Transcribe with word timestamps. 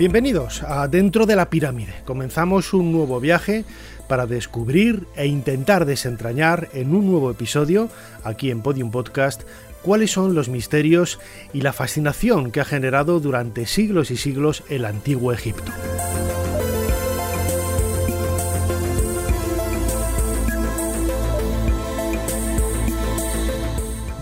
Bienvenidos 0.00 0.62
a 0.62 0.88
Dentro 0.88 1.26
de 1.26 1.36
la 1.36 1.50
Pirámide. 1.50 1.92
Comenzamos 2.06 2.72
un 2.72 2.90
nuevo 2.90 3.20
viaje 3.20 3.66
para 4.08 4.24
descubrir 4.24 5.06
e 5.14 5.26
intentar 5.26 5.84
desentrañar 5.84 6.70
en 6.72 6.94
un 6.94 7.04
nuevo 7.04 7.30
episodio, 7.30 7.90
aquí 8.24 8.50
en 8.50 8.62
Podium 8.62 8.90
Podcast, 8.90 9.42
cuáles 9.82 10.10
son 10.10 10.34
los 10.34 10.48
misterios 10.48 11.18
y 11.52 11.60
la 11.60 11.74
fascinación 11.74 12.50
que 12.50 12.62
ha 12.62 12.64
generado 12.64 13.20
durante 13.20 13.66
siglos 13.66 14.10
y 14.10 14.16
siglos 14.16 14.62
el 14.70 14.86
antiguo 14.86 15.34
Egipto. 15.34 15.70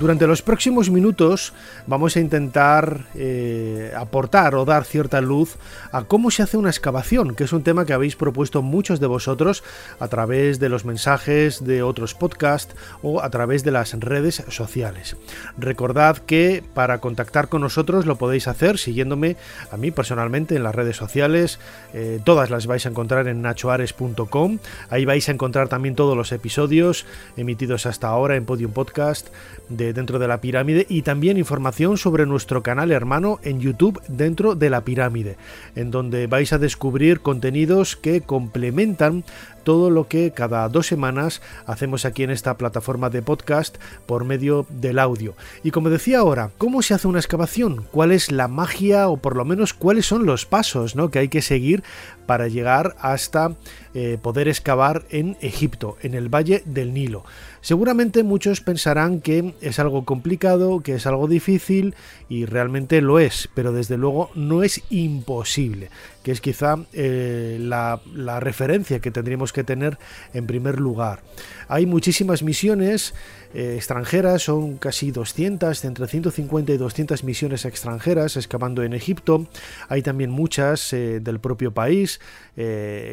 Durante 0.01 0.29
los 0.29 0.43
próximos 0.43 0.91
minutos 0.91 1.52
vamos 1.88 2.16
a 2.16 2.20
intentar 2.20 3.06
eh, 3.16 3.93
aportar 3.97 4.55
o 4.55 4.65
dar 4.65 4.84
cierta 4.84 5.20
luz 5.20 5.56
a 5.91 6.05
cómo 6.05 6.31
se 6.31 6.45
hace 6.45 6.56
una 6.56 6.70
excavación, 6.70 7.34
que 7.34 7.42
es 7.42 7.53
un 7.53 7.64
tema 7.64 7.84
que 7.84 7.95
habéis 7.95 8.14
propuesto 8.14 8.62
muchos 8.62 9.00
de 9.00 9.08
vosotros 9.08 9.64
a 9.98 10.06
través 10.06 10.61
de 10.61 10.69
los 10.69 10.84
mensajes 10.84 11.64
de 11.64 11.83
otros 11.83 12.14
podcasts 12.14 12.77
o 13.03 13.23
a 13.23 13.31
través 13.31 13.64
de 13.64 13.73
las 13.73 13.92
redes 13.98 14.45
sociales. 14.50 15.17
Recordad 15.58 16.19
que 16.19 16.62
para 16.75 17.01
contactar 17.01 17.48
con 17.48 17.62
nosotros 17.62 18.06
lo 18.06 18.17
podéis 18.17 18.47
hacer 18.47 18.78
siguiéndome 18.78 19.36
a 19.73 19.77
mí 19.77 19.91
personalmente 19.91 20.55
en 20.55 20.62
las 20.62 20.77
redes 20.77 20.97
sociales, 20.97 21.58
eh, 21.92 22.20
todas 22.25 22.51
las 22.51 22.69
vais 22.69 22.86
a 22.86 22.91
encontrar 22.91 23.27
en 23.27 23.42
nachoares.com, 23.42 24.58
ahí 24.91 25.05
vais 25.05 25.28
a 25.28 25.33
encontrar 25.33 25.67
también 25.69 25.97
todos 25.97 26.17
los 26.17 26.30
episodios 26.30 27.05
emitidos 27.36 27.84
hasta 27.86 28.06
ahora 28.06 28.36
en 28.36 28.45
Podium 28.45 28.70
Podcast 28.70 29.28
de 29.69 29.88
dentro 29.92 30.19
de 30.19 30.28
la 30.28 30.41
pirámide 30.41 30.86
y 30.89 31.03
también 31.03 31.36
información 31.36 31.98
sobre 31.98 32.27
nuestro 32.27 32.62
canal 32.62 32.92
hermano 32.92 33.39
en 33.42 33.61
YouTube 33.61 34.00
dentro 34.08 34.55
de 34.55 34.70
la 34.70 34.84
pirámide, 34.84 35.36
en 35.75 35.91
donde 35.91 36.27
vais 36.27 36.53
a 36.53 36.58
descubrir 36.58 37.20
contenidos 37.20 37.97
que 37.97 38.20
complementan 38.20 39.25
todo 39.62 39.91
lo 39.91 40.09
que 40.09 40.31
cada 40.31 40.69
dos 40.69 40.87
semanas 40.87 41.42
hacemos 41.67 42.05
aquí 42.05 42.23
en 42.23 42.31
esta 42.31 42.56
plataforma 42.56 43.11
de 43.11 43.23
podcast 43.23 43.77
por 44.06 44.25
medio 44.25 44.67
del 44.70 44.98
audio. 44.98 45.34
Y 45.62 45.70
como 45.70 45.91
decía 45.91 46.20
ahora, 46.20 46.51
¿cómo 46.59 46.83
se 46.83 46.95
hace 46.95 47.09
una 47.09 47.19
excavación? 47.19 47.84
¿Cuál 47.91 48.12
es 48.12 48.31
la 48.33 48.48
magia 48.48 49.09
o 49.09 49.17
por 49.17 49.36
lo 49.36 49.45
menos 49.45 49.75
cuáles 49.75 50.06
son 50.06 50.27
los 50.27 50.47
pasos 50.47 50.97
¿no? 50.97 51.11
que 51.11 51.19
hay 51.19 51.29
que 51.29 51.42
seguir 51.42 51.83
para 52.27 52.48
llegar 52.48 52.95
hasta 53.01 53.55
eh, 53.95 54.19
poder 54.20 54.48
excavar 54.48 55.05
en 55.11 55.36
Egipto, 55.41 55.97
en 56.03 56.14
el 56.14 56.29
Valle 56.29 56.62
del 56.64 56.95
Nilo? 56.95 57.25
Seguramente 57.61 58.23
muchos 58.23 58.61
pensarán 58.61 59.20
que 59.20 59.55
es 59.61 59.79
algo 59.79 60.05
complicado, 60.05 60.81
que 60.81 60.95
es 60.95 61.06
algo 61.06 61.27
difícil 61.27 61.95
y 62.29 62.45
realmente 62.45 63.01
lo 63.01 63.19
es, 63.19 63.48
pero 63.55 63.73
desde 63.73 63.97
luego 63.97 64.31
no 64.34 64.62
es 64.62 64.83
imposible 64.91 65.91
que 66.22 66.33
es 66.33 66.41
quizá 66.41 66.77
eh, 66.92 67.58
la, 67.61 68.00
referencia 68.41 69.00
que 69.00 69.11
tendríamos 69.11 69.52
que 69.52 69.64
tener 69.64 69.98
en 70.34 70.46
primer 70.46 70.80
lugar. 70.80 71.23
Hay 71.68 71.86
muchísimas 71.86 72.42
misiones 72.42 73.14
eh, 73.55 73.74
extranjeras, 73.77 74.42
son 74.42 74.78
casi 74.78 75.11
200, 75.11 75.84
entre 75.84 76.07
150 76.07 76.73
y 76.73 76.77
200 76.77 77.24
misiones 77.24 77.64
extranjeras 77.64 78.36
excavando 78.36 78.83
en 78.83 78.92
Egipto. 78.92 79.46
Hay 79.89 80.02
también 80.02 80.30
muchas 80.30 80.92
eh, 80.92 81.20
del 81.20 81.40
propio 81.40 81.73
país, 81.73 82.20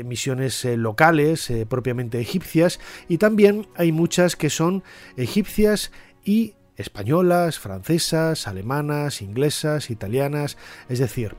misiones 0.05 0.65
locales, 0.65 1.53
propiamente 1.69 2.19
egipcias, 2.19 2.79
y 3.07 3.19
también 3.19 3.67
hay 3.75 3.91
muchas 3.91 4.35
que 4.35 4.49
son 4.49 4.83
egipcias 5.17 5.91
y 6.23 6.55
españolas, 6.77 7.59
francesas, 7.59 8.47
alemanas, 8.47 9.21
inglesas, 9.21 9.89
italianas, 9.89 10.57
es 10.89 10.99
decir, 10.99 11.35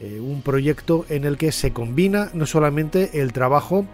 eh, 0.00 0.20
un 0.20 0.42
proyecto 0.42 1.04
en 1.08 1.24
el 1.24 1.36
que 1.36 1.52
se 1.52 1.72
combina 1.72 2.30
no 2.34 2.46
solamente 2.46 3.20
el 3.20 3.32
trabajo 3.32 3.86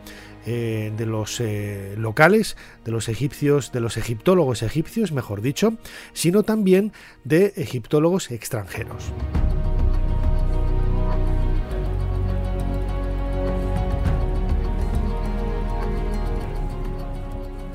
eh, 0.47 0.93
de 0.97 1.05
los 1.05 1.41
eh, 1.41 1.95
locales, 1.99 2.57
de 2.85 2.93
los 2.93 3.09
egipcios, 3.09 3.73
de 3.73 3.81
los 3.81 3.97
egiptólogos 3.97 4.63
egipcios, 4.63 5.13
mejor 5.13 5.43
dicho, 5.43 5.77
sino 6.15 6.43
también 6.43 6.93
de 7.25 7.53
egiptólogos 7.57 8.31
extranjeros. 8.31 9.13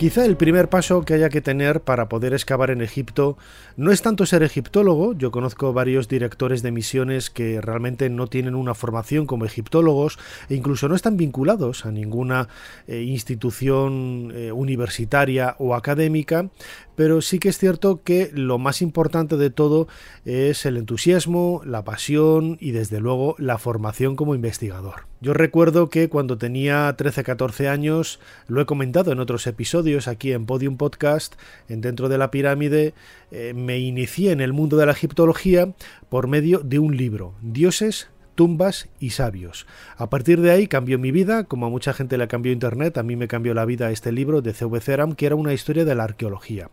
Quizá 0.03 0.25
el 0.25 0.35
primer 0.35 0.67
paso 0.67 1.03
que 1.03 1.13
haya 1.13 1.29
que 1.29 1.39
tener 1.39 1.79
para 1.79 2.09
poder 2.09 2.33
excavar 2.33 2.71
en 2.71 2.81
Egipto 2.81 3.37
no 3.77 3.89
es 3.89 4.01
tanto 4.01 4.25
ser 4.25 4.43
egiptólogo, 4.43 5.13
yo 5.13 5.31
conozco 5.31 5.71
varios 5.71 6.09
directores 6.09 6.61
de 6.61 6.73
misiones 6.73 7.29
que 7.29 7.61
realmente 7.61 8.09
no 8.09 8.27
tienen 8.27 8.53
una 8.53 8.73
formación 8.73 9.25
como 9.25 9.45
egiptólogos 9.45 10.19
e 10.49 10.55
incluso 10.55 10.89
no 10.89 10.95
están 10.95 11.15
vinculados 11.15 11.85
a 11.85 11.91
ninguna 11.91 12.49
eh, 12.85 13.01
institución 13.01 14.33
eh, 14.35 14.51
universitaria 14.51 15.55
o 15.57 15.73
académica, 15.73 16.49
pero 16.95 17.21
sí 17.21 17.39
que 17.39 17.49
es 17.49 17.57
cierto 17.57 18.01
que 18.03 18.31
lo 18.33 18.57
más 18.57 18.81
importante 18.81 19.37
de 19.37 19.49
todo 19.49 19.87
es 20.25 20.65
el 20.65 20.77
entusiasmo, 20.77 21.61
la 21.65 21.83
pasión 21.83 22.57
y 22.59 22.71
desde 22.71 22.99
luego 22.99 23.35
la 23.37 23.57
formación 23.57 24.15
como 24.15 24.35
investigador. 24.35 25.07
Yo 25.21 25.33
recuerdo 25.33 25.89
que 25.89 26.09
cuando 26.09 26.37
tenía 26.37 26.95
13-14 26.97 27.69
años, 27.69 28.19
lo 28.47 28.61
he 28.61 28.65
comentado 28.65 29.11
en 29.11 29.19
otros 29.19 29.47
episodios 29.47 30.07
aquí 30.07 30.33
en 30.33 30.45
Podium 30.45 30.75
Podcast, 30.77 31.35
en 31.69 31.79
Dentro 31.79 32.09
de 32.09 32.17
la 32.17 32.29
Pirámide, 32.29 32.93
eh, 33.31 33.53
me 33.55 33.79
inicié 33.79 34.31
en 34.31 34.41
el 34.41 34.51
mundo 34.53 34.75
de 34.77 34.85
la 34.85 34.91
egiptología 34.91 35.73
por 36.09 36.27
medio 36.27 36.59
de 36.59 36.79
un 36.79 36.97
libro, 36.97 37.33
Dioses, 37.41 38.09
tumbas 38.35 38.89
y 38.99 39.11
sabios. 39.11 39.65
A 39.97 40.09
partir 40.09 40.41
de 40.41 40.51
ahí 40.51 40.67
cambió 40.67 40.99
mi 40.99 41.11
vida, 41.11 41.43
como 41.45 41.65
a 41.65 41.69
mucha 41.69 41.93
gente 41.93 42.17
le 42.17 42.27
cambió 42.27 42.51
Internet, 42.51 42.97
a 42.97 43.03
mí 43.03 43.15
me 43.15 43.27
cambió 43.27 43.53
la 43.53 43.65
vida 43.65 43.91
este 43.91 44.11
libro 44.11 44.41
de 44.41 44.53
C.V. 44.53 44.79
Ceram, 44.79 45.15
que 45.15 45.25
era 45.25 45.35
una 45.35 45.53
historia 45.53 45.85
de 45.85 45.95
la 45.95 46.03
arqueología. 46.03 46.69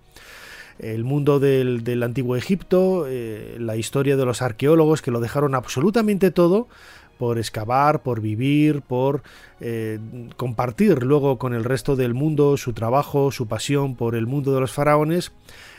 El 0.79 1.05
mundo 1.05 1.41
del, 1.41 2.03
antiguo 2.03 2.37
Egipto, 2.37 3.05
eh, 3.07 3.57
la 3.59 3.77
historia 3.77 4.17
de 4.17 4.25
los 4.25 4.41
arqueólogos 4.41 5.03
que 5.03 5.11
lo 5.11 5.21
dejaron 5.21 5.55
absolutamente 5.55 6.31
todo 6.31 6.69
por 7.21 7.37
excavar, 7.37 8.01
por 8.03 8.23
vivir, 8.23 8.81
por 8.81 9.23
eh, 9.61 9.99
compartir 10.39 11.03
luego 11.03 11.37
con 11.37 11.53
el 11.53 11.65
resto 11.65 11.95
del 11.95 12.15
mundo 12.15 12.57
su 12.57 12.73
trabajo, 12.73 13.31
su 13.31 13.47
pasión 13.47 13.95
por 13.95 14.15
el 14.15 14.27
mundo 14.27 14.55
de 14.55 14.61
los 14.61 14.73
faraones 14.73 15.31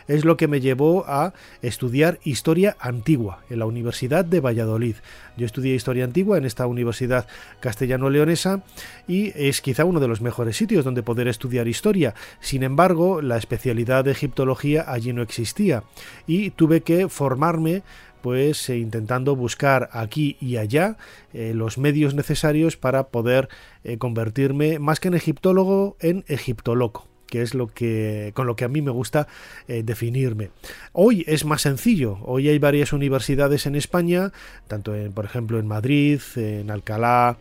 es 0.07 0.25
lo 0.25 0.38
que 0.38 0.47
me 0.47 0.62
llevó 0.62 1.06
a 1.07 1.34
estudiar 1.62 2.19
historia 2.24 2.75
antigua 2.80 3.40
en 3.50 3.59
la 3.59 3.66
Universidad 3.66 4.25
de 4.25 4.40
Valladolid. 4.40 4.96
Yo 5.38 5.46
estudié 5.46 5.74
historia 5.74 6.03
antigua 6.03 6.38
en 6.38 6.46
esta 6.46 6.68
universidad 6.68 7.28
castellano-leonesa 7.59 8.63
y 9.07 9.31
es 9.35 9.62
quizá 9.62 9.85
uno 9.85 10.00
de 10.00 10.07
los 10.07 10.22
mejores 10.22 10.57
sitios 10.57 10.84
donde 10.84 11.03
poder 11.03 11.28
estudiar 11.28 11.68
historia. 11.68 12.13
Sin 12.40 12.63
embargo, 12.63 13.22
la 13.22 13.38
especialidad 13.38 14.06
de 14.06 14.12
egiptología 14.12 14.85
allí 14.88 15.13
no 15.13 15.22
existía 15.22 15.84
y 16.28 16.51
tuve 16.51 16.81
que 16.81 17.07
formarme 17.09 17.84
pues 18.22 18.69
eh, 18.69 18.78
intentando 18.78 19.36
buscar 19.36 19.90
aquí 19.92 20.38
y 20.40 20.57
allá 20.57 20.98
eh, 21.34 21.54
los 21.54 21.78
medios 21.78 22.13
necesarios 22.13 22.78
para 22.78 23.07
poder 23.07 23.50
eh, 23.84 23.98
convertirme 23.98 24.80
más 24.80 25.00
que 25.00 25.10
en 25.10 25.16
egiptólogo 25.16 25.98
en 26.00 26.24
egiptoloco 26.28 27.07
que 27.28 27.42
es 27.42 27.54
lo 27.54 27.68
que 27.68 28.31
con 28.36 28.45
lo 28.45 28.57
que 28.57 28.66
a 28.66 28.68
mí 28.68 28.81
me 28.81 28.92
gusta 28.92 29.25
definirme. 29.66 30.50
Hoy 30.92 31.24
es 31.30 31.45
más 31.45 31.62
sencillo, 31.62 32.18
hoy 32.24 32.50
hay 32.50 32.60
varias 32.60 32.92
universidades 32.92 33.66
en 33.66 33.78
España, 33.78 34.34
tanto 34.68 34.94
en, 34.94 35.13
por 35.13 35.24
ejemplo 35.24 35.57
en 35.57 35.66
Madrid, 35.66 36.19
en 36.36 36.69
Alcalá, 36.69 37.38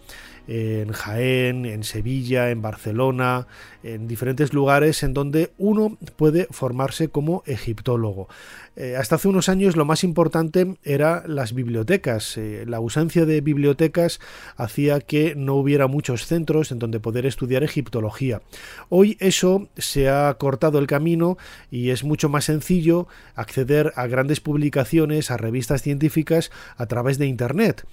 en 0.50 0.90
Jaén, 0.90 1.64
en 1.64 1.84
Sevilla, 1.84 2.50
en 2.50 2.60
Barcelona, 2.60 3.46
en 3.84 4.08
diferentes 4.08 4.52
lugares 4.52 5.04
en 5.04 5.14
donde 5.14 5.52
uno 5.58 5.96
puede 6.16 6.48
formarse 6.50 7.08
como 7.08 7.44
egiptólogo. 7.46 8.28
Eh, 8.74 8.96
hasta 8.96 9.14
hace 9.14 9.28
unos 9.28 9.48
años 9.48 9.76
lo 9.76 9.84
más 9.84 10.02
importante 10.02 10.76
era 10.82 11.22
las 11.26 11.52
bibliotecas. 11.52 12.36
Eh, 12.36 12.64
la 12.66 12.78
ausencia 12.78 13.26
de 13.26 13.40
bibliotecas 13.40 14.18
hacía 14.56 15.00
que 15.00 15.34
no 15.36 15.54
hubiera 15.54 15.86
muchos 15.86 16.26
centros 16.26 16.72
en 16.72 16.80
donde 16.80 16.98
poder 16.98 17.26
estudiar 17.26 17.62
egiptología. 17.62 18.42
Hoy 18.88 19.16
eso 19.20 19.68
se 19.76 20.08
ha 20.08 20.34
cortado 20.34 20.80
el 20.80 20.88
camino 20.88 21.38
y 21.70 21.90
es 21.90 22.02
mucho 22.02 22.28
más 22.28 22.46
sencillo 22.46 23.06
acceder 23.36 23.92
a 23.94 24.08
grandes 24.08 24.40
publicaciones, 24.40 25.30
a 25.30 25.36
revistas 25.36 25.82
científicas 25.82 26.50
a 26.76 26.86
través 26.86 27.18
de 27.18 27.26
Internet. 27.26 27.84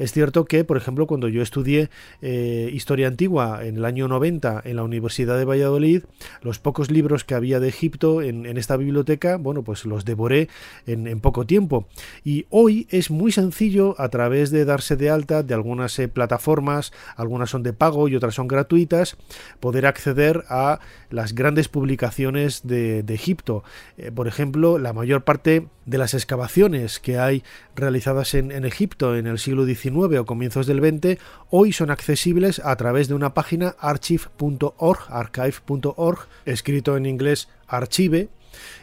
Es 0.00 0.12
cierto 0.12 0.46
que, 0.46 0.64
por 0.64 0.78
ejemplo, 0.78 1.06
cuando 1.06 1.28
yo 1.28 1.42
estudié 1.42 1.90
eh, 2.22 2.70
historia 2.72 3.06
antigua 3.06 3.60
en 3.62 3.76
el 3.76 3.84
año 3.84 4.08
90 4.08 4.62
en 4.64 4.76
la 4.76 4.82
Universidad 4.82 5.36
de 5.36 5.44
Valladolid, 5.44 6.04
los 6.40 6.58
pocos 6.58 6.90
libros 6.90 7.22
que 7.22 7.34
había 7.34 7.60
de 7.60 7.68
Egipto 7.68 8.22
en, 8.22 8.46
esta 8.56 8.78
biblioteca, 8.78 9.36
bueno, 9.36 9.62
pues 9.62 9.84
los 9.84 10.06
devoré 10.06 10.48
en, 10.86 11.20
poco 11.20 11.44
tiempo. 11.44 11.86
Y 12.24 12.46
hoy 12.48 12.86
es 12.88 13.10
muy 13.10 13.30
sencillo 13.30 13.94
a 13.98 14.08
través 14.08 14.50
de 14.50 14.64
darse 14.64 14.96
de 14.96 15.10
alta 15.10 15.42
de 15.42 15.52
algunas 15.52 15.98
eh, 15.98 16.08
plataformas, 16.08 16.94
algunas 17.14 17.50
son 17.50 17.62
de 17.62 17.74
pago 17.74 18.08
y 18.08 18.16
otras 18.16 18.34
son 18.34 18.48
gratuitas, 18.48 19.18
poder 19.60 19.84
acceder 19.84 20.44
a 20.48 20.80
las 21.10 21.34
grandes 21.34 21.68
publicaciones 21.68 22.66
de, 22.66 23.04
Egipto. 23.10 23.64
Eh, 23.98 24.12
por 24.12 24.28
ejemplo, 24.28 24.78
la 24.78 24.94
mayor 24.94 25.24
parte 25.24 25.66
de 25.84 25.98
las 25.98 26.14
excavaciones 26.14 27.00
que 27.00 27.18
hay 27.18 27.42
realizadas 27.74 28.32
en, 28.34 28.52
en 28.52 28.64
Egipto 28.64 29.16
en 29.16 29.26
el 29.26 29.38
siglo 29.38 29.66
XIX 29.66 29.89
o 29.96 30.26
comienzos 30.26 30.66
del 30.66 30.80
20 30.80 31.18
hoy 31.50 31.72
son 31.72 31.90
accesibles 31.90 32.60
a 32.64 32.74
través 32.76 33.08
de 33.08 33.14
una 33.14 33.34
página 33.34 33.74
archive.org, 33.78 35.00
archive.org, 35.08 36.18
escrito 36.44 36.96
en 36.96 37.06
inglés 37.06 37.48
archive, 37.66 38.28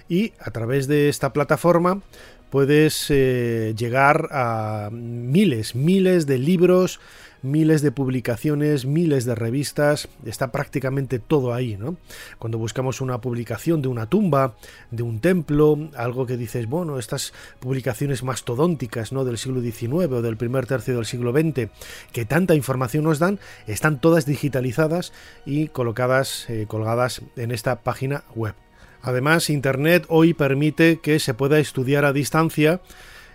y 0.10 0.34
a 0.40 0.52
través 0.52 0.88
de 0.88 1.10
esta 1.10 1.34
plataforma 1.34 2.02
puedes 2.50 3.08
eh, 3.10 3.74
llegar 3.78 4.30
a 4.32 4.90
miles, 4.92 5.76
miles 5.76 6.26
de 6.28 6.38
libros, 6.38 7.00
miles 7.42 7.82
de 7.82 7.92
publicaciones, 7.92 8.86
miles 8.86 9.26
de 9.26 9.36
revistas, 9.36 10.08
está 10.26 10.52
prácticamente 10.52 11.20
todo 11.20 11.54
ahí, 11.54 11.78
¿no? 11.78 11.98
Cuando 12.40 12.58
buscamos 12.58 13.02
una 13.02 13.22
publicación 13.22 13.82
de 13.82 13.88
una 13.88 14.08
tumba, 14.08 14.56
de 14.92 15.04
un 15.04 15.20
templo, 15.20 15.90
algo 15.96 16.26
que 16.26 16.38
dices, 16.38 16.68
bueno, 16.68 17.00
estas 17.00 17.34
publicaciones 17.60 18.24
mastodónticas, 18.24 19.12
¿no? 19.12 19.26
Del 19.26 19.38
siglo 19.38 19.62
XIX 19.62 20.12
o 20.12 20.22
del 20.22 20.38
primer 20.38 20.66
tercio 20.66 20.96
del 20.96 21.06
siglo 21.06 21.32
XX, 21.32 21.70
que 22.12 22.26
tanta 22.26 22.56
información 22.56 23.04
nos 23.04 23.20
dan, 23.20 23.40
están 23.68 24.00
todas 24.00 24.26
digitalizadas 24.26 25.14
y 25.46 25.68
colocadas, 25.68 26.50
eh, 26.50 26.66
colgadas 26.68 27.22
en 27.36 27.52
esta 27.52 27.82
página 27.82 28.24
web. 28.36 28.56
Además, 29.08 29.50
Internet 29.50 30.04
hoy 30.10 30.34
permite 30.34 31.00
que 31.00 31.20
se 31.20 31.34
pueda 31.34 31.60
estudiar 31.60 32.04
a 32.04 32.12
distancia 32.12 32.82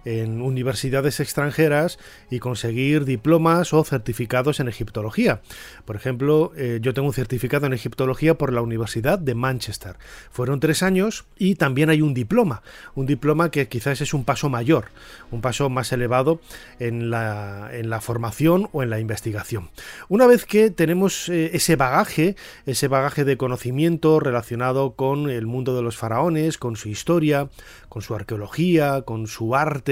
en 0.05 0.43
universidades 0.43 1.21
extranjeras 1.21 1.99
y 2.31 2.39
conseguir 2.39 3.05
diplomas 3.05 3.73
o 3.73 3.85
certificados 3.85 4.61
en 4.61 4.69
egiptología. 4.69 5.43
Por 5.85 5.97
ejemplo, 5.97 6.53
eh, 6.57 6.79
yo 6.83 6.95
tengo 6.95 7.09
un 7.09 7.15
certificado 7.15 7.67
en 7.67 7.73
egiptología 7.73 8.37
por 8.37 8.53
la 8.53 8.63
Universidad 8.63 9.19
de 9.19 9.35
Manchester. 9.35 9.97
Fueron 10.31 10.61
tres 10.61 10.83
años 10.83 11.25
y 11.39 11.55
también 11.55 11.91
hay 11.91 12.03
un 12.03 12.15
diploma, 12.15 12.63
un 12.95 13.07
diploma 13.07 13.51
que 13.51 13.69
quizás 13.69 14.01
es 14.01 14.15
un 14.15 14.25
paso 14.25 14.49
mayor, 14.49 14.87
un 15.31 15.41
paso 15.41 15.69
más 15.71 15.93
elevado 15.93 16.41
en 16.79 17.11
la, 17.11 17.71
en 17.73 17.91
la 17.91 18.01
formación 18.01 18.69
o 18.73 18.83
en 18.83 18.91
la 18.91 19.01
investigación. 19.01 19.71
Una 20.09 20.27
vez 20.27 20.45
que 20.45 20.71
tenemos 20.71 21.29
eh, 21.29 21.51
ese 21.55 21.77
bagaje, 21.77 22.37
ese 22.67 22.89
bagaje 22.89 23.25
de 23.25 23.37
conocimiento 23.37 24.21
relacionado 24.21 24.95
con 24.95 25.31
el 25.31 25.47
mundo 25.47 25.75
de 25.77 25.83
los 25.83 25.97
faraones, 25.97 26.59
con 26.59 26.77
su 26.77 26.89
historia, 26.89 27.49
con 27.89 28.03
su 28.03 28.15
arqueología, 28.15 29.03
con 29.03 29.27
su 29.27 29.55
arte, 29.55 29.92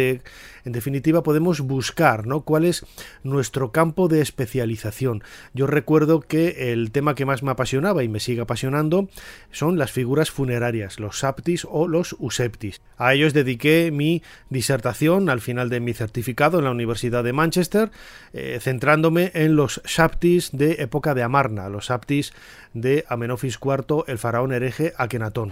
en 0.65 0.73
definitiva, 0.73 1.23
podemos 1.23 1.61
buscar 1.61 2.27
¿no? 2.27 2.43
cuál 2.43 2.65
es 2.65 2.85
nuestro 3.23 3.73
campo 3.73 4.09
de 4.09 4.21
especialización. 4.21 5.23
Yo 5.55 5.67
recuerdo 5.67 6.21
que 6.21 6.73
el 6.73 6.91
tema 6.91 7.15
que 7.15 7.25
más 7.25 7.43
me 7.43 7.51
apasionaba 7.51 8.03
y 8.05 8.09
me 8.09 8.21
sigue 8.21 8.43
apasionando 8.43 9.09
son 9.51 9.79
las 9.79 9.93
figuras 9.93 10.31
funerarias, 10.31 11.01
los 11.01 11.21
saptis 11.21 11.67
o 11.69 11.89
los 11.89 12.15
useptis. 12.19 12.81
A 12.97 13.15
ellos 13.15 13.33
dediqué 13.33 13.91
mi 13.91 14.23
disertación 14.51 15.31
al 15.31 15.41
final 15.41 15.71
de 15.71 15.81
mi 15.81 15.95
certificado 15.95 16.59
en 16.59 16.65
la 16.65 16.71
Universidad 16.71 17.25
de 17.25 17.33
Manchester, 17.33 17.91
eh, 18.33 18.59
centrándome 18.61 19.31
en 19.35 19.57
los 19.57 19.81
saptis 19.85 20.51
de 20.53 20.77
época 20.81 21.15
de 21.15 21.23
Amarna, 21.23 21.69
los 21.69 21.87
saptis 21.87 22.33
de 22.75 23.05
Amenofis 23.09 23.59
IV, 23.63 24.05
el 24.07 24.19
faraón 24.19 24.53
hereje 24.53 24.93
Akenatón. 24.97 25.51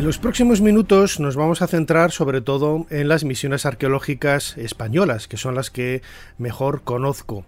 En 0.00 0.06
los 0.06 0.16
próximos 0.16 0.62
minutos 0.62 1.20
nos 1.20 1.36
vamos 1.36 1.60
a 1.60 1.66
centrar 1.66 2.10
sobre 2.10 2.40
todo 2.40 2.86
en 2.88 3.06
las 3.06 3.22
misiones 3.22 3.66
arqueológicas 3.66 4.56
españolas, 4.56 5.28
que 5.28 5.36
son 5.36 5.54
las 5.54 5.68
que 5.68 6.00
mejor 6.38 6.80
conozco. 6.84 7.44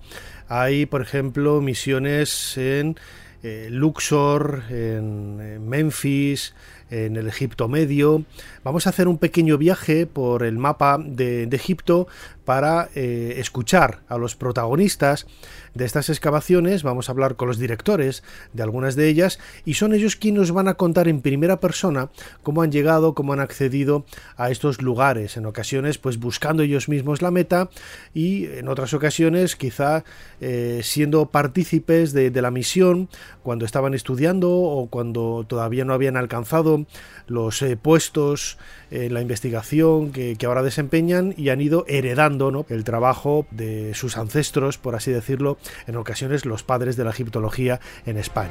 Hay, 0.49 0.84
por 0.84 1.00
ejemplo, 1.00 1.62
misiones 1.62 2.58
en 2.58 2.96
eh, 3.43 3.69
Luxor, 3.70 4.64
en 4.69 5.66
Memphis, 5.66 6.54
en 6.92 7.16
el 7.16 7.26
Egipto 7.26 7.68
Medio. 7.68 8.24
Vamos 8.62 8.86
a 8.86 8.90
hacer 8.90 9.08
un 9.08 9.18
pequeño 9.18 9.56
viaje 9.56 10.06
por 10.06 10.44
el 10.44 10.58
mapa 10.58 10.98
de, 11.02 11.48
Egipto 11.52 12.06
para 12.44 12.88
eh, 12.94 13.34
escuchar 13.38 14.00
a 14.08 14.18
los 14.18 14.36
protagonistas 14.36 15.26
de 15.74 15.84
estas 15.84 16.10
excavaciones, 16.10 16.82
vamos 16.82 17.08
a 17.08 17.12
hablar 17.12 17.36
con 17.36 17.48
los 17.48 17.58
directores 17.58 18.22
de 18.52 18.62
algunas 18.62 18.94
de 18.94 19.08
ellas 19.08 19.38
y 19.64 19.74
son 19.74 19.94
ellos 19.94 20.16
quienes 20.16 20.32
nos 20.32 20.52
van 20.52 20.68
a 20.68 20.74
contar 20.74 21.08
en 21.08 21.20
primera 21.20 21.60
persona 21.60 22.10
cómo 22.42 22.62
han 22.62 22.72
llegado, 22.72 23.14
cómo 23.14 23.32
han 23.32 23.40
accedido 23.40 24.04
a 24.36 24.50
estos 24.50 24.82
lugares, 24.82 25.36
en 25.36 25.46
ocasiones 25.46 25.98
pues 25.98 26.18
buscando 26.18 26.62
ellos 26.62 26.88
mismos 26.88 27.22
la 27.22 27.30
meta 27.30 27.70
y 28.12 28.46
en 28.46 28.68
otras 28.68 28.92
ocasiones 28.94 29.56
quizá 29.56 30.04
eh, 30.40 30.80
siendo 30.82 31.26
partícipes 31.26 32.12
de, 32.12 32.32
la 32.42 32.50
misión 32.50 33.08
cuando 33.44 33.64
estaban 33.64 33.94
estudiando 33.94 34.50
o 34.50 34.88
cuando 34.88 35.44
todavía 35.46 35.84
no 35.84 35.94
habían 35.94 36.16
alcanzado 36.16 36.81
los 37.26 37.62
eh, 37.62 37.76
puestos 37.76 38.58
en 38.90 39.14
la 39.14 39.20
investigación 39.20 40.12
que, 40.12 40.37
ahora 40.44 40.62
desempeñan 40.62 41.34
y 41.37 41.49
han 41.49 41.61
ido 41.61 41.84
heredando 41.88 42.67
el 42.69 42.84
trabajo 42.84 43.46
de 43.50 43.94
sus 43.94 44.19
ancestros, 44.19 44.79
por 44.79 44.94
así 44.94 45.11
decirlo, 45.11 45.58
en 45.87 45.96
ocasiones 45.96 46.44
los 46.44 46.62
padres 46.62 46.96
de 46.96 47.05
la 47.05 47.11
egiptología 47.11 47.81
en 48.06 48.19
España. 48.19 48.50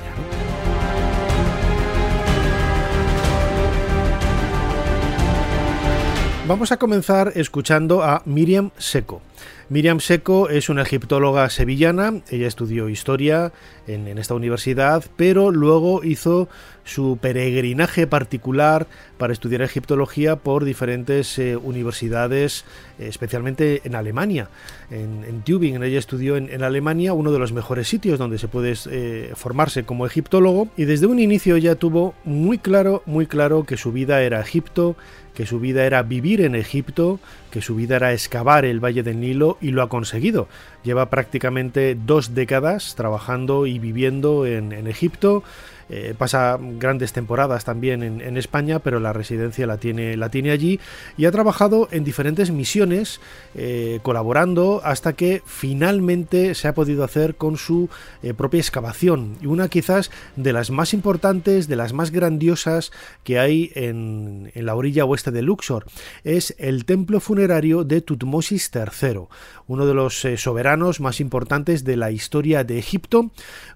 Vamos 6.47 6.73
a 6.73 6.77
comenzar 6.77 7.31
escuchando 7.35 8.03
a 8.03 8.23
Miriam 8.25 8.71
Seco. 8.77 9.21
Miriam 9.69 10.01
Seco 10.01 10.49
es 10.49 10.67
una 10.67 10.81
egiptóloga 10.81 11.49
sevillana, 11.49 12.23
ella 12.29 12.45
estudió 12.45 12.89
historia 12.89 13.53
en, 13.87 14.17
esta 14.17 14.33
universidad, 14.33 15.05
pero 15.15 15.49
luego 15.49 16.03
hizo 16.03 16.49
su 16.83 17.17
peregrinaje 17.21 18.07
particular 18.07 18.87
para 19.17 19.33
estudiar 19.33 19.61
egiptología 19.61 20.35
por 20.35 20.65
diferentes 20.65 21.37
eh, 21.37 21.55
universidades, 21.55 22.65
especialmente 22.99 23.81
en 23.83 23.95
Alemania. 23.95 24.49
En, 24.89 25.41
Tübingen 25.43 25.83
ella 25.83 25.99
estudió 25.99 26.37
en, 26.37 26.63
Alemania, 26.63 27.13
uno 27.13 27.31
de 27.31 27.39
los 27.39 27.53
mejores 27.53 27.87
sitios 27.87 28.19
donde 28.19 28.37
se 28.37 28.47
puede 28.47 28.73
eh, 28.89 29.31
formarse 29.35 29.83
como 29.83 30.05
egiptólogo, 30.05 30.69
y 30.77 30.85
desde 30.85 31.07
un 31.07 31.19
inicio 31.19 31.55
ella 31.55 31.75
tuvo 31.75 32.13
muy 32.23 32.57
claro, 32.57 33.03
muy 33.05 33.25
claro 33.25 33.63
que 33.63 33.77
su 33.77 33.91
vida 33.91 34.21
era 34.21 34.41
Egipto, 34.41 34.95
que 35.33 35.45
su 35.45 35.59
vida 35.59 35.85
era 35.85 36.03
vivir 36.03 36.41
en 36.41 36.55
Egipto, 36.55 37.19
que 37.51 37.61
su 37.61 37.75
vida 37.75 37.97
era 37.97 38.13
excavar 38.13 38.65
el 38.65 38.83
Valle 38.83 39.03
del 39.03 39.19
Nilo 39.19 39.57
y 39.61 39.71
lo 39.71 39.81
ha 39.81 39.89
conseguido. 39.89 40.47
Lleva 40.83 41.09
prácticamente 41.09 41.95
dos 41.95 42.33
décadas 42.33 42.95
trabajando 42.95 43.67
y 43.67 43.77
viviendo 43.77 44.45
en, 44.45 44.71
Egipto. 44.87 45.43
eh, 45.89 46.15
pasa 46.17 46.57
grandes 46.79 47.11
temporadas 47.11 47.65
también 47.65 48.01
en, 48.01 48.37
España, 48.37 48.79
pero 48.79 48.99
la 48.99 49.11
residencia 49.11 49.67
la 49.67 49.77
tiene, 49.77 50.15
la 50.15 50.29
tiene 50.29 50.51
allí 50.51 50.79
y 51.17 51.25
ha 51.25 51.31
trabajado 51.31 51.89
en 51.91 52.05
diferentes 52.05 52.49
misiones, 52.49 53.19
eh, 53.55 53.99
colaborando 54.01 54.81
hasta 54.85 55.13
que 55.13 55.43
finalmente 55.45 56.55
se 56.55 56.69
ha 56.69 56.73
podido 56.73 57.03
hacer 57.03 57.35
con 57.35 57.57
su 57.57 57.89
propia 58.37 58.59
excavación 58.59 59.37
y 59.41 59.47
una 59.47 59.67
quizás 59.67 60.11
de 60.37 60.53
las 60.53 60.71
más 60.71 60.93
importantes, 60.93 61.67
de 61.67 61.75
las 61.75 61.91
más 61.91 62.11
grandiosas 62.11 62.91
que 63.23 63.37
hay 63.37 63.71
en, 63.75 64.51
en 64.55 64.65
la 64.65 64.75
orilla 64.75 65.03
oeste 65.03 65.20
de 65.29 65.43
Luxor. 65.43 65.85
Es 66.23 66.55
el 66.57 66.85
templo 66.85 67.19
funerario 67.19 67.83
de 67.83 68.01
Tutmosis 68.01 68.71
III, 68.73 69.27
uno 69.67 69.85
de 69.85 69.93
los 69.93 70.25
soberanos 70.37 70.99
más 70.99 71.19
importantes 71.19 71.83
de 71.83 71.97
la 71.97 72.09
historia 72.09 72.63
de 72.63 72.79
Egipto, 72.79 73.29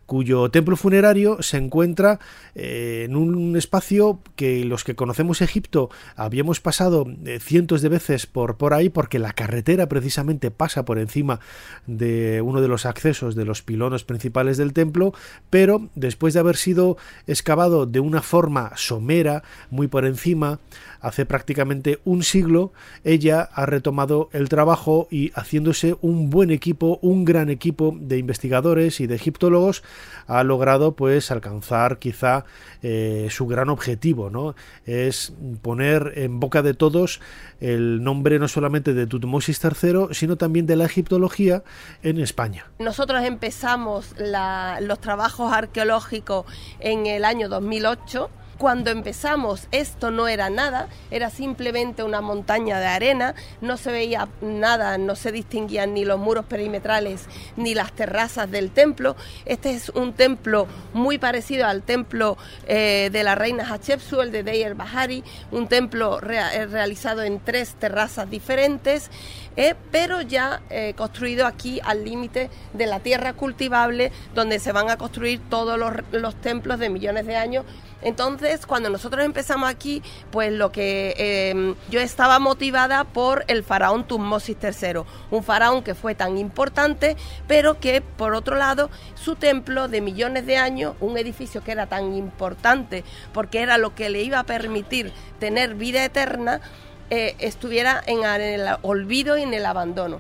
cuyo 0.06 0.50
templo 0.50 0.76
funerario 0.76 1.42
se 1.42 1.58
encuentra 1.58 2.20
eh, 2.54 3.04
en 3.06 3.16
un 3.16 3.56
espacio 3.58 4.20
que 4.36 4.64
los 4.66 4.84
que 4.84 4.96
conocemos 4.96 5.42
Egipto 5.42 5.90
habíamos 6.16 6.60
pasado 6.60 7.06
eh, 7.26 7.40
cientos 7.40 7.82
de 7.82 7.90
veces 7.90 8.28
por, 8.28 8.58
por 8.58 8.74
ahí 8.74 8.90
porque 8.90 9.20
la 9.20 9.34
carretera 9.34 9.88
precisamente 9.88 10.52
pasa 10.52 10.86
por 10.86 11.00
encima 11.00 11.40
de 11.88 12.42
uno 12.42 12.62
de 12.62 12.68
los 12.68 12.86
accesos 12.86 13.36
de 13.36 13.46
los 13.46 13.62
pilones 13.62 14.04
principales 14.04 14.58
del 14.58 14.74
templo, 14.74 15.14
pero 15.50 15.90
después 15.96 16.34
de 16.34 16.40
haber 16.40 16.58
sido 16.58 16.98
excavado 17.28 17.86
de 17.86 18.00
una 18.00 18.22
forma 18.22 18.72
somera, 18.76 19.44
muy 19.70 19.88
por 19.88 20.06
encima, 20.06 20.60
hace 21.06 21.28
prácticamente 21.28 22.00
un 22.04 22.24
siglo, 22.24 22.74
ella 23.04 23.48
ha 23.54 23.68
retomado 23.68 24.28
el 24.34 24.50
trabajo 24.50 25.08
y 25.12 25.32
haciéndose 25.36 25.96
un 26.02 26.32
buen 26.32 26.50
equipo, 26.50 26.98
un 27.04 27.26
gran 27.26 27.52
equipo 27.52 27.96
de 27.96 28.18
investigadores 28.18 29.00
y 29.00 29.06
de 29.06 29.14
egiptólogos, 29.14 29.84
ha 30.26 30.44
logrado 30.44 30.96
pues 30.96 31.30
alcanzar 31.30 32.00
quizá 32.00 32.46
eh, 32.82 33.28
su 33.30 33.46
gran 33.46 33.70
objetivo, 33.70 34.32
¿no? 34.32 34.56
Es 34.86 35.32
poner 35.62 36.14
en 36.16 36.40
boca 36.40 36.64
de 36.64 36.74
todos 36.74 37.22
el 37.60 38.04
nombre 38.04 38.40
no 38.40 38.48
solamente 38.48 38.96
de 38.96 39.06
Tutmosis 39.06 39.62
III, 39.64 40.08
sino 40.10 40.38
también 40.38 40.66
de 40.66 40.76
la 40.76 40.86
egiptología 40.86 41.64
en 42.02 42.20
España. 42.20 42.66
Nosotros 42.80 43.24
empezamos 43.24 44.16
los 44.18 45.00
trabajos 45.02 45.54
arqueológicos 45.54 46.48
en 46.80 47.06
el 47.06 47.26
año 47.26 47.48
2008 47.48 48.32
cuando 48.58 48.90
empezamos 48.90 49.68
esto 49.72 50.12
no 50.12 50.28
era 50.28 50.50
nada, 50.50 50.88
era 51.12 51.30
simplemente 51.30 52.04
una 52.04 52.22
montaña 52.22 52.80
de 52.80 52.88
arena, 52.88 53.36
no 53.62 53.78
se 53.78 53.92
veía 53.92 54.28
nada, 54.42 54.98
no 54.98 55.16
se 55.16 55.32
distinguían 55.32 55.94
ni 55.94 56.06
los 56.06 56.20
muros 56.20 56.46
perimetrales 56.46 57.26
ni 57.58 57.74
las 57.76 57.92
terrazas 57.92 58.50
del 58.50 58.72
templo. 58.72 59.16
Este 59.46 59.72
es 59.72 59.90
un 59.90 60.14
templo 60.14 60.68
muy 60.94 61.18
parecido 61.18 61.68
al 61.68 61.84
templo 61.84 62.38
eh, 62.68 63.10
de 63.12 63.24
la 63.24 63.36
reina 63.36 63.68
Hatshepsut, 63.68 64.22
el 64.22 64.32
de 64.32 64.44
Deir 64.44 64.76
Bahari, 64.76 65.24
un 65.52 65.68
templo 65.68 66.20
eh, 66.22 66.66
realizado 66.68 67.24
en 67.24 67.40
tres 67.40 67.76
terrazas 67.76 68.30
diferentes. 68.30 69.10
Eh, 69.58 69.76
pero 69.92 70.22
ya 70.22 70.62
construido 70.96 71.48
aquí 71.48 71.80
al 71.84 72.04
límite 72.04 72.50
de 72.74 72.86
la 72.86 73.00
tierra 73.00 73.34
cultivable, 73.34 74.12
donde 74.34 74.60
se 74.60 74.72
van 74.72 74.90
a 74.90 74.98
construir 74.98 75.40
todos 75.50 75.80
los, 75.80 75.94
los 76.12 76.36
templos 76.36 76.80
de 76.80 76.90
millones 76.90 77.26
de 77.26 77.36
años. 77.36 77.66
Entonces, 78.06 78.68
cuando 78.68 78.90
nosotros 78.90 79.26
empezamos 79.26 79.68
aquí, 79.68 80.04
pues 80.30 80.52
lo 80.52 80.72
que 80.72 81.16
em, 81.18 81.76
yo 81.90 82.00
estaba 82.00 82.38
motivada 82.38 83.04
por 83.04 83.44
el 83.48 83.64
faraón 83.64 84.06
Tutmosis 84.06 84.58
III, 84.62 85.02
un 85.32 85.44
faraón 85.44 85.84
que 85.84 85.96
fue 85.96 86.14
tan 86.14 86.38
importante, 86.38 87.18
pero 87.48 87.80
que 87.80 88.02
por 88.02 88.36
otro 88.36 88.58
lado, 88.58 88.92
su 89.16 89.36
templo 89.36 89.88
de 89.88 90.02
millones 90.02 90.46
de 90.46 90.58
años, 90.58 90.94
un 91.00 91.18
edificio 91.18 91.64
que 91.64 91.72
era 91.72 91.88
tan 91.88 92.14
importante 92.14 93.04
porque 93.34 93.62
era 93.62 93.80
lo 93.80 93.96
que 93.96 94.10
le 94.12 94.22
iba 94.22 94.38
a 94.38 94.44
permitir 94.44 95.12
tener 95.40 95.74
vida 95.74 96.06
eterna, 96.06 96.62
eh, 97.10 97.36
estuviera 97.40 98.02
en 98.06 98.24
el 98.26 98.68
olvido 98.82 99.38
y 99.38 99.44
en 99.44 99.54
el 99.54 99.66
abandono. 99.66 100.20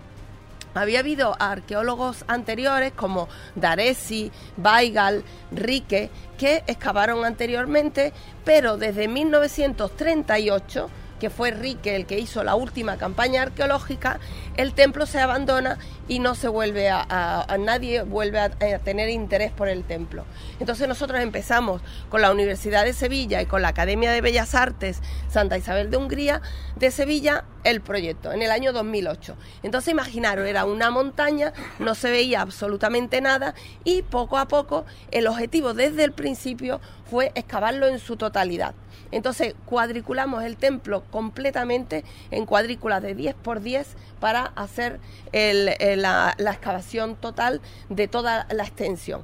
Había 0.75 0.99
habido 0.99 1.35
arqueólogos 1.39 2.25
anteriores 2.27 2.91
como 2.91 3.29
Daresi, 3.55 4.29
Weigel, 4.57 5.23
Rique, 5.51 6.09
que 6.37 6.63
excavaron 6.67 7.23
anteriormente, 7.23 8.11
pero 8.43 8.75
desde 8.75 9.07
1938 9.07 10.89
que 11.19 11.29
fue 11.29 11.51
Rique 11.51 11.95
el 11.95 12.05
que 12.05 12.19
hizo 12.19 12.43
la 12.43 12.55
última 12.55 12.97
campaña 12.97 13.43
arqueológica, 13.43 14.19
el 14.57 14.73
templo 14.73 15.05
se 15.05 15.19
abandona 15.19 15.77
y 16.07 16.19
no 16.19 16.35
se 16.35 16.47
vuelve 16.47 16.89
a, 16.89 17.47
nadie 17.59 18.03
vuelve 18.03 18.39
a, 18.39 18.49
tener 18.49 19.09
interés 19.09 19.51
por 19.51 19.69
el 19.69 19.83
templo. 19.83 20.25
Entonces 20.59 20.87
nosotros 20.87 21.21
empezamos 21.21 21.81
con 22.09 22.21
la 22.21 22.31
Universidad 22.31 22.83
de 22.83 22.93
Sevilla 22.93 23.41
y 23.41 23.45
con 23.45 23.61
la 23.61 23.69
Academia 23.69 24.11
de 24.11 24.21
Bellas 24.21 24.55
Artes 24.55 25.01
Santa 25.29 25.57
Isabel 25.57 25.89
de 25.89 25.97
Hungría 25.97 26.41
de 26.75 26.91
Sevilla 26.91 27.45
el 27.65 27.81
proyecto 27.81 28.31
en 28.31 28.41
el 28.41 28.51
año 28.51 28.71
2008. 28.71 29.35
Entonces 29.63 29.91
imaginaros, 29.91 30.47
era 30.47 30.63
una 30.63 30.89
montaña, 30.89 31.51
no 31.79 31.95
se 31.95 32.09
veía 32.09 32.41
absolutamente 32.41 33.19
nada 33.19 33.53
y 33.83 34.03
poco 34.03 34.37
a 34.37 34.47
poco 34.47 34.85
el 35.11 35.27
objetivo 35.27 35.73
desde 35.73 36.05
el 36.05 36.13
principio 36.13 36.79
fue 37.09 37.31
excavarlo 37.35 37.87
en 37.87 37.99
su 37.99 38.15
totalidad. 38.15 38.73
Entonces 39.11 39.55
cuadriculamos 39.65 40.43
el 40.43 40.57
templo 40.57 41.03
completamente 41.11 42.03
en 42.31 42.45
cuadrículas 42.45 43.01
de 43.01 43.15
10 43.15 43.35
por 43.35 43.61
10 43.61 43.95
para 44.19 44.45
hacer 44.55 44.99
la, 45.33 46.35
la 46.37 46.51
excavación 46.51 47.15
total 47.15 47.61
de 47.89 48.07
toda 48.07 48.47
la 48.51 48.63
extensión. 48.63 49.23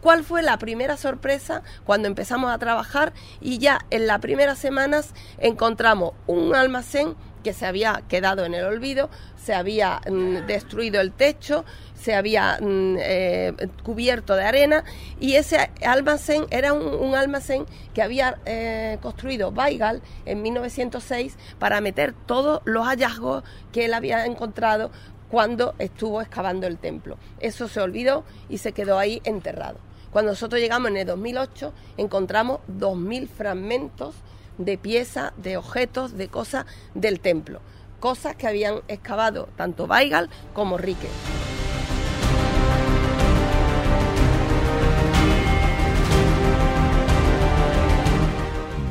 ¿Cuál 0.00 0.22
fue 0.22 0.42
la 0.42 0.58
primera 0.58 0.96
sorpresa 0.96 1.62
cuando 1.84 2.06
empezamos 2.06 2.52
a 2.52 2.58
trabajar? 2.58 3.12
Y 3.40 3.58
ya 3.58 3.80
en 3.90 4.06
las 4.06 4.20
primeras 4.20 4.58
semanas 4.58 5.12
encontramos 5.38 6.12
un 6.28 6.54
almacén 6.54 7.16
que 7.42 7.52
se 7.52 7.66
había 7.66 8.02
quedado 8.08 8.44
en 8.44 8.54
el 8.54 8.64
olvido, 8.64 9.10
se 9.36 9.54
había 9.54 10.00
mm, 10.08 10.46
destruido 10.46 11.00
el 11.00 11.12
techo, 11.12 11.64
se 11.94 12.14
había 12.14 12.58
mm, 12.60 12.96
eh, 12.98 13.52
cubierto 13.82 14.36
de 14.36 14.44
arena 14.44 14.84
y 15.20 15.34
ese 15.34 15.70
almacén 15.84 16.46
era 16.50 16.72
un, 16.72 17.14
almacén 17.14 17.66
que 17.94 18.02
había 18.02 18.38
eh, 18.46 18.98
construido 19.02 19.50
Weigel 19.50 20.02
en 20.24 20.42
1906 20.42 21.36
para 21.58 21.80
meter 21.80 22.14
todos 22.26 22.60
los 22.64 22.86
hallazgos 22.86 23.42
que 23.72 23.84
él 23.86 23.94
había 23.94 24.26
encontrado 24.26 24.90
cuando 25.30 25.74
estuvo 25.78 26.22
excavando 26.22 26.66
el 26.66 26.78
templo. 26.78 27.18
Eso 27.40 27.68
se 27.68 27.80
olvidó 27.80 28.24
y 28.48 28.58
se 28.58 28.72
quedó 28.72 28.98
ahí 28.98 29.20
enterrado. 29.24 29.78
Cuando 30.10 30.32
nosotros 30.32 30.60
llegamos 30.60 30.90
en 30.90 30.96
el 30.98 31.06
2008 31.06 31.72
encontramos 31.98 32.60
2.000 32.78 33.28
fragmentos 33.28 34.14
de 34.58 34.76
piezas, 34.76 35.32
de 35.36 35.56
objetos, 35.56 36.16
de 36.16 36.28
cosas 36.28 36.66
del 36.94 37.20
templo. 37.20 37.60
Cosas 38.00 38.36
que 38.36 38.46
habían 38.46 38.80
excavado 38.88 39.48
tanto 39.56 39.86
Weigel 39.86 40.28
como 40.52 40.78
Rique. 40.78 41.08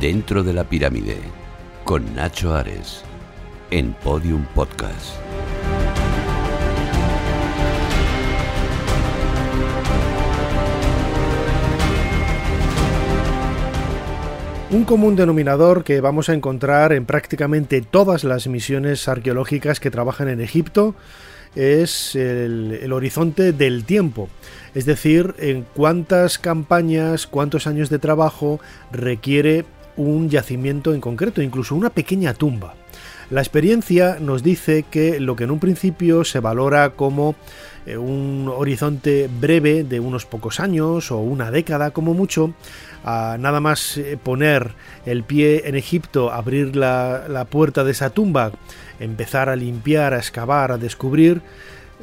Dentro 0.02 0.44
de 0.44 0.54
la 0.54 0.64
pirámide, 0.64 1.18
con 1.84 2.14
Nacho 2.16 2.54
Ares, 2.56 3.04
en 3.72 3.94
Podium 3.94 4.46
Podcast. 4.54 5.27
Un 14.70 14.84
común 14.84 15.16
denominador 15.16 15.86
que 15.86 16.02
vamos 16.02 16.28
a 16.28 16.34
encontrar 16.34 16.92
en 16.92 17.06
prácticamente 17.06 17.82
todas 17.82 18.26
las 18.26 18.48
misiones 18.48 19.08
arqueológicas 19.08 19.80
que 19.80 19.90
trabajan 19.90 20.28
en 20.28 20.42
Egipto 20.42 20.94
es 21.56 22.16
el, 22.16 22.92
horizonte 22.92 23.54
del 23.54 23.86
tiempo, 23.86 24.28
es 24.76 24.86
decir, 24.86 25.36
en 25.40 25.66
cuántas 25.74 26.38
campañas, 26.38 27.28
cuántos 27.28 27.66
años 27.66 27.90
de 27.90 28.00
trabajo 28.00 28.60
requiere 28.92 29.64
un 29.96 30.30
yacimiento 30.30 30.94
en 30.94 31.00
concreto, 31.00 31.42
incluso 31.42 31.74
una 31.74 31.90
pequeña 31.90 32.34
tumba. 32.34 32.76
La 33.30 33.40
experiencia 33.40 34.18
nos 34.20 34.44
dice 34.44 34.84
que 34.84 35.22
lo 35.22 35.38
que 35.38 35.46
en 35.46 35.52
un 35.52 35.60
principio 35.60 36.26
se 36.26 36.42
valora 36.42 36.90
como 36.90 37.36
un 37.96 38.52
horizonte 38.54 39.30
breve 39.40 39.84
de 39.84 40.00
unos 40.00 40.26
pocos 40.26 40.60
años 40.60 41.12
o 41.12 41.20
una 41.20 41.52
década 41.52 41.92
como 41.92 42.14
mucho, 42.14 42.54
nada 43.06 43.60
más 43.62 43.98
eh, 43.98 44.18
poner 44.22 44.74
el 45.06 45.24
pie 45.24 45.64
en 45.66 45.76
Egipto, 45.76 46.32
abrir 46.32 46.76
la, 46.76 47.48
puerta 47.50 47.84
de 47.84 47.92
esa 47.92 48.10
tumba, 48.10 48.52
empezar 49.00 49.48
a 49.48 49.56
limpiar, 49.56 50.14
a 50.14 50.18
excavar, 50.18 50.72
a 50.72 50.78
descubrir, 50.78 51.42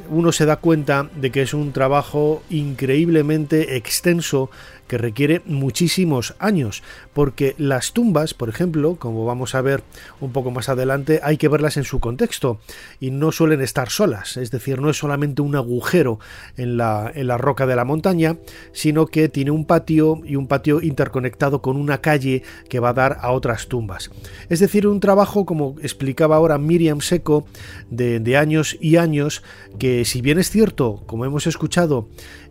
uno 0.09 0.31
se 0.31 0.45
da 0.45 0.57
cuenta 0.57 1.09
de 1.15 1.31
que 1.31 1.41
es 1.41 1.53
un 1.53 1.71
trabajo 1.71 2.41
increíblemente 2.49 3.77
extenso 3.77 4.49
que 4.87 4.97
requiere 4.97 5.41
muchísimos 5.45 6.35
años, 6.39 6.83
porque 7.13 7.55
las 7.57 7.93
tumbas, 7.93 8.33
por 8.33 8.49
ejemplo, 8.49 8.95
como 8.95 9.25
vamos 9.25 9.55
a 9.55 9.61
ver 9.61 9.83
un 10.21 10.31
poco 10.31 10.51
más 10.51 10.69
adelante, 10.69 11.19
hay 11.23 11.37
que 11.37 11.47
verlas 11.47 11.77
en 11.77 11.83
su 11.83 11.99
contexto 11.99 12.59
y 12.99 13.11
no 13.11 13.31
suelen 13.31 13.61
estar 13.61 13.89
solas, 13.89 14.37
es 14.37 14.51
decir, 14.51 14.79
no 14.81 14.89
es 14.89 14.97
solamente 14.97 15.41
un 15.41 15.55
agujero 15.55 16.19
en 16.57 16.77
la, 16.77 17.11
en 17.13 17.27
la 17.27 17.37
roca 17.37 17.65
de 17.65 17.75
la 17.75 17.85
montaña, 17.85 18.37
sino 18.71 19.07
que 19.07 19.29
tiene 19.29 19.51
un 19.51 19.65
patio 19.65 20.21
y 20.23 20.35
un 20.35 20.47
patio 20.47 20.81
interconectado 20.81 21.61
con 21.61 21.77
una 21.77 21.99
calle 21.99 22.43
que 22.69 22.79
va 22.79 22.89
a 22.89 22.93
dar 22.93 23.17
a 23.21 23.31
otras 23.31 23.67
tumbas. 23.67 24.11
Es 24.49 24.59
decir, 24.59 24.87
un 24.87 24.99
trabajo, 24.99 25.45
como 25.45 25.75
explicaba 25.81 26.35
ahora 26.35 26.57
Miriam 26.57 27.01
Seco, 27.01 27.45
de, 27.89 28.19
de 28.19 28.37
años 28.37 28.77
y 28.79 28.97
años, 28.97 29.43
que 29.79 30.05
si 30.05 30.21
bien 30.21 30.39
es 30.39 30.49
cierto, 30.49 31.03
como 31.05 31.25
hemos 31.25 31.47
escuchado, 31.47 32.07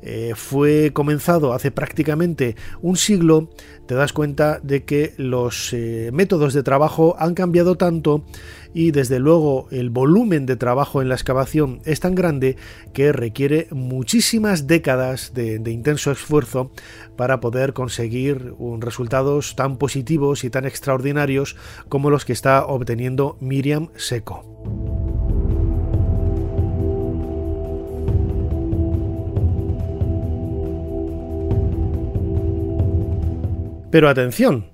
eh, 0.06 0.34
fue 0.36 0.92
comenzado 0.92 1.54
hace 1.54 1.70
prácticamente 1.70 2.56
un 2.82 2.98
siglo, 2.98 3.48
te 3.86 3.94
das 3.94 4.12
cuenta 4.12 4.60
de 4.62 4.84
que 4.84 5.14
los 5.16 5.72
eh, 5.72 6.10
métodos 6.12 6.52
de 6.52 6.62
trabajo 6.62 7.16
han 7.18 7.32
cambiado 7.32 7.76
tanto 7.76 8.22
y 8.74 8.90
desde 8.90 9.18
luego 9.18 9.66
el 9.70 9.88
volumen 9.88 10.44
de 10.44 10.56
trabajo 10.56 11.00
en 11.00 11.08
la 11.08 11.14
excavación 11.14 11.80
es 11.86 12.00
tan 12.00 12.14
grande 12.14 12.56
que 12.92 13.12
requiere 13.12 13.66
muchísimas 13.70 14.66
décadas 14.66 15.32
de, 15.32 15.54
intenso 15.70 16.10
esfuerzo 16.10 16.70
para 17.16 17.40
poder 17.40 17.72
conseguir 17.72 18.52
un, 18.58 18.82
resultados 18.82 19.56
tan 19.56 19.78
positivos 19.78 20.44
y 20.44 20.50
tan 20.50 20.66
extraordinarios 20.66 21.56
como 21.88 22.10
los 22.10 22.26
que 22.26 22.34
está 22.34 22.66
obteniendo 22.66 23.38
Miriam 23.40 23.88
Seco. 23.96 25.03
Pero 33.94 34.08
atención, 34.08 34.72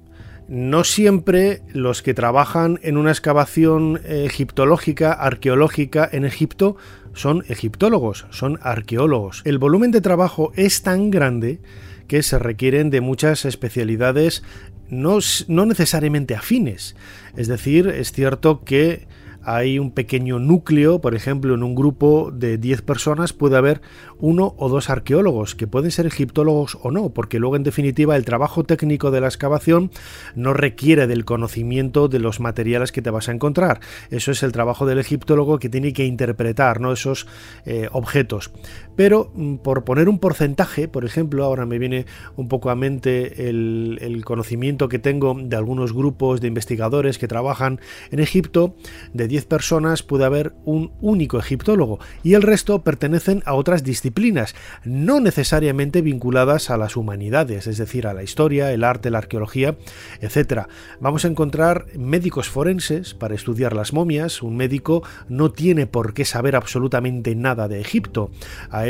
no 0.48 0.82
siempre 0.82 1.60
los 1.74 2.00
que 2.00 2.14
trabajan 2.14 2.80
en 2.82 2.96
una 2.96 3.10
excavación 3.10 4.00
egiptológica, 4.02 5.12
arqueológica 5.12 6.08
en 6.10 6.24
Egipto, 6.24 6.78
son 7.12 7.44
egiptólogos, 7.50 8.24
son 8.30 8.58
arqueólogos. 8.62 9.42
El 9.44 9.58
volumen 9.58 9.90
de 9.90 10.00
trabajo 10.00 10.52
es 10.56 10.80
tan 10.80 11.10
grande 11.10 11.60
que 12.08 12.22
se 12.22 12.38
requieren 12.38 12.88
de 12.88 13.02
muchas 13.02 13.44
especialidades 13.44 14.42
no, 14.88 15.18
no 15.48 15.66
necesariamente 15.66 16.34
afines. 16.34 16.96
Es 17.36 17.46
decir, 17.46 17.88
es 17.88 18.12
cierto 18.12 18.64
que 18.64 19.06
hay 19.42 19.78
un 19.78 19.90
pequeño 19.90 20.38
núcleo, 20.38 21.00
por 21.00 21.14
ejemplo, 21.14 21.54
en 21.54 21.62
un 21.62 21.74
grupo 21.74 22.30
de 22.32 22.58
10 22.58 22.82
personas 22.82 23.32
puede 23.32 23.56
haber 23.56 23.80
uno 24.18 24.54
o 24.58 24.68
dos 24.68 24.90
arqueólogos, 24.90 25.54
que 25.54 25.66
pueden 25.66 25.90
ser 25.90 26.06
egiptólogos 26.06 26.78
o 26.82 26.90
no, 26.90 27.10
porque 27.10 27.38
luego 27.38 27.56
en 27.56 27.62
definitiva 27.62 28.16
el 28.16 28.24
trabajo 28.24 28.64
técnico 28.64 29.10
de 29.10 29.20
la 29.20 29.28
excavación 29.28 29.90
no 30.34 30.52
requiere 30.52 31.06
del 31.06 31.24
conocimiento 31.24 32.08
de 32.08 32.18
los 32.18 32.40
materiales 32.40 32.92
que 32.92 33.02
te 33.02 33.10
vas 33.10 33.28
a 33.28 33.32
encontrar. 33.32 33.80
Eso 34.10 34.30
es 34.32 34.42
el 34.42 34.52
trabajo 34.52 34.86
del 34.86 34.98
egiptólogo 34.98 35.58
que 35.58 35.68
tiene 35.68 35.92
que 35.92 36.04
interpretar 36.04 36.80
¿no? 36.80 36.92
esos 36.92 37.26
eh, 37.64 37.88
objetos. 37.92 38.50
Pero 39.00 39.32
mm, 39.34 39.56
por 39.56 39.84
poner 39.84 40.10
un 40.10 40.18
porcentaje, 40.18 40.86
por 40.86 41.06
ejemplo, 41.06 41.42
ahora 41.42 41.64
me 41.64 41.78
viene 41.78 42.04
un 42.36 42.48
poco 42.48 42.68
a 42.68 42.74
mente 42.74 43.48
el, 43.48 44.22
conocimiento 44.26 44.90
que 44.90 44.98
tengo 44.98 45.34
de 45.42 45.56
algunos 45.56 45.94
grupos 45.94 46.42
de 46.42 46.48
investigadores 46.48 47.16
que 47.16 47.26
trabajan 47.26 47.80
en 48.10 48.20
Egipto, 48.20 48.76
de 49.14 49.26
10 49.26 49.46
personas 49.46 50.02
puede 50.02 50.26
haber 50.26 50.52
un 50.66 50.92
único 51.00 51.38
egiptólogo 51.38 51.98
y 52.22 52.34
el 52.34 52.42
resto 52.42 52.82
pertenecen 52.82 53.42
a 53.46 53.54
otras 53.54 53.84
disciplinas 53.84 54.54
no 54.84 55.18
necesariamente 55.18 56.02
vinculadas 56.02 56.68
a 56.68 56.76
las 56.76 56.94
humanidades, 56.94 57.66
es 57.66 57.78
decir, 57.78 58.06
a 58.06 58.12
la 58.12 58.22
historia, 58.22 58.70
el 58.70 58.84
arte, 58.84 59.08
la 59.08 59.18
arqueología, 59.18 59.78
etc. 60.20 60.66
Vamos 61.00 61.24
a 61.24 61.28
encontrar 61.28 61.86
médicos 61.96 62.50
forenses 62.50 63.14
para 63.14 63.34
estudiar 63.34 63.74
las 63.74 63.94
momias. 63.94 64.42
Un 64.42 64.58
médico 64.58 65.02
no 65.30 65.52
tiene 65.52 65.86
por 65.86 66.12
qué 66.12 66.26
saber 66.26 66.54
absolutamente 66.54 67.34
nada 67.34 67.66
de 67.66 67.80
Egipto. 67.80 68.30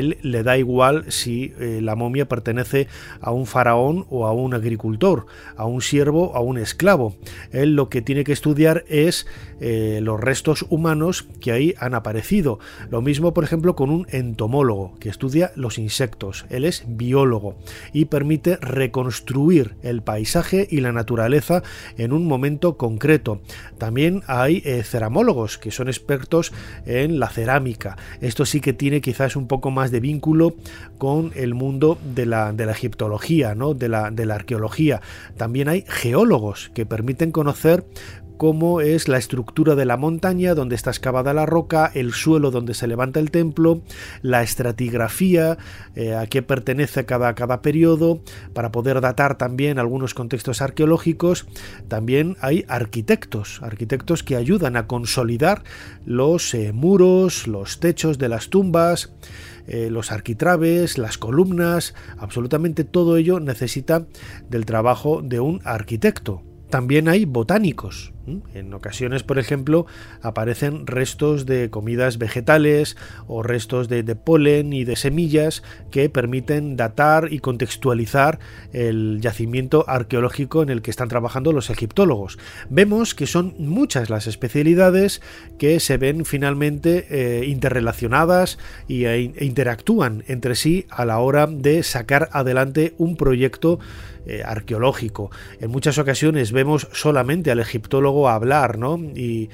Él 0.01 0.19
le 0.23 0.43
da 0.43 0.59
igual 0.59 1.05
si 1.09 1.53
eh, 1.61 1.81
la 1.81 1.95
momia 1.95 2.27
pertenece 2.27 2.89
a 3.21 3.31
un 3.31 3.47
faraón 3.47 4.07
o 4.11 4.27
a 4.27 4.33
un 4.33 4.55
agricultor, 4.55 5.27
a 5.57 5.67
un 5.67 5.83
siervo 5.83 6.31
o 6.31 6.37
a 6.37 6.41
un 6.41 6.59
esclavo. 6.59 7.15
Él 7.53 7.77
lo 7.77 7.89
que 7.89 8.03
tiene 8.03 8.25
que 8.25 8.33
estudiar 8.33 8.85
es 8.89 9.27
eh, 9.61 10.01
los 10.03 10.19
restos 10.19 10.65
humanos 10.71 11.29
que 11.41 11.53
ahí 11.53 11.75
han 11.79 11.95
aparecido. 11.95 12.59
Lo 12.91 13.03
mismo, 13.03 13.35
por 13.35 13.45
ejemplo, 13.45 13.77
con 13.77 13.91
un 13.91 14.07
entomólogo, 14.11 14.97
que 14.99 15.11
estudia 15.11 15.53
los 15.55 15.79
insectos. 15.79 16.47
Él 16.49 16.65
es 16.65 16.85
biólogo 16.87 17.57
y 17.93 18.07
permite 18.07 18.57
reconstruir 18.57 19.77
el 19.83 20.03
paisaje 20.03 20.67
y 20.71 20.81
la 20.81 20.93
naturaleza 20.93 21.63
en 21.99 22.13
un 22.13 22.27
momento 22.27 22.77
concreto. 22.77 23.43
También 23.79 24.23
hay 24.27 24.63
eh, 24.65 24.83
ceramólogos 24.83 25.59
que 25.59 25.71
son 25.71 25.89
expertos 25.89 26.53
en 26.87 27.21
la 27.21 27.29
cerámica. 27.29 27.97
Esto 28.21 28.47
sí 28.47 28.61
que 28.61 28.73
tiene 28.73 29.01
quizás 29.01 29.37
un 29.37 29.47
poco 29.47 29.71
más 29.71 29.90
de 29.91 30.01
vínculo 30.01 30.55
con 30.99 31.33
el 31.35 31.55
mundo 31.55 31.99
de 32.15 32.27
la, 32.27 32.53
de 32.53 32.67
la 32.67 32.73
egiptología, 32.73 33.55
¿no? 33.55 33.75
de, 33.75 33.89
la, 33.89 34.11
de 34.11 34.27
la 34.27 34.35
arqueología. 34.37 35.01
También 35.37 35.69
hay 35.69 35.85
geólogos 35.87 36.71
que 36.75 36.87
permiten 36.87 37.33
conocer 37.33 37.85
cómo 38.41 38.81
es 38.81 39.07
la 39.07 39.19
estructura 39.19 39.75
de 39.75 39.85
la 39.85 39.99
montaña 39.99 40.55
donde 40.55 40.75
está 40.75 40.89
excavada 40.89 41.35
la 41.35 41.45
roca, 41.45 41.91
el 41.93 42.15
suelo 42.15 42.51
donde 42.51 42.73
se 42.73 42.87
levanta 42.87 43.21
el 43.21 43.31
templo, 43.31 43.83
la 44.23 44.43
estratigrafía, 44.43 45.59
eh, 45.95 46.15
a 46.15 46.27
qué 46.27 46.41
pertenece 46.41 47.05
cada, 47.05 47.35
cada 47.35 47.61
periodo, 47.61 48.23
para 48.55 48.73
poder 48.73 49.03
datar 49.03 49.37
también 49.37 49.79
algunos 49.79 50.15
contextos 50.15 50.63
arqueológicos. 50.63 51.47
También 51.89 52.39
hay 52.41 52.65
arquitectos, 52.67 53.61
arquitectos 53.63 54.23
que 54.23 54.37
ayudan 54.37 54.79
a 54.79 54.87
consolidar 54.87 55.63
los 56.07 56.55
eh, 56.55 56.73
muros, 56.73 57.47
los 57.47 57.79
techos 57.79 58.17
de 58.17 58.31
las 58.31 58.49
tumbas. 58.49 59.13
Eh, 59.73 59.89
los 59.89 60.11
arquitraves, 60.11 60.99
las 60.99 61.17
columnas, 61.17 61.95
absolutamente 62.19 62.83
todo 62.83 63.17
ello 63.17 63.39
necesita 63.39 64.05
del 64.49 64.67
trabajo 64.67 65.23
de 65.23 65.39
un 65.39 65.61
arquitecto. 65.65 66.43
También 66.71 67.09
hay 67.09 67.25
botánicos, 67.25 68.13
en 68.55 68.75
ocasiones, 68.75 69.23
por 69.23 69.39
ejemplo, 69.39 69.87
aparecen 70.23 70.87
restos 70.87 71.47
de 71.47 71.71
comidas 71.71 72.19
vegetales 72.19 72.97
o 73.27 73.43
restos 73.43 73.89
de, 73.89 74.03
polen 74.15 74.73
y 74.73 74.85
de 74.85 74.97
semillas 74.97 75.63
que 75.91 76.11
permiten 76.11 76.77
datar 76.77 77.33
y 77.33 77.39
contextualizar 77.39 78.39
el 78.73 79.21
yacimiento 79.21 79.85
arqueológico 79.89 80.63
en 80.63 80.69
el 80.69 80.83
que 80.83 80.91
están 80.91 81.09
trabajando 81.09 81.53
los 81.53 81.71
egiptólogos. 81.71 82.39
Vemos 82.69 83.15
que 83.15 83.27
son 83.27 83.55
muchas 83.59 84.11
las 84.11 84.27
especialidades 84.27 85.23
que 85.59 85.81
se 85.81 85.97
ven 85.97 86.25
finalmente 86.25 87.07
eh, 87.11 87.47
interrelacionadas 87.47 88.59
y, 88.89 89.05
e, 89.05 89.33
e 89.37 89.45
interactúan 89.45 90.25
entre 90.29 90.55
sí 90.55 90.87
a 90.91 91.05
la 91.05 91.19
hora 91.19 91.47
de 91.47 91.83
sacar 91.83 92.29
adelante 92.33 92.95
un 92.99 93.17
proyecto 93.17 93.79
eh, 94.27 94.43
arqueológico. 94.45 95.31
En 95.61 95.71
muchas 95.71 95.97
ocasiones 95.97 96.53
vemos 96.53 96.89
solamente 96.93 97.51
al 97.51 97.59
egiptólogo 97.59 98.10
hablar, 98.29 98.79
¿no? 98.79 98.99
Y, 98.99 99.51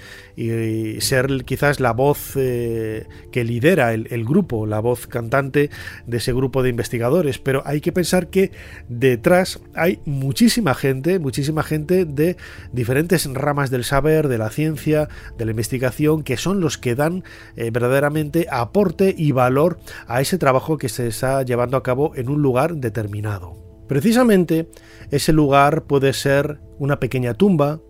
ser 1.01 1.45
quizás 1.47 1.81
la 1.81 1.92
voz 1.92 2.33
eh, 2.37 3.07
que 3.33 3.42
lidera 3.42 3.95
el, 3.95 4.07
el, 4.11 4.25
grupo, 4.27 4.66
la 4.66 4.81
voz 4.81 5.07
cantante 5.07 5.71
de 6.07 6.16
ese 6.19 6.35
grupo 6.35 6.62
de 6.62 6.69
investigadores. 6.69 7.38
Pero 7.38 7.62
hay 7.64 7.81
que 7.81 7.90
pensar 7.90 8.29
que 8.29 8.51
detrás 8.88 9.61
hay 9.75 10.01
muchísima 10.05 10.75
gente, 10.75 11.19
muchísima 11.19 11.62
gente 11.62 12.05
de 12.05 12.37
diferentes 12.73 13.27
ramas 13.33 13.71
del 13.71 13.85
saber, 13.85 14.29
de 14.29 14.37
la 14.37 14.51
ciencia, 14.51 15.09
de 15.38 15.47
la 15.47 15.53
investigación, 15.53 16.23
que 16.23 16.37
son 16.37 16.61
los 16.61 16.77
que 16.77 16.95
dan 16.95 17.25
eh, 17.57 17.71
verdaderamente 17.71 18.47
aporte 18.51 19.14
y 19.16 19.33
valor 19.33 19.79
a 20.07 20.21
ese 20.21 20.37
trabajo 20.37 20.77
que 20.77 20.88
se 20.88 21.07
está 21.07 21.42
llevando 21.42 21.77
a 21.77 21.83
cabo 21.83 22.12
en 22.14 22.29
un 22.29 22.42
lugar 22.42 22.77
determinado. 22.77 23.57
Precisamente 23.88 24.69
ese 25.11 25.33
lugar 25.33 25.85
puede 25.85 26.12
ser 26.12 26.61
una 26.79 26.99
pequeña 26.99 27.35
tumba, 27.35 27.81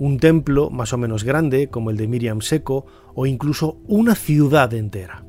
un 0.00 0.18
templo 0.18 0.70
más 0.70 0.92
o 0.92 0.98
menos 0.98 1.22
grande 1.22 1.68
como 1.68 1.90
el 1.90 1.96
de 1.96 2.08
Miriam 2.08 2.40
Seco 2.40 2.86
o 3.14 3.26
incluso 3.26 3.78
una 3.86 4.16
ciudad 4.16 4.72
entera. 4.74 5.24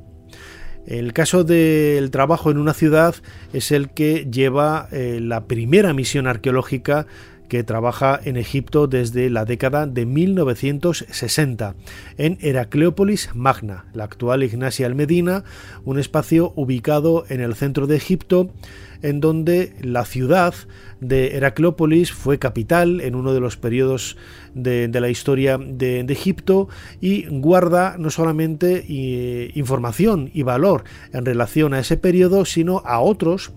El 0.87 1.13
caso 1.13 1.43
del 1.43 2.09
trabajo 2.09 2.49
en 2.49 2.57
una 2.57 2.73
ciudad 2.73 3.13
es 3.53 3.71
el 3.71 3.91
que 3.91 4.27
lleva 4.31 4.87
eh, 4.91 5.19
la 5.21 5.45
primera 5.45 5.93
misión 5.93 6.25
arqueológica 6.25 7.05
que 7.49 7.65
trabaja 7.65 8.17
en 8.23 8.37
Egipto 8.37 8.87
desde 8.87 9.29
la 9.29 9.43
década 9.43 9.85
de 9.85 10.05
1960, 10.05 11.75
en 12.17 12.37
Heracleópolis 12.39 13.29
Magna, 13.35 13.87
la 13.93 14.05
actual 14.05 14.41
Ignacia 14.41 14.85
al 14.85 14.95
Medina, 14.95 15.43
un 15.83 15.99
espacio 15.99 16.53
ubicado 16.55 17.25
en 17.27 17.41
el 17.41 17.55
centro 17.55 17.87
de 17.87 17.97
Egipto, 17.97 18.53
en 19.01 19.19
donde 19.19 19.73
la 19.81 20.05
ciudad 20.05 20.53
de 20.99 21.35
Heracleópolis 21.35 22.11
fue 22.11 22.37
capital 22.37 23.01
en 23.01 23.15
uno 23.15 23.33
de 23.33 23.39
los 23.39 23.57
periodos 23.57 24.17
de, 24.53 24.87
la 24.87 25.09
historia 25.09 25.57
de, 25.57 26.01
Egipto 26.01 26.69
y 26.99 27.25
guarda 27.27 27.95
no 27.97 28.09
solamente 28.09 28.85
eh, 28.87 29.51
información 29.55 30.29
y 30.33 30.43
valor 30.43 30.83
en 31.13 31.25
relación 31.25 31.73
a 31.73 31.79
ese 31.79 31.97
periodo, 31.97 32.45
sino 32.45 32.83
a 32.85 32.99
otros 32.99 33.51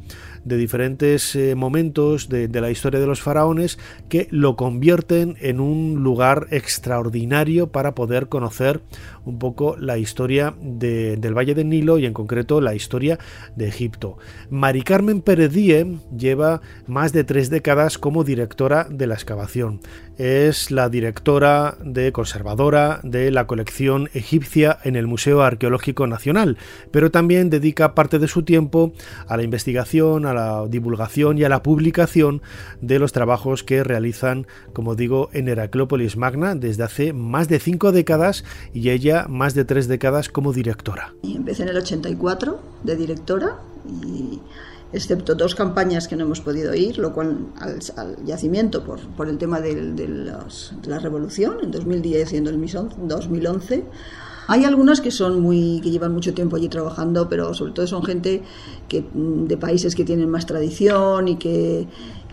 de 0.44 0.56
diferentes 0.56 1.34
eh, 1.34 1.54
momentos 1.54 2.28
de, 2.28 2.48
la 2.48 2.70
historia 2.70 3.00
de 3.00 3.06
los 3.06 3.22
faraones 3.22 3.78
que 4.08 4.28
lo 4.30 4.56
convierten 4.56 5.36
en 5.40 5.60
un 5.60 6.02
lugar 6.02 6.46
extraordinario 6.50 7.68
para 7.68 7.94
poder 7.94 8.28
conocer 8.28 8.80
un 9.24 9.38
poco 9.38 9.76
la 9.76 9.98
historia 9.98 10.54
del 10.60 11.36
Valle 11.36 11.54
del 11.54 11.68
Nilo 11.68 11.98
y 11.98 12.06
en 12.06 12.12
concreto 12.12 12.60
la 12.60 12.74
historia 12.74 13.18
de 13.56 13.68
Egipto. 13.68 14.18
Mari 14.50 14.82
Carmen 14.82 15.22
Pérez 15.22 15.54
lleva 16.16 16.60
más 16.86 17.12
de 17.12 17.24
tres 17.24 17.50
décadas 17.50 17.98
como 17.98 18.24
directora 18.24 18.86
de 18.90 19.06
la 19.06 19.14
excavación. 19.14 19.80
Es 20.16 20.70
la 20.70 20.88
directora 20.88 21.76
de 21.82 22.12
conservadora 22.12 23.00
de 23.02 23.30
la 23.30 23.46
colección 23.46 24.10
egipcia 24.14 24.78
en 24.84 24.96
el 24.96 25.06
Museo 25.06 25.42
Arqueológico 25.42 26.06
Nacional, 26.06 26.56
pero 26.90 27.10
también 27.10 27.50
dedica 27.50 27.94
parte 27.94 28.18
de 28.18 28.28
su 28.28 28.42
tiempo 28.42 28.92
a 29.26 29.36
la 29.36 29.42
investigación, 29.42 30.26
a 30.26 30.33
la 30.34 30.66
divulgación 30.68 31.38
y 31.38 31.44
a 31.44 31.48
la 31.48 31.62
publicación 31.62 32.42
de 32.80 32.98
los 32.98 33.12
trabajos 33.12 33.62
que 33.62 33.84
realizan, 33.84 34.46
como 34.72 34.94
digo, 34.94 35.30
en 35.32 35.48
Heraclópolis 35.48 36.16
Magna 36.16 36.54
desde 36.54 36.82
hace 36.84 37.12
más 37.12 37.48
de 37.48 37.58
cinco 37.60 37.92
décadas 37.92 38.44
y 38.72 38.90
ella 38.90 39.26
más 39.28 39.54
de 39.54 39.64
tres 39.64 39.88
décadas 39.88 40.28
como 40.28 40.52
directora. 40.52 41.14
Empecé 41.22 41.62
en 41.62 41.70
el 41.70 41.78
84 41.78 42.60
de 42.82 42.96
directora 42.96 43.58
excepto 44.94 45.34
dos 45.34 45.54
campañas 45.54 46.06
que 46.06 46.16
no 46.16 46.24
hemos 46.24 46.40
podido 46.40 46.72
ir, 46.74 46.98
lo 46.98 47.12
cual 47.12 47.48
al, 47.58 48.24
yacimiento 48.24 48.84
por, 48.84 49.00
por, 49.16 49.28
el 49.28 49.38
tema 49.38 49.60
de, 49.60 49.74
la 50.86 50.98
revolución 51.00 51.56
en 51.62 51.70
2010 51.72 52.32
y 52.32 52.36
en 52.36 52.44
2011. 52.44 53.84
Hay 54.46 54.64
algunas 54.64 55.00
que 55.00 55.10
son 55.10 55.40
muy 55.40 55.80
que 55.82 55.90
llevan 55.90 56.12
mucho 56.12 56.34
tiempo 56.34 56.56
allí 56.56 56.68
trabajando, 56.68 57.28
pero 57.28 57.54
sobre 57.54 57.72
todo 57.72 57.86
son 57.86 58.02
gente 58.02 58.42
que 58.88 59.04
de 59.12 59.56
países 59.56 59.94
que 59.94 60.04
tienen 60.04 60.28
más 60.30 60.46
tradición 60.46 61.28
y 61.28 61.36
que 61.36 61.86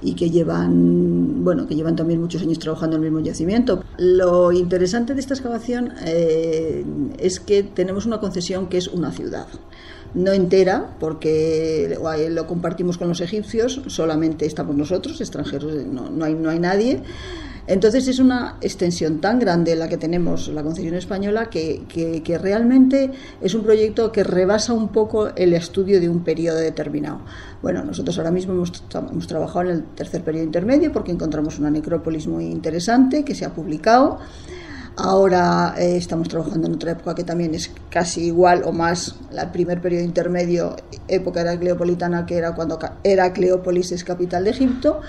y 0.04 0.15
que 0.15 0.32
llevan 0.32 1.43
bueno 1.43 1.67
que 1.67 1.76
llevan 1.76 1.95
también 1.95 2.19
muchos 2.19 2.41
años 2.41 2.58
trabajando 2.60 2.97
en 2.97 3.04
el 3.04 3.12
mismo 3.12 3.26
yacimiento. 3.26 3.84
Lo 3.97 4.52
interesante 4.52 5.13
de 5.13 5.19
esta 5.19 5.34
excavación 5.34 5.93
eh, 6.06 6.84
es 7.17 7.39
que 7.39 7.63
tenemos 7.63 8.06
una 8.06 8.19
concesión 8.19 8.67
que 8.67 8.78
es 8.78 8.88
una 8.88 9.12
ciudad 9.12 9.47
no 10.13 10.32
entera, 10.34 10.95
porque 11.00 11.97
lo 12.30 12.47
compartimos 12.47 12.97
con 12.97 13.08
los 13.08 13.21
egipcios, 13.21 13.82
solamente 13.88 14.45
estamos 14.45 14.76
nosotros, 14.76 15.21
extranjeros, 15.21 15.74
no, 15.86 16.26
hay, 16.26 16.34
no 16.34 16.50
hay 16.50 16.60
nadie. 16.60 17.02
Entonces 17.71 18.05
es 18.10 18.19
una 18.19 18.57
extensión 18.60 19.21
tan 19.21 19.39
grande 19.39 19.77
la 19.77 19.88
que 19.88 19.95
tenemos, 19.95 20.49
la 20.49 20.62
concesión 20.62 20.93
española, 20.95 21.49
que, 21.49 22.38
realmente 22.41 23.12
es 23.39 23.55
un 23.55 23.63
proyecto 23.63 24.12
que 24.12 24.25
rebasa 24.25 24.73
un 24.73 24.89
poco 24.89 25.29
el 25.38 25.53
estudio 25.53 26.01
de 26.01 26.10
un 26.10 26.21
periodo 26.21 26.57
determinado. 26.57 27.19
Bueno, 27.62 27.81
nosotros 27.86 28.17
ahora 28.17 28.29
mismo 28.29 28.51
hemos, 28.51 28.73
trabajado 29.25 29.62
en 29.62 29.67
el 29.69 29.84
tercer 29.86 30.21
periodo 30.21 30.43
intermedio 30.43 30.91
porque 30.91 31.13
encontramos 31.13 31.60
una 31.60 31.69
necrópolis 31.69 32.27
muy 32.27 32.47
interesante 32.47 33.23
que 33.23 33.36
se 33.36 33.45
ha 33.45 33.53
publicado. 33.53 34.19
Ahora 34.97 35.73
eh, 35.77 35.95
estamos 35.95 36.27
trabajando 36.27 36.67
en 36.67 36.73
otra 36.73 36.91
época 36.91 37.15
que 37.15 37.23
también 37.23 37.55
es 37.55 37.71
casi 37.89 38.25
igual 38.25 38.63
o 38.65 38.73
más, 38.73 39.15
el 39.31 39.49
primer 39.51 39.79
periodo 39.79 40.03
intermedio, 40.03 40.75
época 41.07 41.39
era 41.39 41.57
cleopolitana, 41.57 42.25
que 42.25 42.36
era 42.36 42.53
cuando 42.53 42.77
era 43.05 43.31
Cleópolis 43.31 43.93
es 43.93 44.03
capital 44.03 44.43
de 44.43 44.49
Egipto, 44.49 44.99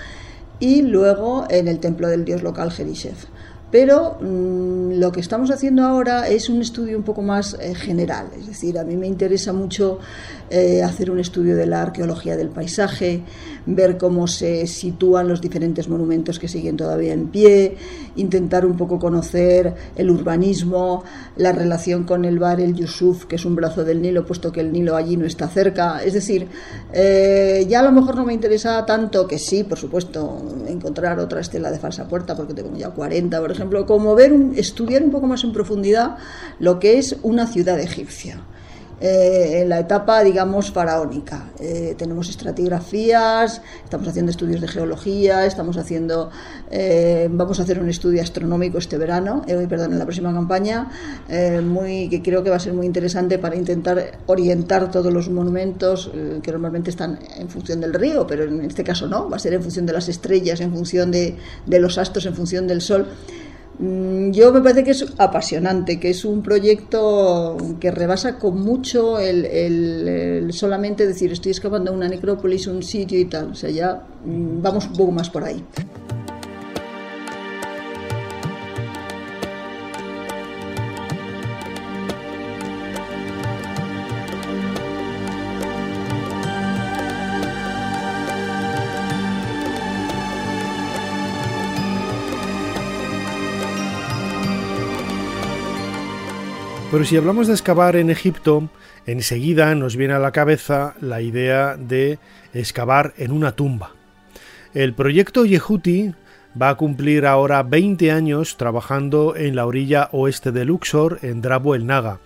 y 0.63 0.81
luego 0.81 1.45
en 1.49 1.67
el 1.67 1.79
templo 1.79 2.07
del 2.07 2.23
dios 2.23 2.41
local 2.41 2.71
Jerishef. 2.71 3.25
Pero 3.73 4.17
mm, 4.21 4.99
lo 4.99 5.11
que 5.11 5.19
estamos 5.19 5.49
haciendo 5.49 5.83
ahora 5.83 6.27
es 6.27 6.47
un 6.47 6.61
estudio 6.61 6.95
un 6.95 7.03
poco 7.03 7.23
más 7.23 7.57
eh, 7.59 7.73
general, 7.73 8.27
es 8.39 8.45
decir, 8.45 8.77
a 8.77 8.83
mí 8.83 8.95
me 8.95 9.07
interesa 9.07 9.51
mucho 9.51 9.97
eh, 10.51 10.83
hacer 10.83 11.09
un 11.09 11.17
estudio 11.17 11.55
de 11.55 11.65
la 11.65 11.81
arqueología 11.81 12.37
del 12.37 12.49
paisaje, 12.49 13.23
ver 13.65 13.97
cómo 13.97 14.27
se 14.27 14.67
sitúan 14.67 15.27
los 15.27 15.41
diferentes 15.41 15.89
monumentos 15.89 16.37
que 16.37 16.47
siguen 16.47 16.77
todavía 16.77 17.13
en 17.13 17.29
pie, 17.29 17.77
intentar 18.15 18.63
un 18.63 18.77
poco 18.77 18.99
conocer 18.99 19.73
el 19.95 20.11
urbanismo, 20.11 21.03
la 21.35 21.51
relación 21.51 22.03
con 22.03 22.25
el 22.25 22.37
bar 22.37 22.61
El 22.61 22.75
Yusuf, 22.75 23.25
que 23.25 23.37
es 23.37 23.45
un 23.45 23.55
brazo 23.55 23.83
del 23.83 24.03
Nilo, 24.03 24.23
puesto 24.23 24.51
que 24.51 24.59
el 24.59 24.71
Nilo 24.71 24.95
allí 24.95 25.17
no 25.17 25.25
está 25.25 25.47
cerca. 25.47 26.03
Es 26.03 26.13
decir, 26.13 26.47
eh, 26.91 27.65
ya 27.67 27.79
a 27.79 27.83
lo 27.83 27.91
mejor 27.91 28.15
no 28.15 28.25
me 28.25 28.33
interesa 28.33 28.85
tanto 28.85 29.25
que 29.25 29.39
sí, 29.39 29.63
por 29.63 29.79
supuesto, 29.79 30.39
encontrar 30.67 31.17
otra 31.17 31.41
estela 31.41 31.71
de 31.71 31.79
falsa 31.79 32.07
puerta, 32.07 32.35
porque 32.35 32.53
tengo 32.53 32.77
ya 32.77 32.91
40, 32.91 33.39
por 33.39 33.49
ejemplo 33.49 33.62
como 33.85 34.15
ver, 34.15 34.33
estudiar 34.55 35.03
un 35.03 35.11
poco 35.11 35.27
más 35.27 35.43
en 35.43 35.53
profundidad 35.53 36.17
lo 36.59 36.79
que 36.79 36.97
es 36.97 37.17
una 37.23 37.47
ciudad 37.47 37.79
egipcia. 37.79 38.43
Eh, 39.05 39.59
en 39.61 39.67
la 39.67 39.79
etapa, 39.79 40.23
digamos, 40.23 40.71
faraónica. 40.71 41.49
Eh, 41.59 41.93
tenemos 41.97 42.29
estratigrafías, 42.29 43.61
estamos 43.83 44.07
haciendo 44.07 44.31
estudios 44.31 44.61
de 44.61 44.67
geología, 44.69 45.45
estamos 45.45 45.75
haciendo, 45.75 46.29
eh, 46.71 47.27
vamos 47.29 47.59
a 47.59 47.63
hacer 47.63 47.79
un 47.79 47.89
estudio 47.89 48.21
astronómico 48.21 48.77
este 48.77 48.97
verano, 48.97 49.43
perdón, 49.67 49.91
en 49.91 49.99
la 49.99 50.05
próxima 50.05 50.33
campaña, 50.33 50.89
muy, 51.63 52.07
que 52.07 52.21
creo 52.21 52.43
que 52.43 52.49
va 52.49 52.55
a 52.55 52.59
ser 52.59 52.71
muy 52.71 52.85
interesante 52.85 53.37
para 53.39 53.57
intentar 53.57 54.19
orientar 54.27 54.89
todos 54.89 55.11
los 55.11 55.29
monumentos 55.29 56.09
que 56.41 56.51
normalmente 56.53 56.89
están 56.89 57.19
en 57.37 57.49
función 57.49 57.81
del 57.81 57.93
río, 57.93 58.25
pero 58.25 58.45
en 58.45 58.61
este 58.61 58.85
caso 58.85 59.07
no, 59.07 59.29
va 59.29 59.35
a 59.35 59.39
ser 59.39 59.53
en 59.53 59.61
función 59.61 59.85
de 59.85 59.91
las 59.91 60.07
estrellas, 60.07 60.61
en 60.61 60.71
función 60.71 61.11
de, 61.11 61.35
de 61.65 61.79
los 61.79 61.97
astros, 61.97 62.25
en 62.25 62.35
función 62.35 62.67
del 62.67 62.79
sol. 62.79 63.07
Mm, 63.79 64.31
yo 64.31 64.53
me 64.53 64.61
parece 64.61 64.83
que 64.83 64.91
es 64.91 65.05
apasionante, 65.17 65.99
que 65.99 66.09
es 66.11 66.25
un 66.25 66.43
proyecto 66.43 67.57
que 67.79 67.91
rebasa 67.91 68.37
con 68.37 68.61
mucho 68.61 69.19
el, 69.19 70.51
solamente 70.53 71.07
decir 71.07 71.31
estoy 71.31 71.51
excavando 71.51 71.91
una 71.91 72.07
necrópolis, 72.07 72.67
un 72.67 72.83
sitio 72.83 73.19
y 73.19 73.25
tal. 73.25 73.51
O 73.51 73.55
sea, 73.55 73.69
ya 73.69 74.03
mm, 74.25 74.61
vamos 74.61 74.87
un 74.87 74.93
poco 74.93 75.11
más 75.11 75.29
por 75.29 75.43
ahí. 75.43 75.63
Pero 96.93 97.05
si 97.05 97.17
hablamos 97.17 97.47
de 97.47 97.53
excavar 97.53 97.95
en 97.95 98.11
Egipto, 98.11 98.69
enseguida 99.07 99.73
nos 99.73 99.95
viene 99.95 100.13
a 100.13 100.19
la 100.19 100.31
cabeza 100.31 100.93
la 101.01 101.21
idea 101.21 101.75
de 101.75 102.19
excavar 102.53 103.15
en 103.17 103.31
una 103.31 103.53
tumba. 103.53 103.95
El 104.75 104.93
proyecto 104.93 105.43
Yehuti 105.43 106.13
va 106.61 106.69
a 106.69 106.75
cumplir 106.75 107.25
ahora 107.25 107.63
20 107.63 108.11
años 108.11 108.57
trabajando 108.57 109.35
en 109.35 109.55
la 109.55 109.65
orilla 109.65 110.09
oeste 110.11 110.51
de 110.51 110.65
Luxor, 110.65 111.17
en 111.23 111.41
Drabo 111.41 111.73
el 111.73 111.87
Naga. 111.87 112.19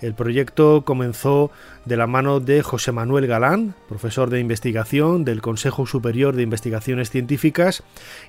El 0.00 0.14
proyecto 0.14 0.82
comenzó 0.86 1.50
de 1.84 1.98
la 1.98 2.06
mano 2.06 2.40
de 2.40 2.62
José 2.62 2.92
Manuel 2.92 3.26
Galán, 3.26 3.74
profesor 3.86 4.30
de 4.30 4.40
investigación 4.40 5.26
del 5.26 5.42
Consejo 5.42 5.86
Superior 5.86 6.34
de 6.34 6.42
Investigaciones 6.42 7.10
Científicas, 7.10 7.82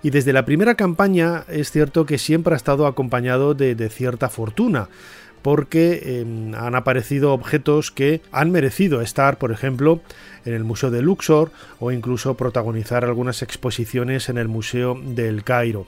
y 0.04 0.10
desde 0.10 0.34
la 0.34 0.44
primera 0.44 0.76
campaña 0.76 1.46
es 1.48 1.72
cierto 1.72 2.06
que 2.06 2.18
siempre 2.18 2.54
ha 2.54 2.58
estado 2.58 2.88
acompañado 2.88 3.54
de, 3.54 3.76
de 3.76 3.90
cierta 3.90 4.28
fortuna 4.28 4.90
porque 5.42 6.22
em, 6.22 6.56
han 6.56 6.76
aparecido 6.76 7.34
objetos 7.34 7.92
que 7.92 8.22
han 8.32 8.52
merecido 8.52 9.02
estar, 9.02 9.38
por 9.38 9.52
ejemplo, 9.52 10.02
en 10.46 10.54
el 10.54 10.64
Museo 10.64 10.92
de 10.92 11.02
Luxor 11.02 11.52
o 11.80 11.92
incluso 11.92 12.36
protagonizar 12.36 13.04
algunas 13.04 13.42
exposiciones 13.42 14.30
en 14.30 14.38
el 14.38 14.48
Museo 14.48 15.00
del 15.02 15.44
Cairo. 15.44 15.88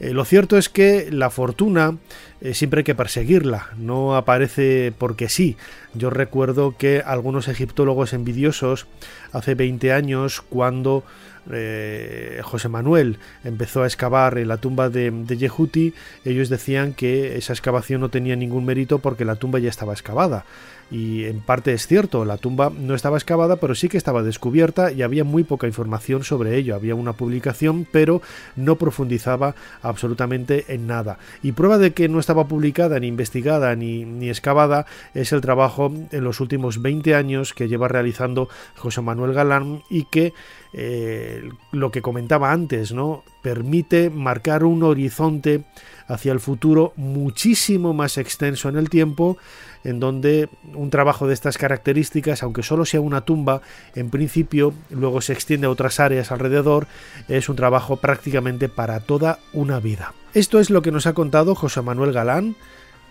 Eh, 0.00 0.12
lo 0.12 0.24
cierto 0.24 0.58
es 0.58 0.68
que 0.68 1.08
la 1.12 1.30
fortuna 1.30 1.96
eh, 2.40 2.54
siempre 2.54 2.80
hay 2.80 2.84
que 2.84 2.94
perseguirla, 2.94 3.70
no 3.76 4.16
aparece 4.16 4.92
porque 4.96 5.28
sí. 5.28 5.56
Yo 5.94 6.10
recuerdo 6.10 6.76
que 6.76 7.02
algunos 7.04 7.46
egiptólogos 7.46 8.12
envidiosos 8.12 8.86
hace 9.30 9.54
20 9.54 9.92
años, 9.92 10.42
cuando 10.42 11.04
eh, 11.50 12.40
José 12.42 12.68
Manuel 12.68 13.18
empezó 13.44 13.82
a 13.82 13.86
excavar 13.86 14.38
en 14.38 14.48
la 14.48 14.58
tumba 14.58 14.88
de, 14.88 15.10
de, 15.10 15.36
Yehuti, 15.36 15.94
ellos 16.24 16.48
decían 16.48 16.94
que 16.94 17.36
esa 17.36 17.52
excavación 17.52 18.00
no 18.00 18.08
tenía 18.08 18.36
ningún 18.36 18.64
mérito 18.64 18.98
porque 18.98 19.24
la 19.24 19.36
tumba 19.36 19.58
ya 19.58 19.68
estaba 19.68 19.92
excavada. 19.92 20.44
Y 20.92 21.24
en 21.24 21.40
parte 21.40 21.72
es 21.72 21.86
cierto, 21.86 22.26
la 22.26 22.36
tumba 22.36 22.70
no 22.70 22.94
estaba 22.94 23.16
excavada, 23.16 23.56
pero 23.56 23.74
sí 23.74 23.88
que 23.88 23.96
estaba 23.96 24.22
descubierta 24.22 24.92
y 24.92 25.00
había 25.00 25.24
muy 25.24 25.42
poca 25.42 25.66
información 25.66 26.22
sobre 26.22 26.58
ello. 26.58 26.74
Había 26.74 26.94
una 26.94 27.14
publicación, 27.14 27.86
pero 27.90 28.20
no 28.56 28.76
profundizaba 28.76 29.54
absolutamente 29.80 30.66
en 30.68 30.86
nada. 30.86 31.18
Y 31.42 31.52
prueba 31.52 31.78
de 31.78 31.92
que 31.92 32.10
no 32.10 32.20
estaba 32.20 32.46
publicada, 32.46 33.00
ni 33.00 33.06
investigada, 33.06 33.74
ni, 33.74 34.28
excavada, 34.28 34.84
es 35.14 35.32
el 35.32 35.40
trabajo 35.40 35.90
en 36.10 36.24
los 36.24 36.40
últimos 36.40 36.82
20 36.82 37.14
años 37.14 37.54
que 37.54 37.68
lleva 37.68 37.88
realizando 37.88 38.50
José 38.76 39.00
Manuel 39.00 39.32
Galán 39.32 39.82
y 39.88 40.04
que 40.04 40.34
eh, 40.74 41.50
lo 41.70 41.90
que 41.90 42.00
comentaba 42.00 42.50
antes, 42.50 42.92
¿no? 42.92 43.24
Permite 43.42 44.08
marcar 44.08 44.64
un 44.64 44.82
horizonte 44.82 45.64
hacia 46.06 46.32
el 46.32 46.40
futuro 46.40 46.92
muchísimo 46.96 47.92
más 47.92 48.16
extenso 48.18 48.68
en 48.68 48.76
el 48.76 48.88
tiempo, 48.88 49.36
en 49.84 50.00
donde 50.00 50.48
un 50.74 50.90
trabajo 50.90 51.26
de 51.26 51.34
estas 51.34 51.58
características, 51.58 52.42
aunque 52.42 52.62
solo 52.62 52.84
sea 52.84 53.00
una 53.00 53.22
tumba, 53.22 53.60
en 53.94 54.10
principio 54.10 54.72
luego 54.90 55.20
se 55.20 55.32
extiende 55.32 55.66
a 55.66 55.70
otras 55.70 56.00
áreas 56.00 56.32
alrededor, 56.32 56.86
es 57.28 57.48
un 57.48 57.56
trabajo 57.56 57.96
prácticamente 57.96 58.68
para 58.68 59.00
toda 59.00 59.38
una 59.52 59.80
vida. 59.80 60.14
Esto 60.34 60.60
es 60.60 60.70
lo 60.70 60.80
que 60.80 60.92
nos 60.92 61.06
ha 61.06 61.12
contado 61.12 61.54
José 61.54 61.82
Manuel 61.82 62.12
Galán, 62.12 62.56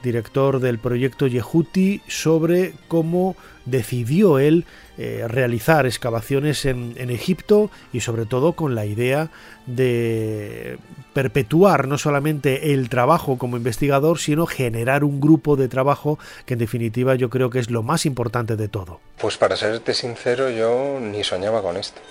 director 0.04 0.60
del 0.60 0.80
proyecto 0.80 1.28
Yehuti, 1.28 2.02
sobre 2.08 2.74
cómo 2.88 3.36
decidió 3.66 4.40
él 4.40 4.66
eh, 4.98 5.26
realizar 5.28 5.86
excavaciones 5.86 6.66
en, 6.66 6.94
en, 6.98 7.10
Egipto 7.10 7.70
y 7.94 8.02
sobre 8.02 8.26
todo 8.26 8.54
con 8.54 8.76
la 8.76 8.86
idea 8.86 9.30
de 9.66 10.78
perpetuar 11.14 11.88
no 11.88 11.98
solamente 11.98 12.74
el 12.74 12.90
trabajo 12.90 13.38
como 13.38 13.58
investigador, 13.58 14.20
sino 14.20 14.46
generar 14.46 15.04
un 15.04 15.22
grupo 15.22 15.56
de 15.56 15.68
trabajo 15.68 16.20
que 16.46 16.54
en 16.54 16.60
definitiva 16.60 17.16
yo 17.16 17.30
creo 17.30 17.50
que 17.50 17.60
es 17.60 17.70
lo 17.70 17.84
más 17.84 18.06
importante 18.06 18.56
de 18.56 18.68
todo. 18.68 19.00
Pues 19.18 19.38
para 19.38 19.56
serte 19.56 19.94
sincero, 19.94 20.50
yo 20.50 21.00
ni 21.00 21.24
soñaba 21.24 21.62
con 21.62 21.78
esto. 21.78 22.02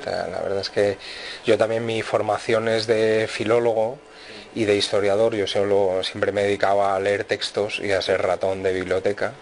O 0.00 0.02
sea, 0.02 0.28
la 0.28 0.40
verdad 0.40 0.60
es 0.60 0.70
que 0.70 0.98
yo 1.44 1.58
también 1.58 1.84
mi 1.84 2.02
formación 2.02 2.68
es 2.68 2.86
de 2.86 3.26
filólogo, 3.28 3.98
y 4.54 4.64
de 4.64 4.76
historiador 4.76 5.34
yo 5.34 5.46
solo 5.46 6.02
siempre 6.02 6.32
me 6.32 6.44
dedicaba 6.44 6.94
a 6.94 7.00
leer 7.00 7.24
textos 7.24 7.80
y 7.80 7.92
a 7.92 8.02
ser 8.02 8.22
ratón 8.22 8.62
de 8.62 8.72
biblioteca 8.72 9.34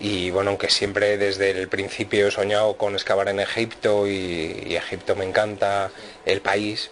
y 0.00 0.30
bueno, 0.30 0.50
aunque 0.50 0.70
siempre 0.70 1.18
desde 1.18 1.50
el 1.50 1.68
principio 1.68 2.28
he 2.28 2.30
soñado 2.30 2.76
con 2.76 2.94
excavar 2.94 3.28
en 3.28 3.40
Egipto 3.40 4.06
y, 4.06 4.76
Egipto 4.76 5.16
me 5.16 5.24
encanta 5.24 5.90
el 6.24 6.40
país, 6.40 6.90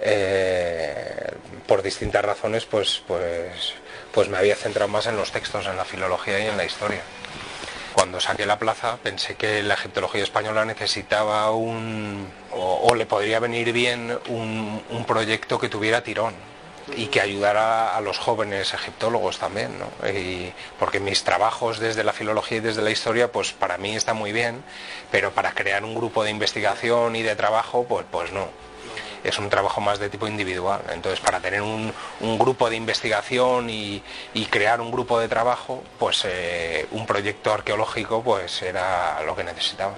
eh, 0.00 1.32
por 1.66 1.82
distintas 1.82 2.24
razones 2.24 2.64
pues, 2.64 3.02
pues, 3.06 3.74
pues 4.12 4.28
me 4.28 4.38
había 4.38 4.56
centrado 4.56 4.88
más 4.88 5.06
en 5.06 5.16
los 5.16 5.30
textos, 5.30 5.66
en 5.66 5.76
la 5.76 5.84
filología 5.84 6.40
y 6.40 6.46
en 6.46 6.56
la 6.56 6.64
historia. 6.64 7.02
Cuando 7.94 8.20
saqué 8.20 8.46
la 8.46 8.58
plaza 8.58 8.98
pensé 9.02 9.34
que 9.34 9.62
la 9.62 9.74
egiptología 9.74 10.22
española 10.22 10.64
necesitaba 10.64 11.50
un, 11.52 12.28
o, 12.52 12.94
le 12.94 13.06
podría 13.06 13.40
venir 13.40 13.72
bien 13.72 14.18
un, 14.28 14.82
un 14.90 15.04
proyecto 15.04 15.58
que 15.58 15.68
tuviera 15.68 16.02
tirón, 16.02 16.34
y 16.96 17.06
que 17.06 17.20
ayudara 17.20 17.96
a 17.96 18.00
los 18.00 18.18
jóvenes 18.18 18.74
egiptólogos 18.74 19.38
también, 19.38 19.78
¿no? 19.78 19.86
porque 20.78 21.00
mis 21.00 21.24
trabajos 21.24 21.78
desde 21.78 22.04
la 22.04 22.12
filología 22.12 22.58
y 22.58 22.60
desde 22.60 22.82
la 22.82 22.90
historia, 22.90 23.30
pues 23.30 23.52
para 23.52 23.78
mí 23.78 23.96
está 23.96 24.14
muy 24.14 24.32
bien, 24.32 24.62
pero 25.10 25.32
para 25.32 25.52
crear 25.52 25.84
un 25.84 25.94
grupo 25.94 26.24
de 26.24 26.30
investigación 26.30 27.16
y 27.16 27.22
de 27.22 27.36
trabajo, 27.36 27.84
pues, 27.88 28.06
pues 28.10 28.32
no. 28.32 28.48
Es 29.24 29.38
un 29.38 29.50
trabajo 29.50 29.80
más 29.80 29.98
de 29.98 30.08
tipo 30.08 30.28
individual. 30.28 30.80
Entonces, 30.92 31.20
para 31.20 31.40
tener 31.40 31.60
un, 31.60 31.92
grupo 32.38 32.70
de 32.70 32.76
investigación 32.76 33.68
y, 33.68 34.02
crear 34.48 34.80
un 34.80 34.90
grupo 34.90 35.18
de 35.18 35.28
trabajo, 35.28 35.82
pues 35.98 36.24
eh, 36.24 36.86
un 36.92 37.04
proyecto 37.04 37.52
arqueológico 37.52 38.22
pues 38.22 38.62
era 38.62 39.20
lo 39.24 39.34
que 39.34 39.44
necesitaba. 39.44 39.94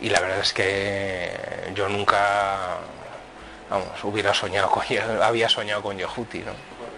Y 0.00 0.08
la 0.08 0.20
verdad 0.20 0.40
es 0.40 0.52
que 0.52 1.30
yo 1.74 1.88
nunca 1.88 2.78
vamos, 3.72 4.04
hubiera 4.04 4.34
soñado 4.34 4.70
con, 4.70 4.84
había 5.22 5.48
soñado 5.48 5.82
con 5.82 5.96
Yehuti, 5.96 6.40
¿no? 6.40 6.52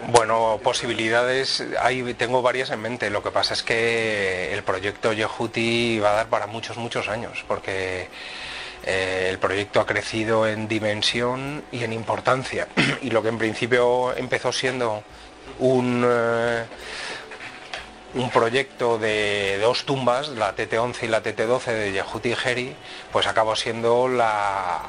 Bueno, 0.07 0.59
posibilidades, 0.61 1.63
hay, 1.79 2.13
tengo 2.15 2.41
varias 2.41 2.69
en 2.69 2.81
mente. 2.81 3.09
Lo 3.09 3.23
que 3.23 3.31
pasa 3.31 3.53
es 3.53 3.63
que 3.63 4.53
el 4.53 4.61
proyecto 4.61 5.13
Yehuti 5.13 5.99
va 5.99 6.11
a 6.11 6.13
dar 6.15 6.27
para 6.27 6.47
muchos, 6.47 6.77
muchos 6.77 7.07
años, 7.07 7.43
porque 7.47 8.09
eh, 8.83 9.27
el 9.29 9.39
proyecto 9.39 9.79
ha 9.79 9.85
crecido 9.85 10.47
en 10.47 10.67
dimensión 10.67 11.63
y 11.71 11.83
en 11.83 11.93
importancia. 11.93 12.67
Y 13.01 13.09
lo 13.09 13.23
que 13.23 13.29
en 13.29 13.37
principio 13.37 14.15
empezó 14.15 14.51
siendo 14.51 15.01
un, 15.59 16.05
eh, 16.05 16.65
un 18.15 18.29
proyecto 18.29 18.97
de 18.99 19.59
dos 19.61 19.85
tumbas, 19.85 20.27
la 20.27 20.55
TT11 20.55 21.03
y 21.03 21.07
la 21.07 21.23
TT12 21.23 21.65
de 21.71 21.91
Yehuti 21.93 22.29
y 22.29 22.35
Geri, 22.35 22.75
pues 23.11 23.27
acabó 23.27 23.55
siendo 23.55 24.07
la 24.07 24.81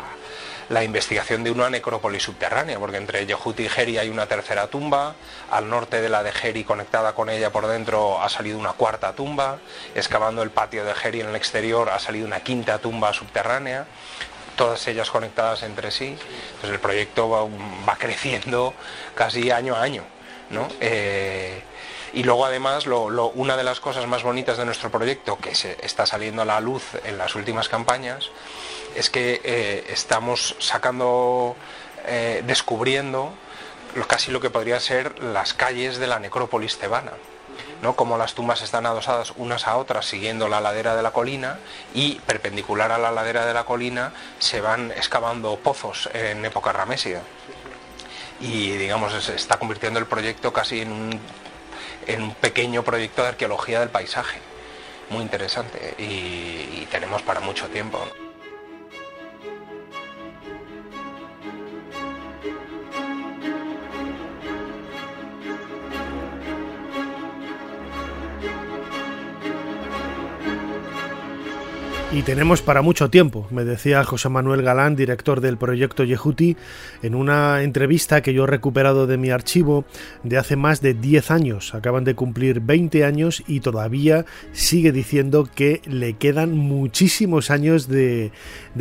la 0.69 0.83
investigación 0.83 1.45
de 1.45 1.51
una 1.51 1.71
necrópolis 1.71 2.25
subterránea, 2.25 2.79
porque 2.79 2.97
entre 2.97 3.27
Yehuti 3.27 3.65
y 3.65 3.69
Geri 3.69 3.99
hay 3.99 4.09
una 4.09 4.27
tercera 4.27 4.67
tumba, 4.67 5.15
al 5.51 5.69
norte 5.69 6.01
de 6.01 6.09
la 6.09 6.23
de 6.23 6.33
Geri 6.33 6.65
conectada 6.65 7.15
con 7.15 7.31
ella 7.31 7.51
por 7.51 7.67
dentro 7.67 8.21
ha 8.21 8.29
salido 8.29 8.59
una 8.59 8.73
cuarta 8.73 9.13
tumba, 9.13 9.59
excavando 9.95 10.43
el 10.43 10.51
patio 10.51 10.85
de 10.85 10.95
Geri 10.95 11.21
en 11.21 11.29
el 11.29 11.37
exterior 11.37 11.91
ha 11.91 11.99
salido 11.99 12.27
una 12.27 12.41
quinta 12.41 12.79
tumba 12.79 13.13
subterránea, 13.13 13.87
todas 14.57 14.87
ellas 14.89 15.11
conectadas 15.11 15.63
entre 15.63 15.91
sí, 15.91 16.17
pues 16.61 16.73
el 16.73 16.81
proyecto 16.81 17.29
va, 17.29 17.97
creciendo 17.97 18.75
casi 19.15 19.51
año 19.51 19.77
a 19.77 19.83
año. 19.83 20.03
¿no? 20.51 20.69
Eh, 20.81 21.63
y 22.13 22.23
luego 22.23 22.47
además 22.47 22.87
una 22.87 23.57
de 23.57 23.65
las 23.65 23.81
cosas 23.81 24.07
más 24.07 24.23
bonitas 24.23 24.57
de 24.57 24.65
nuestro 24.65 24.91
proyecto 24.91 25.37
que 25.39 25.55
se 25.55 25.77
está 25.85 26.07
saliendo 26.07 26.43
a 26.43 26.45
la 26.45 26.61
luz 26.61 26.83
en 27.05 27.19
las 27.19 27.35
últimas 27.35 27.69
campañas 27.69 28.31
es 28.97 29.11
que 29.11 29.41
eh, 29.45 29.85
estamos 29.91 30.57
sacando, 30.59 31.57
eh, 32.07 32.43
descubriendo 32.47 33.33
casi 34.07 34.31
lo 34.31 34.41
que 34.41 34.51
podría 34.51 34.79
ser 34.81 35.23
las 35.23 35.55
calles 35.55 35.99
de 35.99 36.07
la 36.07 36.19
necrópolis 36.19 36.79
tebana. 36.79 37.13
¿no? 37.83 37.95
como 37.95 38.19
las 38.19 38.35
tumbas 38.35 38.63
están 38.63 38.87
adosadas 38.87 39.33
unas 39.37 39.67
a 39.67 39.77
otras 39.77 40.07
siguiendo 40.07 40.49
la 40.49 40.61
ladera 40.61 40.97
de 40.97 41.03
la 41.03 41.13
colina 41.13 41.59
y 41.95 42.17
perpendicular 42.27 42.91
a 42.93 42.99
la 42.99 43.11
ladera 43.11 43.47
de 43.47 43.55
la 43.55 43.65
colina 43.65 44.13
se 44.39 44.61
van 44.61 44.93
excavando 44.93 45.57
pozos 45.57 46.09
en 46.13 46.45
época 46.45 46.73
ramésida. 46.73 47.23
Y 48.41 48.73
digamos, 48.73 49.13
se 49.23 49.35
está 49.35 49.59
convirtiendo 49.59 49.99
el 49.99 50.07
proyecto 50.07 50.53
casi 50.53 50.83
en 50.83 50.93
un, 50.93 51.21
en 52.07 52.23
un 52.23 52.35
pequeño 52.35 52.83
proyecto 52.83 53.23
de 53.23 53.29
arqueología 53.29 53.81
del 53.81 53.89
paisaje. 53.89 54.39
Muy 55.11 55.23
interesante 55.23 55.95
y, 55.99 56.87
tenemos 56.91 57.23
para 57.23 57.41
mucho 57.41 57.69
tiempo. 57.69 58.01
Y 72.12 72.23
tenemos 72.23 72.62
para 72.62 72.83
mucho 72.83 73.11
tiempo, 73.11 73.49
me 73.51 73.64
decía 73.64 74.05
José 74.05 74.29
Manuel 74.29 74.62
Galán, 74.62 74.95
director 74.95 75.40
del 75.40 75.59
proyecto 75.59 76.05
Yehuti, 76.05 76.57
en 77.03 77.16
una 77.16 77.62
entrevista 77.62 78.23
que 78.23 78.33
yo 78.33 78.45
he 78.45 78.47
recuperado 78.47 79.09
de 79.09 79.19
mi 79.19 79.31
archivo 79.31 79.85
de 80.23 80.38
hace 80.38 80.55
más 80.55 80.81
de 80.81 80.95
10 80.95 81.33
años. 81.33 81.75
Acaban 81.75 82.05
de 82.05 82.14
cumplir 82.14 82.61
20 82.61 83.05
años 83.05 83.42
y 83.49 83.59
todavía 83.59 84.25
sigue 84.53 84.92
diciendo 84.92 85.49
que 85.53 85.83
le 85.85 86.12
quedan 86.14 86.57
muchísimos 86.57 87.51
años 87.51 87.88
de, 87.88 88.31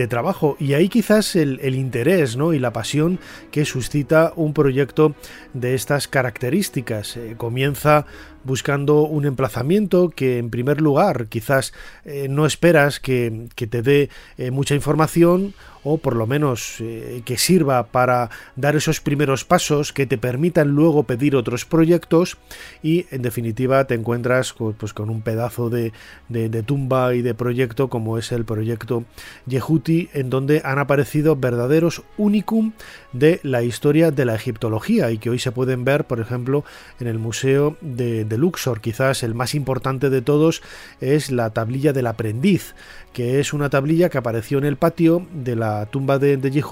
trabajo. 0.08 0.56
Y 0.60 0.74
ahí 0.74 0.88
quizás 0.88 1.36
el, 1.36 1.60
interés 1.76 2.38
¿no? 2.38 2.54
y 2.54 2.60
la 2.60 2.74
pasión 2.74 3.20
que 3.50 3.66
suscita 3.66 4.34
un 4.36 4.54
proyecto 4.54 5.16
de 5.54 5.74
estas 5.74 6.08
características. 6.08 7.18
Eh, 7.18 7.34
comienza 7.38 8.06
buscando 8.46 9.02
un 9.02 9.26
emplazamiento 9.26 10.10
que 10.10 10.38
en 10.38 10.50
primer 10.50 10.80
lugar 10.80 11.28
quizás 11.28 11.74
eh, 12.06 12.28
no 12.30 12.46
esperas 12.46 13.00
que, 13.00 13.50
te 13.56 13.82
dé 13.82 14.10
eh, 14.38 14.52
mucha 14.52 14.76
información 14.76 15.54
o 15.86 16.00
por 16.00 16.16
lo 16.16 16.28
menos 16.28 16.78
eh, 16.82 17.22
que 17.24 17.38
sirva 17.38 17.86
para 17.88 18.30
dar 18.56 18.76
esos 18.76 19.00
primeros 19.00 19.46
pasos 19.46 19.94
que 19.94 20.08
te 20.08 20.18
permitan 20.18 20.70
luego 20.70 21.04
pedir 21.04 21.36
otros 21.36 21.64
proyectos 21.64 22.38
y 22.84 23.06
en 23.12 23.22
definitiva 23.22 23.86
te 23.86 23.94
encuentras 23.94 24.52
con, 24.52 24.74
pues, 24.74 24.94
con 24.94 25.10
un 25.10 25.22
pedazo 25.22 25.70
de, 25.70 25.94
de, 26.28 26.64
tumba 26.64 27.14
y 27.14 27.22
de 27.22 27.36
proyecto 27.36 27.88
como 27.88 28.18
es 28.18 28.32
el 28.32 28.46
proyecto 28.46 29.06
Yehuti 29.46 30.10
en 30.14 30.32
donde 30.32 30.64
han 30.66 30.80
aparecido 30.80 31.36
verdaderos 31.36 32.02
unicum 32.18 32.74
de 33.14 33.40
la 33.44 33.62
historia 33.62 34.10
de 34.10 34.26
la 34.26 34.34
egiptología 34.34 35.12
y 35.12 35.20
que 35.20 35.30
hoy 35.30 35.38
se 35.38 35.52
pueden 35.52 35.86
ver 35.86 36.06
por 36.06 36.20
ejemplo 36.20 36.66
en 37.00 37.08
el 37.08 37.20
museo 37.20 37.78
de, 37.82 38.26
de 38.26 38.38
Luxor. 38.40 38.82
Quizás 38.82 39.22
el 39.22 39.36
más 39.36 39.54
importante 39.54 40.10
de 40.10 40.24
todos 40.24 40.64
es 41.00 41.32
la 41.32 41.52
tablilla 41.52 41.94
del 41.94 42.08
aprendiz 42.08 42.74
que 43.16 43.40
es 43.40 43.54
una 43.54 43.70
tablilla 43.70 44.10
que 44.10 44.18
apareció 44.18 44.58
en 44.58 44.66
el 44.66 44.76
patio 44.76 45.26
de 45.34 45.56
la 45.56 45.86
tumba 45.86 46.20
de, 46.20 46.36
de 46.36 46.64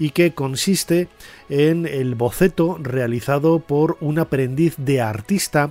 y 0.00 0.10
que 0.10 0.34
consiste 0.34 1.06
en 1.48 1.86
el 1.86 2.16
boceto 2.16 2.78
realizado 2.82 3.60
por 3.60 3.96
un 4.00 4.18
aprendiz 4.18 4.74
de 4.76 5.00
artista 5.00 5.70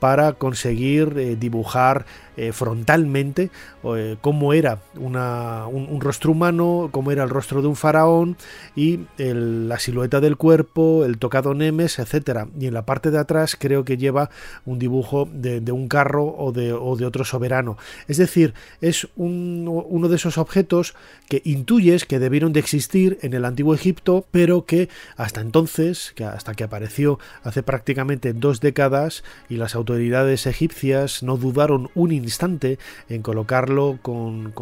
para 0.00 0.32
conseguir 0.32 1.14
eh, 1.16 1.36
dibujar 1.36 2.04
eh, 2.36 2.52
frontalmente 2.52 3.50
eh, 3.84 4.16
cómo 4.20 4.52
era 4.52 4.80
un, 4.96 6.00
rostro 6.00 6.32
humano, 6.32 6.88
cómo 6.90 7.12
era 7.12 7.22
el 7.22 7.30
rostro 7.30 7.62
de 7.62 7.68
un 7.68 7.76
faraón 7.76 8.36
y 8.74 9.00
la 9.18 9.78
silueta 9.78 10.20
del 10.20 10.36
cuerpo, 10.36 11.04
el 11.04 11.18
tocado 11.18 11.54
Nemes, 11.54 11.98
etcétera. 11.98 12.48
Y 12.58 12.66
en 12.66 12.74
la 12.74 12.84
parte 12.84 13.10
de 13.10 13.18
atrás 13.18 13.56
creo 13.58 13.84
que 13.84 13.96
lleva 13.96 14.30
un 14.64 14.78
dibujo 14.78 15.28
de, 15.32 15.60
un 15.72 15.88
carro 15.88 16.34
o 16.36 16.52
de, 16.52 16.72
o 16.72 16.96
de, 16.96 17.06
otro 17.06 17.24
soberano. 17.24 17.76
Es 18.08 18.16
decir, 18.16 18.54
es 18.80 19.08
uno 19.16 20.08
de 20.08 20.16
esos 20.16 20.38
objetos 20.38 20.94
que 21.28 21.42
intuyes 21.44 22.04
que 22.04 22.18
debieron 22.18 22.52
de 22.52 22.60
existir 22.60 23.18
en 23.22 23.34
el 23.34 23.44
antiguo 23.44 23.74
Egipto, 23.74 24.26
pero 24.30 24.64
que 24.64 24.88
hasta 25.16 25.40
entonces, 25.40 26.12
que 26.14 26.24
hasta 26.24 26.54
que 26.54 26.64
apareció 26.64 27.18
hace 27.42 27.62
prácticamente 27.62 28.32
dos 28.32 28.60
décadas 28.60 29.24
y 29.48 29.56
las 29.56 29.74
autoridades 29.74 30.46
egipcias 30.46 31.22
no 31.22 31.36
dudaron 31.36 31.90
un 31.94 32.12
instante 32.24 32.78
en 33.08 33.22
colocarlo 33.22 33.98
con, 34.02 34.52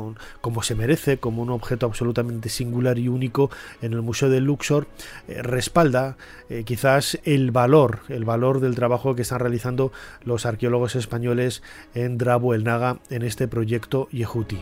como 0.40 0.62
se 0.62 0.74
merece, 0.74 1.16
como 1.16 1.42
un 1.42 1.50
objeto 1.50 1.86
absolutamente 1.86 2.48
singular 2.48 2.98
y 2.98 3.08
único 3.08 3.50
en 3.80 3.94
el 3.94 4.02
Museo 4.02 4.28
de 4.28 4.40
Luxor, 4.40 4.86
eh, 5.28 5.42
respalda 5.42 6.16
eh, 6.50 6.64
quizás 6.64 7.18
el 7.24 7.50
valor, 7.50 8.00
el 8.08 8.24
valor 8.24 8.60
del 8.60 8.74
trabajo 8.74 9.14
que 9.14 9.22
están 9.22 9.40
realizando 9.40 9.92
los 10.24 10.44
arqueólogos 10.44 10.96
españoles 10.96 11.62
en 11.94 12.18
Drabo 12.18 12.52
el 12.54 12.64
Naga 12.64 12.98
en 13.08 13.22
este 13.22 13.48
proyecto 13.48 14.08
Yehuti. 14.10 14.58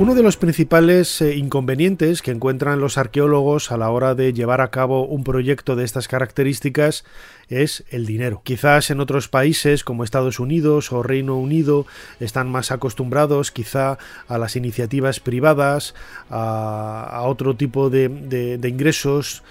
Uno 0.00 0.14
de 0.14 0.22
los 0.22 0.38
principales 0.38 1.20
eh, 1.20 1.36
inconvenientes 1.36 2.22
que 2.22 2.30
encuentran 2.30 2.80
los 2.80 2.96
arqueólogos 2.96 3.70
a 3.70 3.76
la 3.76 3.90
hora 3.90 4.14
de 4.14 4.32
llevar 4.32 4.62
a 4.62 4.70
cabo 4.70 5.04
un 5.04 5.24
proyecto 5.24 5.76
de 5.76 5.84
estas 5.84 6.08
características 6.08 7.04
es 7.50 7.84
el 7.90 8.06
dinero. 8.06 8.40
Quizás 8.42 8.90
en 8.90 9.00
otros 9.00 9.28
países 9.28 9.84
como 9.84 10.02
Estados 10.02 10.40
Unidos 10.40 10.90
o 10.90 11.02
Reino 11.02 11.36
Unido 11.36 11.84
están 12.18 12.50
más 12.50 12.70
acostumbrados 12.70 13.50
quizá 13.50 13.98
a 14.26 14.38
las 14.38 14.56
iniciativas 14.56 15.20
privadas, 15.20 15.94
a, 16.30 17.20
otro 17.26 17.54
tipo 17.54 17.90
de, 17.90 18.58
ingresos 18.64 19.42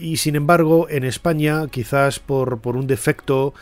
y 0.00 0.16
sin 0.16 0.34
embargo 0.34 0.88
en 0.90 1.04
España 1.04 1.68
quizás 1.68 2.18
por, 2.18 2.58
por 2.58 2.76
un 2.76 2.88
defecto 2.88 3.54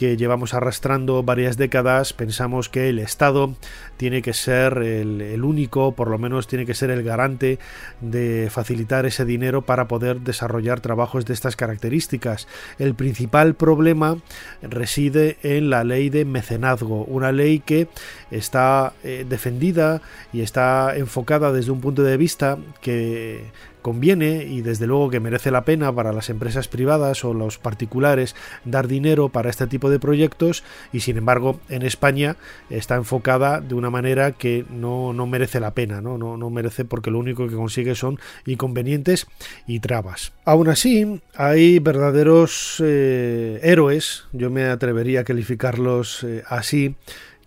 que 0.00 0.16
llevamos 0.16 0.54
arrastrando 0.54 1.22
varias 1.22 1.58
décadas, 1.58 2.14
pensamos 2.14 2.70
que 2.70 2.88
el 2.88 2.98
Estado 2.98 3.54
tiene 3.98 4.22
que 4.22 4.32
ser 4.32 4.78
el, 4.78 5.44
único, 5.44 5.92
por 5.92 6.08
lo 6.08 6.16
menos 6.16 6.48
tiene 6.48 6.64
que 6.64 6.72
ser 6.72 6.88
el 6.88 7.02
garante 7.02 7.58
de 8.00 8.48
facilitar 8.50 9.04
ese 9.04 9.26
dinero 9.26 9.60
para 9.60 9.88
poder 9.88 10.22
desarrollar 10.22 10.80
trabajos 10.80 11.26
de 11.26 11.34
estas 11.34 11.54
características. 11.54 12.48
El 12.78 12.94
principal 12.94 13.54
problema 13.56 14.16
reside 14.62 15.36
en 15.42 15.68
la 15.68 15.84
ley 15.84 16.08
de 16.08 16.24
mecenazgo, 16.24 17.04
una 17.04 17.30
ley 17.30 17.60
que 17.60 17.86
está 18.30 18.94
eh, 19.04 19.26
defendida 19.28 20.00
y 20.32 20.40
está 20.40 20.96
enfocada 20.96 21.52
desde 21.52 21.72
un 21.72 21.82
punto 21.82 22.02
de 22.02 22.16
vista 22.16 22.56
que 22.80 23.44
conviene 23.82 24.44
y 24.44 24.62
desde 24.62 24.86
luego 24.86 25.10
que 25.10 25.20
merece 25.20 25.50
la 25.50 25.64
pena 25.64 25.92
para 25.92 26.12
las 26.12 26.30
empresas 26.30 26.68
privadas 26.68 27.24
o 27.24 27.34
los 27.34 27.58
particulares 27.58 28.34
dar 28.64 28.88
dinero 28.88 29.28
para 29.28 29.50
este 29.50 29.66
tipo 29.66 29.90
de 29.90 29.98
proyectos 29.98 30.62
y 30.92 31.00
sin 31.00 31.16
embargo 31.16 31.60
en 31.68 31.82
España 31.82 32.36
está 32.68 32.96
enfocada 32.96 33.60
de 33.60 33.74
una 33.74 33.90
manera 33.90 34.32
que 34.32 34.64
no, 34.70 35.12
merece 35.26 35.60
la 35.60 35.72
pena, 35.72 36.00
¿no? 36.00 36.18
No, 36.18 36.36
no 36.36 36.50
merece 36.50 36.84
porque 36.84 37.10
lo 37.10 37.18
único 37.18 37.48
que 37.48 37.54
consigue 37.54 37.94
son 37.94 38.18
inconvenientes 38.46 39.26
y 39.66 39.80
trabas. 39.80 40.32
Aún 40.44 40.68
así 40.68 41.20
hay 41.34 41.78
verdaderos 41.78 42.82
eh, 42.84 43.60
héroes, 43.62 44.24
yo 44.32 44.50
me 44.50 44.64
atrevería 44.64 45.20
a 45.20 45.24
calificarlos 45.24 46.24
eh, 46.24 46.42
así, 46.48 46.96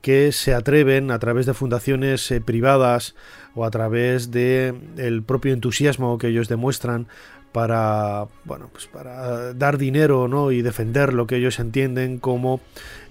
que 0.01 0.33
se 0.33 0.53
atreven 0.53 1.11
a 1.11 1.19
través 1.19 1.45
de 1.45 1.53
fundaciones 1.53 2.29
eh, 2.31 2.41
privadas 2.41 3.15
o 3.55 3.65
a 3.65 3.71
través 3.71 4.31
de 4.31 4.73
el 4.97 5.23
propio 5.23 5.53
entusiasmo 5.53 6.17
que 6.17 6.27
ellos 6.27 6.47
demuestran 6.47 7.07
para 7.53 8.25
bueno 8.43 8.69
pues 8.71 8.87
para 8.87 9.53
dar 9.53 9.77
dinero 9.77 10.27
¿no? 10.27 10.51
y 10.51 10.61
defender 10.61 11.13
lo 11.13 11.27
que 11.27 11.37
ellos 11.37 11.59
entienden 11.59 12.17
como 12.17 12.59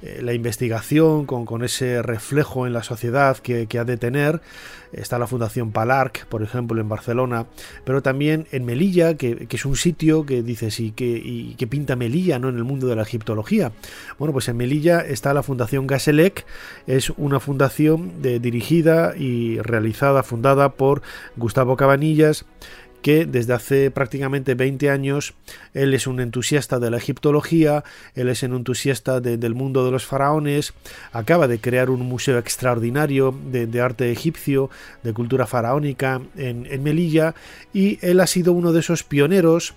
eh, 0.03 0.21
la 0.21 0.35
investigación 0.35 1.25
con, 1.25 1.47
con, 1.47 1.63
ese 1.63 2.03
reflejo 2.03 2.67
en 2.67 2.73
la 2.73 2.83
sociedad 2.83 3.39
que, 3.39 3.69
que, 3.69 3.79
ha 3.79 3.85
de 3.85 3.97
tener 3.97 4.43
está 4.93 5.19
la 5.19 5.29
fundación 5.29 5.71
Palarc 5.71 6.27
por 6.27 6.43
ejemplo 6.43 6.81
en 6.81 6.89
Barcelona 6.89 7.47
pero 7.85 8.03
también 8.03 8.49
en 8.51 8.65
Melilla 8.65 9.17
que, 9.17 9.47
que 9.47 9.57
es 9.57 9.65
un 9.65 9.77
sitio 9.77 10.27
que 10.27 10.43
dices 10.43 10.81
y 10.81 10.91
que, 10.91 11.23
y 11.25 11.55
que 11.55 11.69
pinta 11.69 11.95
Melilla 11.95 12.41
¿no? 12.41 12.49
en 12.49 12.57
el 12.57 12.65
mundo 12.65 12.89
de 12.89 12.97
la 12.97 13.03
egiptología 13.03 13.71
bueno 14.19 14.33
pues 14.33 14.49
en 14.49 14.57
Melilla 14.57 15.01
está 15.01 15.33
la 15.33 15.45
fundación 15.45 15.87
Gaselec 15.87 16.45
es 16.89 17.11
una 17.11 17.39
fundación 17.39 18.21
de, 18.21 18.41
dirigida 18.41 19.17
y 19.17 19.61
realizada 19.61 20.25
fundada 20.25 20.73
por 20.73 21.01
Gustavo 21.37 21.77
Cabanillas 21.77 22.45
que 23.03 23.27
desde 23.27 23.53
hace 23.53 23.91
prácticamente 23.91 24.55
20 24.55 24.91
años 24.91 25.35
él 25.75 25.93
es 25.93 26.07
un 26.07 26.21
entusiasta 26.21 26.79
de 26.79 26.91
la 26.91 26.97
egiptología, 26.97 27.85
él 28.15 28.29
es 28.29 28.43
un 28.43 28.55
entusiasta 28.55 29.21
del 29.21 29.55
mundo 29.55 29.85
de 29.85 29.91
los 29.91 30.07
faraones, 30.07 30.73
acaba 31.13 31.49
de 31.49 31.59
crear 31.59 31.91
un 31.91 32.01
museo 32.01 32.39
extraordinario 32.39 33.35
de, 33.51 33.81
arte 33.81 34.13
egipcio, 34.13 34.71
de 35.03 35.13
cultura 35.13 35.47
faraónica 35.47 36.23
en, 36.37 36.67
en 36.71 36.83
Melilla, 36.83 37.35
y 37.75 37.99
él 38.01 38.21
ha 38.21 38.27
sido 38.27 38.53
uno 38.53 38.73
de 38.73 38.81
esos 38.81 39.03
pioneros 39.03 39.75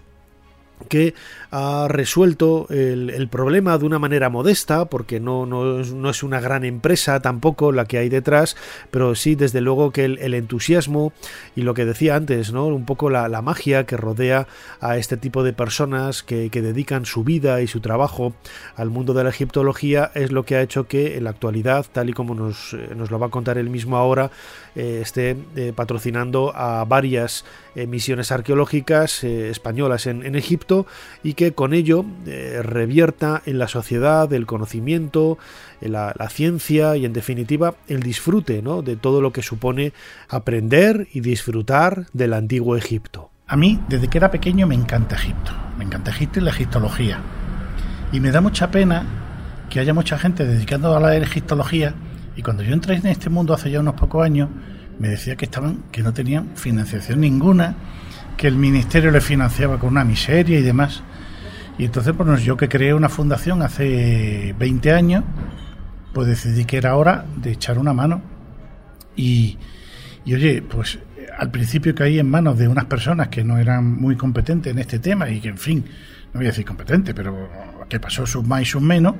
que 0.90 1.14
ha 1.52 1.88
resuelto 1.90 2.68
el, 2.70 3.28
problema 3.30 3.78
de 3.78 3.86
una 3.86 4.00
manera 4.00 4.30
modesta, 4.30 4.86
porque 4.86 5.20
no, 5.20 5.46
no, 5.46 6.10
es 6.10 6.24
una 6.24 6.40
gran 6.40 6.64
empresa 6.64 7.22
tampoco 7.22 7.72
la 7.72 7.86
que 7.86 7.98
hay 7.98 8.10
detrás, 8.10 8.56
pero 8.92 9.16
sí 9.16 9.36
desde 9.36 9.62
luego 9.62 9.92
que 9.92 10.06
el, 10.06 10.34
entusiasmo 10.34 11.14
y 11.56 11.62
lo 11.62 11.74
que 11.74 11.86
decía 11.86 12.16
antes, 12.16 12.52
¿no? 12.52 12.68
un 12.68 12.86
poco 12.86 13.10
la, 13.10 13.42
magia 13.42 13.86
que 13.86 13.98
rodea 13.98 14.48
a 14.80 14.98
este 14.98 15.18
tipo 15.18 15.44
de 15.44 15.54
personas 15.54 16.24
que, 16.24 16.50
dedican 16.56 17.06
su 17.06 17.24
vida 17.24 17.62
y 17.62 17.68
su 17.68 17.80
trabajo 17.80 18.34
al 18.76 18.90
mundo 18.90 19.14
de 19.14 19.24
la 19.24 19.30
egiptología 19.30 20.12
es 20.16 20.32
lo 20.32 20.44
que 20.44 20.56
ha 20.56 20.62
hecho 20.62 20.88
que 20.88 21.18
en 21.18 21.26
la 21.26 21.32
actualidad, 21.32 21.86
tal 21.92 22.10
y 22.10 22.14
como 22.14 22.34
nos, 22.34 22.74
eh, 22.74 22.90
nos 22.96 23.12
lo 23.12 23.20
va 23.20 23.28
a 23.28 23.30
contar 23.30 23.58
él 23.58 23.70
mismo 23.70 23.98
ahora, 23.98 24.32
eh, 24.76 25.00
esté 25.02 25.38
eh, 25.56 25.74
patrocinando 25.76 26.54
a 26.56 26.84
varias 26.86 27.46
misiones 27.88 28.32
arqueológicas 28.32 29.24
españolas 29.26 30.08
en, 30.08 30.36
Egipto 30.36 30.86
y 31.24 31.34
que 31.34 31.52
con 31.52 31.74
ello 31.74 32.06
eh, 32.26 32.62
revierta 32.64 33.42
en 33.46 33.60
la 33.60 33.68
sociedad 33.68 34.32
el 34.32 34.46
conocimiento, 34.46 35.38
la, 35.82 36.14
ciencia 36.30 36.96
y 36.96 37.06
en 37.06 37.14
definitiva 37.14 37.76
el 37.88 38.02
disfrute 38.02 38.62
de 38.62 38.96
todo 38.96 39.22
lo 39.22 39.32
que 39.32 39.42
supone 39.42 39.94
aprender 40.30 41.08
y 41.12 41.20
disfrutar 41.20 42.08
del 42.14 42.34
antiguo 42.34 42.78
Egipto. 42.78 43.30
A 43.48 43.58
mí, 43.58 43.80
desde 43.88 44.08
que 44.08 44.18
era 44.18 44.32
pequeño, 44.32 44.68
me 44.68 44.76
encanta 44.76 45.16
Egipto. 45.16 45.52
Me 45.78 45.84
encanta 45.84 46.12
Egipto 46.12 46.40
y 46.40 46.44
la 46.44 46.52
egiptología. 46.52 47.20
Y 48.12 48.20
me 48.20 48.32
da 48.32 48.42
mucha 48.42 48.72
pena 48.72 49.06
que 49.70 49.80
haya 49.80 49.94
mucha 49.94 50.18
gente 50.18 50.46
dedicando 50.46 50.96
a 50.96 51.00
la 51.00 51.16
egiptología 51.16 51.94
y 52.36 52.42
cuando 52.42 52.64
yo 52.64 52.74
entré 52.74 52.96
en 52.96 53.08
este 53.08 53.30
mundo 53.30 53.54
hace 53.54 53.72
ya 53.72 53.80
unos 53.80 53.96
pocos 53.96 54.24
años, 54.26 54.50
me 55.00 55.10
decía 55.10 55.36
que 55.36 55.46
estaban 55.46 55.84
que 55.92 56.02
no 56.02 56.14
tenían 56.14 56.56
financiación 56.56 57.22
ninguna 57.22 57.76
que 58.38 58.48
el 58.48 58.56
ministerio 58.56 59.12
le 59.12 59.22
financiaba 59.22 59.80
con 59.80 59.90
una 59.90 60.04
miseria 60.04 60.60
y 60.60 60.62
demás. 60.62 61.04
Y 61.78 61.86
entonces, 61.86 62.14
pues 62.16 62.44
yo 62.44 62.58
que 62.58 62.70
creé 62.70 62.94
una 62.94 63.10
fundación 63.10 63.62
hace 63.62 64.56
20 64.58 64.92
años, 64.92 65.24
pues 66.14 66.28
decidí 66.28 66.66
que 66.66 66.78
era 66.78 66.96
hora 66.96 67.26
de 67.38 67.52
echar 67.52 67.78
una 67.78 67.94
mano. 67.94 68.22
Y, 69.16 69.58
oye, 70.26 70.62
pues 70.62 71.00
al 71.38 71.52
principio 71.52 71.94
caí 71.94 72.20
en 72.20 72.30
manos 72.30 72.58
de 72.58 72.68
unas 72.68 72.86
personas 72.86 73.28
que 73.28 73.44
no 73.44 73.58
eran 73.58 74.00
muy 74.00 74.16
competentes 74.16 74.72
en 74.72 74.80
este 74.80 75.00
tema 75.00 75.30
y 75.30 75.42
que, 75.42 75.50
en 75.50 75.58
fin, 75.58 75.86
no 76.34 76.40
voy 76.40 76.46
a 76.46 76.50
decir 76.50 76.66
competente, 76.66 77.14
pero 77.14 77.50
que 77.90 78.00
pasó 78.00 78.26
sus 78.26 78.46
más 78.46 78.62
y 78.62 78.66
sus 78.66 78.82
menos. 78.82 79.16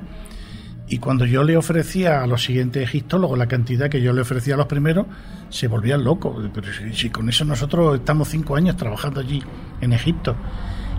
Y 0.88 0.98
cuando 0.98 1.24
yo 1.24 1.42
le 1.42 1.56
ofrecía 1.56 2.22
a 2.22 2.26
los 2.26 2.44
siguientes 2.44 2.82
egiptólogos 2.82 3.36
la 3.36 3.48
cantidad 3.48 3.88
que 3.88 4.00
yo 4.00 4.12
le 4.12 4.20
ofrecía 4.20 4.54
a 4.54 4.56
los 4.56 4.66
primeros, 4.66 5.06
se 5.48 5.66
volvían 5.66 6.04
locos. 6.04 6.48
Pero 6.54 6.68
si, 6.92 7.10
con 7.10 7.28
eso 7.28 7.44
nosotros 7.44 7.96
estamos 7.96 8.28
cinco 8.28 8.54
años 8.54 8.76
trabajando 8.76 9.20
allí 9.20 9.42
en 9.80 9.92
Egipto. 9.92 10.36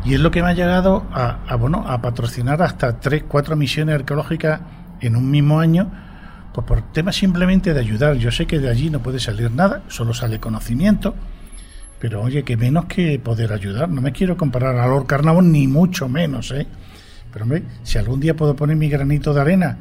Y 0.03 0.13
es 0.13 0.19
lo 0.19 0.29
que 0.29 0.41
me 0.41 0.49
ha 0.49 0.53
llegado 0.53 1.05
a, 1.11 1.55
bueno, 1.55 1.85
a 1.87 2.01
patrocinar 2.01 2.61
hasta 2.61 2.99
tres, 2.99 3.23
cuatro 3.27 3.55
misiones 3.55 3.95
arqueológicas 3.95 4.61
en 4.99 5.15
un 5.15 5.29
mismo 5.29 5.59
año, 5.59 5.89
pues 6.53 6.67
por 6.67 6.81
temas 6.91 7.15
simplemente 7.15 7.73
de 7.73 7.79
ayudar. 7.79 8.15
Yo 8.15 8.31
sé 8.31 8.45
que 8.45 8.59
de 8.59 8.69
allí 8.69 8.89
no 8.89 9.01
puede 9.01 9.19
salir 9.19 9.51
nada, 9.51 9.83
solo 9.87 10.13
sale 10.13 10.39
conocimiento, 10.39 11.15
pero 11.99 12.21
oye, 12.21 12.43
que 12.43 12.57
menos 12.57 12.85
que 12.85 13.19
poder 13.19 13.53
ayudar. 13.53 13.89
No 13.89 14.01
me 14.01 14.11
quiero 14.11 14.37
comparar 14.37 14.77
a 14.77 14.87
Lord 14.87 15.07
Carnavon, 15.07 15.51
ni 15.51 15.67
mucho 15.67 16.07
menos, 16.07 16.51
¿eh? 16.51 16.67
Pero 17.31 17.43
hombre, 17.43 17.63
si 17.83 17.97
algún 17.97 18.19
día 18.19 18.35
puedo 18.35 18.55
poner 18.55 18.75
mi 18.75 18.89
granito 18.89 19.33
de 19.33 19.41
arena 19.41 19.77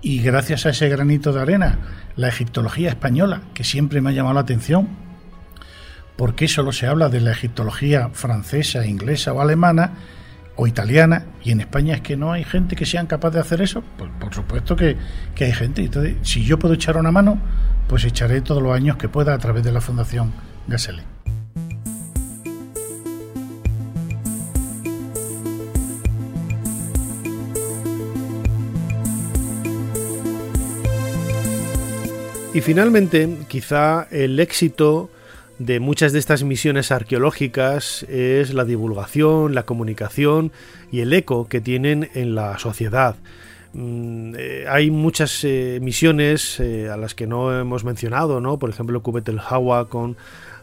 y 0.00 0.20
gracias 0.20 0.66
a 0.66 0.70
ese 0.70 0.88
granito 0.88 1.32
de 1.32 1.40
arena 1.40 1.78
la 2.16 2.28
egiptología 2.28 2.90
española, 2.90 3.42
que 3.54 3.64
siempre 3.64 4.00
me 4.00 4.10
ha 4.10 4.12
llamado 4.12 4.34
la 4.34 4.40
atención, 4.40 4.88
¿por 6.16 6.34
qué 6.34 6.48
solo 6.48 6.72
se 6.72 6.86
habla 6.86 7.08
de 7.08 7.20
la 7.20 7.32
egiptología 7.32 8.10
francesa, 8.12 8.86
inglesa 8.86 9.32
o 9.32 9.40
alemana 9.40 9.92
o 10.56 10.66
italiana 10.66 11.26
y 11.44 11.52
en 11.52 11.60
España 11.60 11.94
es 11.94 12.00
que 12.00 12.16
no 12.16 12.32
hay 12.32 12.44
gente 12.44 12.74
que 12.74 12.86
sean 12.86 13.06
capaz 13.06 13.30
de 13.30 13.40
hacer 13.40 13.62
eso? 13.62 13.82
Pues 13.96 14.10
por 14.18 14.34
supuesto 14.34 14.74
que, 14.76 14.96
que 15.34 15.44
hay 15.44 15.52
gente. 15.52 15.82
Entonces, 15.82 16.16
si 16.22 16.44
yo 16.44 16.58
puedo 16.58 16.74
echar 16.74 16.96
una 16.96 17.12
mano, 17.12 17.38
pues 17.88 18.04
echaré 18.04 18.40
todos 18.40 18.62
los 18.62 18.74
años 18.74 18.96
que 18.96 19.08
pueda 19.08 19.34
a 19.34 19.38
través 19.38 19.62
de 19.62 19.72
la 19.72 19.80
Fundación 19.80 20.32
Gasele. 20.66 21.02
Y 32.54 32.60
finalmente, 32.62 33.28
quizá 33.46 34.08
el 34.10 34.40
éxito 34.40 35.10
de 35.58 35.80
muchas 35.80 36.12
de 36.12 36.18
estas 36.18 36.44
misiones 36.44 36.90
arqueológicas 36.90 38.04
es 38.04 38.54
la 38.54 38.64
divulgación, 38.64 39.54
la 39.54 39.64
comunicación 39.64 40.50
y 40.90 41.00
el 41.00 41.12
eco 41.12 41.46
que 41.48 41.60
tienen 41.60 42.10
en 42.14 42.34
la 42.34 42.58
sociedad. 42.58 43.16
Mm, 43.74 44.34
eh, 44.38 44.64
hay 44.68 44.90
muchas 44.90 45.44
eh, 45.44 45.78
misiones 45.82 46.58
eh, 46.58 46.88
a 46.88 46.96
las 46.96 47.14
que 47.14 47.26
no 47.26 47.58
hemos 47.58 47.84
mencionado, 47.84 48.40
¿no? 48.40 48.58
Por 48.58 48.70
ejemplo, 48.70 49.02
Cubet 49.02 49.28
el 49.28 49.40
Hawa 49.40 49.88
con 49.88 50.16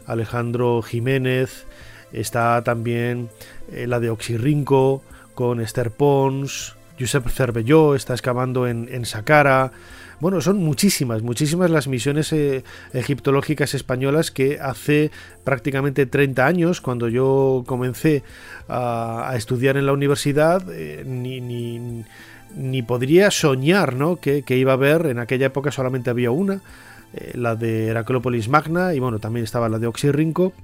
Alejandro 0.06 0.82
Jiménez, 0.82 1.66
está 2.12 2.62
también 2.62 3.28
la 3.72 4.00
de 4.00 4.10
Oxirrinco 4.10 5.02
con 5.34 5.60
Esther 5.60 5.90
Pons, 5.90 6.76
Josep 6.98 7.28
Cervelló 7.28 7.94
está 7.94 8.14
excavando 8.14 8.66
en, 8.66 8.88
en 8.90 9.04
Saqqara, 9.04 9.72
bueno, 10.20 10.40
son 10.40 10.58
muchísimas, 10.58 11.22
muchísimas 11.22 11.70
las 11.70 11.88
misiones 11.88 12.32
eh, 12.32 12.64
egiptológicas 12.92 13.74
españolas 13.74 14.30
que 14.30 14.58
hace 14.60 15.10
prácticamente 15.44 16.06
30 16.06 16.46
años, 16.46 16.80
cuando 16.80 17.08
yo 17.08 17.64
comencé 17.66 18.22
a, 18.68 19.32
estudiar 19.36 19.76
en 19.76 19.86
la 19.86 19.92
universidad, 19.92 20.62
eh, 20.72 21.04
ni, 21.06 21.40
ni, 22.54 22.82
podría 22.82 23.30
soñar 23.30 23.94
¿no? 23.94 24.16
que, 24.16 24.44
iba 24.48 24.72
a 24.72 24.76
haber, 24.76 25.06
en 25.06 25.18
aquella 25.18 25.46
época 25.46 25.70
solamente 25.70 26.08
había 26.08 26.30
una, 26.30 26.62
eh, 27.12 27.32
la 27.34 27.54
de 27.54 27.88
Heraclópolis 27.88 28.48
Magna, 28.48 28.94
y 28.94 29.00
bueno, 29.00 29.18
también 29.18 29.44
estaba 29.44 29.68
la 29.68 29.78
de 29.78 29.86
Oxirrinco, 29.86 30.54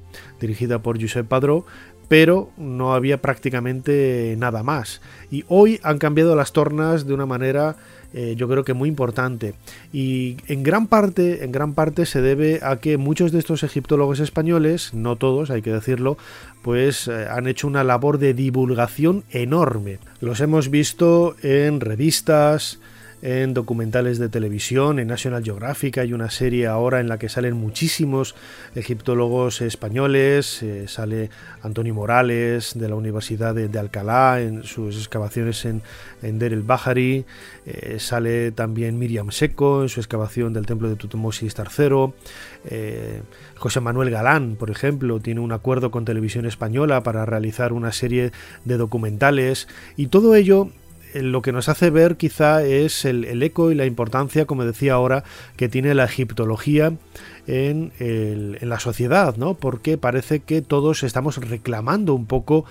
dirigida 0.41 0.79
por 0.79 1.01
Josep 1.01 1.27
Padró, 1.27 1.67
pero 2.09 2.51
no 2.57 2.95
había 2.95 3.23
prácticamente 3.23 4.35
nada 4.39 4.63
más. 4.63 5.01
Y 5.31 5.45
hoy 5.49 5.81
han 5.83 5.99
cambiado 5.99 6.37
las 6.37 6.53
tornas 6.53 7.07
de 7.07 7.15
una 7.15 7.27
manera 7.27 7.77
eh, 8.15 8.35
yo 8.37 8.49
creo 8.49 8.65
que 8.65 8.75
muy 8.75 8.89
importante. 8.89 9.55
Y 9.93 10.37
en 10.47 10.63
gran 10.63 10.87
parte 10.87 11.45
en 11.45 11.53
gran 11.53 11.75
parte 11.75 12.07
se 12.07 12.21
debe 12.21 12.61
a 12.63 12.77
que 12.77 12.97
muchos 12.97 13.33
de 13.33 13.39
estos 13.39 13.63
egiptólogos 13.63 14.21
españoles 14.21 14.95
no 14.95 15.17
todos 15.17 15.51
hay 15.51 15.63
que 15.63 15.73
decirlo 15.73 16.17
pues 16.63 17.09
eh, 17.09 17.27
han 17.29 17.47
hecho 17.47 17.67
una 17.67 17.85
labor 17.85 18.19
de 18.19 18.35
divulgación 18.35 19.25
enorme. 19.31 19.99
Los 20.21 20.41
hemos 20.41 20.71
visto 20.71 21.35
en 21.43 21.81
revistas 21.81 22.79
en 23.23 23.55
documentales 23.55 24.19
de 24.19 24.29
televisión, 24.29 24.99
en 24.99 25.07
National 25.07 25.45
Geographic. 25.45 25.99
Hay 25.99 26.13
una 26.13 26.29
serie 26.29 26.67
ahora 26.67 27.01
en 27.01 27.09
la 27.09 27.19
que 27.19 27.29
salen 27.29 27.57
muchísimos 27.57 28.35
egiptólogos 28.75 29.61
españoles, 29.61 30.63
eh, 30.63 30.89
sale 30.89 31.31
Antonio 31.63 31.95
Morales 31.95 32.73
de 32.75 32.89
la 32.89 32.97
Universidad 32.97 33.55
de, 33.55 33.79
Alcalá 33.79 34.41
en 34.41 34.65
sus 34.65 34.97
excavaciones 34.97 35.65
en, 35.65 35.83
en 36.23 36.39
Der 36.39 36.53
el 36.53 36.63
Bahari, 36.63 37.25
eh, 37.65 37.97
sale 37.99 38.51
también 38.51 38.99
Miriam 38.99 39.31
Seco 39.31 39.83
en 39.83 39.89
su 39.89 40.01
excavación 40.01 40.53
del 40.53 40.67
templo 40.67 40.89
de 40.89 40.97
Tutmosis 40.97 41.55
III, 41.57 42.13
eh, 42.65 43.23
José 43.57 43.81
Manuel 43.81 44.11
Galán, 44.11 44.57
por 44.57 44.71
ejemplo, 44.71 45.21
tiene 45.21 45.41
un 45.41 45.53
acuerdo 45.53 45.93
con 45.93 46.05
Televisión 46.05 46.47
Española 46.47 47.03
para 47.05 47.25
realizar 47.25 47.73
una 47.73 47.93
serie 47.93 48.33
de 48.65 48.77
documentales 48.77 49.69
y 49.97 50.09
todo 50.09 50.35
ello 50.35 50.71
lo 51.15 51.43
que 51.43 51.53
nos 51.53 51.69
hace 51.69 51.91
ver 51.91 52.17
quizá 52.17 52.65
es 52.65 53.05
el, 53.05 53.43
eco 53.43 53.71
y 53.71 53.75
la 53.75 53.87
importancia, 53.87 54.47
como 54.47 54.65
decía 54.65 54.95
ahora, 54.95 55.25
que 55.57 55.69
tiene 55.69 55.95
la 55.95 56.05
egiptología 56.05 56.93
en, 57.47 57.93
la 58.61 58.79
sociedad, 58.79 59.37
¿no? 59.37 59.55
Porque 59.55 59.99
parece 59.99 60.41
que 60.41 60.63
todos 60.63 61.03
estamos 61.03 61.37
reclamando 61.37 62.15
un 62.15 62.27
poco 62.27 62.65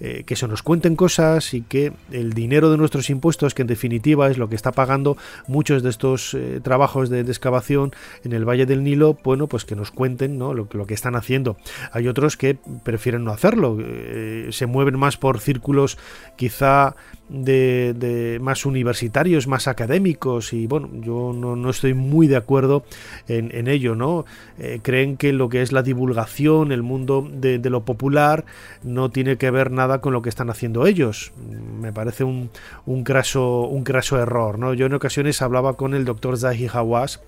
eh, 0.00 0.22
que 0.26 0.36
se 0.36 0.46
nos 0.46 0.62
cuenten 0.62 0.94
cosas 0.94 1.54
y 1.54 1.62
que 1.62 1.92
el 2.12 2.32
dinero 2.32 2.70
de 2.70 2.76
nuestros 2.76 3.10
impuestos, 3.10 3.54
que 3.54 3.62
en 3.62 3.68
definitiva 3.68 4.30
es 4.30 4.38
lo 4.38 4.48
que 4.48 4.54
está 4.54 4.70
pagando 4.70 5.16
muchos 5.48 5.82
de 5.82 5.90
estos 5.90 6.34
eh, 6.34 6.60
trabajos 6.62 7.10
de, 7.10 7.20
excavación 7.20 7.92
en 8.22 8.32
el 8.32 8.48
Valle 8.48 8.66
del 8.66 8.84
Nilo, 8.84 9.18
bueno, 9.24 9.48
pues 9.48 9.64
que 9.64 9.74
nos 9.74 9.90
cuenten 9.90 10.38
¿no? 10.38 10.54
lo, 10.54 10.68
que 10.68 10.94
están 10.94 11.16
haciendo. 11.16 11.56
Hay 11.92 12.06
otros 12.06 12.36
que 12.36 12.58
prefieren 12.84 13.24
no 13.24 13.32
hacerlo, 13.32 13.78
eh, 13.80 14.48
se 14.52 14.66
mueven 14.66 14.98
más 14.98 15.16
por 15.16 15.40
círculos 15.40 15.98
quizá 16.36 16.94
de, 17.28 18.38
más 18.40 18.66
universitarios, 18.66 19.46
más 19.46 19.68
académicos 19.68 20.52
y 20.52 20.66
bueno, 20.66 20.90
yo 21.00 21.32
no, 21.34 21.70
estoy 21.70 21.94
muy 21.94 22.26
de 22.26 22.36
acuerdo 22.36 22.84
en, 23.26 23.68
ello, 23.68 23.94
¿no? 23.94 24.17
Creen 24.82 25.16
que 25.16 25.32
lo 25.32 25.48
que 25.48 25.62
es 25.62 25.72
la 25.72 25.82
divulgación, 25.82 26.72
el 26.72 26.82
mundo 26.82 27.28
de, 27.30 27.58
de, 27.58 27.70
lo 27.70 27.84
popular, 27.84 28.44
no 28.82 29.10
tiene 29.10 29.36
que 29.36 29.50
ver 29.50 29.70
nada 29.70 30.00
con 30.00 30.12
lo 30.12 30.22
que 30.22 30.28
están 30.28 30.50
haciendo 30.50 30.86
ellos. 30.86 31.32
Me 31.80 31.92
parece 31.92 32.24
un, 32.24 32.50
un, 32.86 33.04
craso, 33.04 33.62
un 33.62 33.84
craso 33.84 34.18
error. 34.18 34.58
¿no? 34.58 34.74
Yo 34.74 34.86
en 34.86 34.94
ocasiones 34.94 35.42
hablaba 35.42 35.74
con 35.74 35.94
el 35.94 36.04
doctor 36.04 36.38
Zahi 36.38 36.68
Hawass 36.72 37.20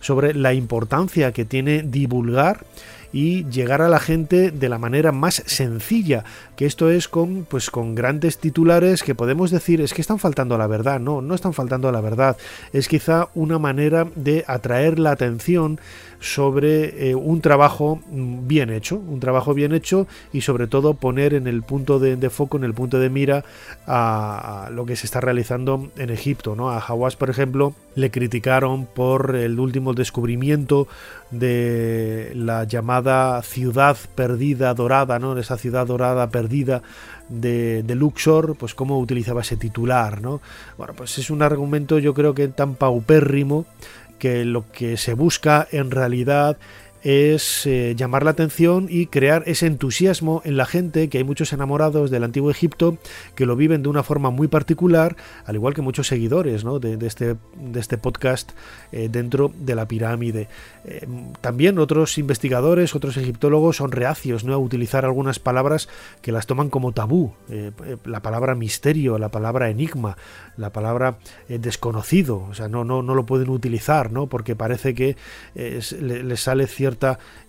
sobre 0.00 0.34
la 0.34 0.54
importancia 0.54 1.32
que 1.32 1.44
tiene 1.44 1.82
divulgar 1.82 2.64
y 3.12 3.44
llegar 3.46 3.82
a 3.82 3.88
la 3.88 3.98
gente 3.98 4.50
de 4.50 4.68
la 4.68 4.78
manera 4.78 5.12
más 5.12 5.42
sencilla, 5.46 6.24
que 6.60 6.66
esto 6.66 6.90
es 6.90 7.08
con 7.08 7.46
pues 7.48 7.70
con 7.70 7.94
grandes 7.94 8.36
titulares 8.36 9.02
que 9.02 9.14
podemos 9.14 9.50
decir 9.50 9.80
es 9.80 9.94
que 9.94 10.02
están 10.02 10.18
faltando 10.18 10.56
a 10.56 10.58
la 10.58 10.66
verdad, 10.66 11.00
no, 11.00 11.22
no 11.22 11.34
están 11.34 11.54
faltando 11.54 11.88
a 11.88 11.92
la 11.92 12.02
verdad, 12.02 12.36
es 12.74 12.86
quizá 12.86 13.28
una 13.34 13.58
manera 13.58 14.06
de 14.14 14.44
atraer 14.46 14.98
la 14.98 15.12
atención 15.12 15.80
sobre 16.20 17.08
eh, 17.08 17.14
un 17.14 17.40
trabajo 17.40 18.00
bien 18.10 18.68
hecho, 18.68 18.96
un 18.96 19.20
trabajo 19.20 19.54
bien 19.54 19.72
hecho 19.72 20.06
y 20.34 20.42
sobre 20.42 20.66
todo 20.66 20.92
poner 20.92 21.32
en 21.32 21.46
el 21.46 21.62
punto 21.62 21.98
de, 21.98 22.28
foco, 22.28 22.58
en 22.58 22.64
el 22.64 22.74
punto 22.74 22.98
de 22.98 23.08
mira 23.08 23.42
a, 23.86 24.68
lo 24.70 24.84
que 24.84 24.96
se 24.96 25.06
está 25.06 25.22
realizando 25.22 25.90
en 25.96 26.10
Egipto. 26.10 26.54
¿no? 26.54 26.70
A 26.70 26.78
Hawass, 26.78 27.16
por 27.16 27.30
ejemplo, 27.30 27.72
le 27.94 28.10
criticaron 28.10 28.84
por 28.84 29.34
el 29.34 29.58
último 29.58 29.94
descubrimiento 29.94 30.88
de 31.30 32.32
la 32.34 32.64
llamada 32.64 33.40
ciudad 33.42 33.96
perdida 34.14 34.74
dorada, 34.74 35.18
¿no? 35.18 35.38
esa 35.38 35.56
ciudad 35.56 35.86
dorada 35.86 36.28
perdida 36.28 36.49
de, 36.50 37.82
de, 37.82 37.94
Luxor, 37.94 38.56
pues 38.56 38.74
cómo 38.74 38.98
utilizaba 38.98 39.40
ese 39.40 39.56
titular, 39.56 40.20
¿no? 40.20 40.40
Bueno, 40.76 40.94
pues 40.94 41.16
es 41.18 41.30
un 41.30 41.42
argumento 41.42 41.98
yo 41.98 42.12
creo 42.12 42.34
que 42.34 42.48
tan 42.48 42.74
paupérrimo 42.74 43.66
que 44.18 44.44
lo 44.44 44.70
que 44.70 44.96
se 44.96 45.14
busca 45.14 45.66
en 45.70 45.90
realidad 45.90 46.58
es 47.02 47.66
eh, 47.66 47.94
llamar 47.96 48.24
la 48.24 48.30
atención 48.30 48.86
y 48.90 49.06
crear 49.06 49.42
ese 49.46 49.66
entusiasmo 49.66 50.42
en 50.44 50.56
la 50.56 50.66
gente, 50.66 51.08
que 51.08 51.18
hay 51.18 51.24
muchos 51.24 51.52
enamorados 51.52 52.10
del 52.10 52.24
antiguo 52.24 52.50
Egipto 52.50 52.98
que 53.34 53.46
lo 53.46 53.56
viven 53.56 53.82
de 53.82 53.88
una 53.88 54.02
forma 54.02 54.30
muy 54.30 54.48
particular, 54.48 55.16
al 55.44 55.54
igual 55.54 55.74
que 55.74 55.82
muchos 55.82 56.08
seguidores 56.08 56.64
de, 56.80 57.06
este, 57.06 57.36
de 57.56 57.80
este 57.80 57.98
podcast 57.98 58.52
eh, 58.92 59.08
dentro 59.10 59.50
de 59.58 59.74
la 59.74 59.88
pirámide. 59.88 60.48
Eh, 60.84 61.06
también 61.40 61.78
otros 61.78 62.18
investigadores, 62.18 62.94
otros 62.94 63.16
egiptólogos 63.16 63.76
son 63.76 63.92
reacios 63.92 64.44
¿no? 64.44 64.54
a 64.54 64.58
utilizar 64.58 65.04
algunas 65.04 65.38
palabras 65.38 65.88
que 66.20 66.32
las 66.32 66.46
toman 66.46 66.70
como 66.70 66.92
tabú, 66.92 67.32
la 68.04 68.20
palabra 68.20 68.54
misterio, 68.54 69.18
la 69.18 69.30
palabra 69.30 69.70
enigma, 69.70 70.16
la 70.56 70.70
palabra 70.70 71.18
desconocido, 71.48 72.46
o 72.50 72.54
sea, 72.54 72.68
no, 72.68 72.84
no, 72.84 73.02
no 73.02 73.14
lo 73.14 73.26
pueden 73.26 73.48
utilizar, 73.50 74.12
¿no? 74.12 74.26
porque 74.26 74.56
parece 74.56 74.94
que 74.94 75.16
les 75.54 76.40
sale 76.40 76.66
cierto 76.66 76.89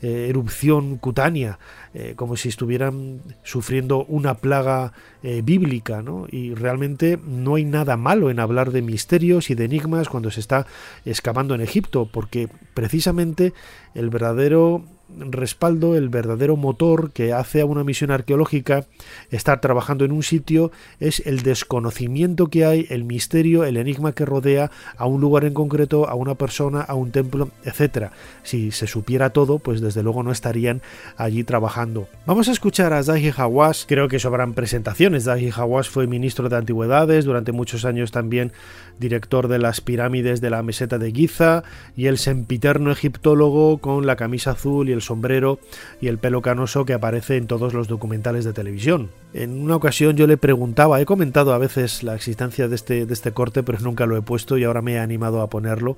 eh, 0.02 0.28
erupción 0.30 0.98
cutánea, 0.98 1.60
eh, 1.94 2.14
como 2.16 2.36
si 2.36 2.50
estuvieran 2.50 3.22
sufriendo 3.44 4.06
una 4.06 4.36
plaga 4.36 4.94
eh, 5.24 5.42
bíblica, 5.44 6.04
Y 6.30 6.54
realmente 6.54 7.20
no 7.26 7.56
hay 7.56 7.66
nada 7.66 7.98
malo 7.98 8.30
en 8.30 8.40
hablar 8.40 8.72
de 8.72 8.82
misterios 8.82 9.50
y 9.50 9.56
de 9.56 9.66
enigmas 9.66 10.10
cuando 10.10 10.32
se 10.32 10.40
está 10.40 10.66
excavando 11.06 11.56
en 11.56 11.62
Egipto, 11.62 12.08
porque 12.12 12.48
precisamente 12.74 13.54
el 13.94 14.10
verdadero 14.10 14.84
respaldo, 15.20 15.96
el 15.96 16.10
verdadero 16.10 16.56
motor 16.56 17.12
que 17.12 17.34
hace 17.34 17.62
a 17.62 17.66
una 17.66 17.84
misión 17.84 18.12
arqueológica 18.12 18.86
estar 19.30 19.62
trabajando 19.62 20.06
en 20.06 20.12
un 20.12 20.24
sitio 20.24 20.72
es 21.00 21.22
el 21.26 21.44
desconocimiento 21.44 22.48
que 22.48 22.66
hay, 22.66 22.88
el 22.90 23.04
misterio, 23.04 23.64
el 23.64 23.78
enigma 23.78 24.14
que 24.14 24.26
rodea 24.26 24.72
a 24.98 25.06
un 25.06 25.22
lugar 25.22 25.46
en 25.46 25.54
concreto, 25.54 26.08
a 26.08 26.16
una 26.16 26.36
persona, 26.36 26.82
a 26.82 26.96
un 26.96 27.12
templo, 27.12 27.50
etcétera. 27.64 28.12
Si 28.44 28.72
se 28.72 28.88
supiera 28.88 29.32
todo, 29.32 29.60
pues 29.60 29.82
desde 29.82 30.04
luego 30.04 30.24
no 30.24 30.32
estarían 30.32 30.82
allí 31.18 31.44
trabajando. 31.44 32.08
Vamos 32.26 32.48
a 32.48 32.52
escuchar 32.52 32.94
a 32.94 33.04
Zahi 33.04 33.32
Hawass, 33.36 33.86
creo 33.88 34.08
que 34.08 34.20
sobran 34.20 34.54
presentaciones. 34.54 35.26
Zahi 35.26 35.52
Hawass 35.56 35.90
fue 35.90 36.08
ministro 36.08 36.50
de 36.50 36.58
Antigüedades, 36.58 37.26
durante 37.26 37.52
muchos 37.52 37.86
años 37.86 38.12
también 38.12 38.52
director 39.00 39.48
de 39.48 39.60
las 39.60 39.82
pirámides 39.82 40.42
de 40.42 40.50
la 40.50 40.64
meseta 40.64 40.98
de 40.98 41.12
Giza 41.12 41.64
y 41.96 42.06
el 42.06 42.18
sempiterno 42.18 42.92
egiptólogo 42.92 43.80
con 43.80 44.06
la 44.06 44.16
camisa 44.16 44.52
azul 44.52 44.90
y 44.90 44.94
el 44.94 45.01
el 45.02 45.06
sombrero 45.06 45.60
y 46.00 46.08
el 46.08 46.20
pelo 46.20 46.42
canoso 46.42 46.86
que 46.86 46.94
aparece 46.94 47.38
en 47.38 47.48
todos 47.48 47.74
los 47.74 47.88
documentales 47.88 48.46
de 48.46 48.54
televisión. 48.54 49.10
En 49.34 49.62
una 49.62 49.76
ocasión 49.76 50.16
yo 50.16 50.28
le 50.28 50.38
preguntaba, 50.38 51.02
he 51.02 51.06
comentado 51.06 51.54
a 51.54 51.58
veces 51.58 52.04
la 52.04 52.16
existencia 52.16 52.68
de 52.68 52.76
este, 52.76 53.08
este 53.10 53.32
corte, 53.32 53.64
pero 53.64 53.80
nunca 53.80 54.06
lo 54.06 54.16
he 54.18 54.22
puesto 54.22 54.58
y 54.58 54.64
ahora 54.64 54.82
me 54.82 54.94
he 54.94 55.00
animado 55.00 55.42
a 55.42 55.50
ponerlo. 55.50 55.98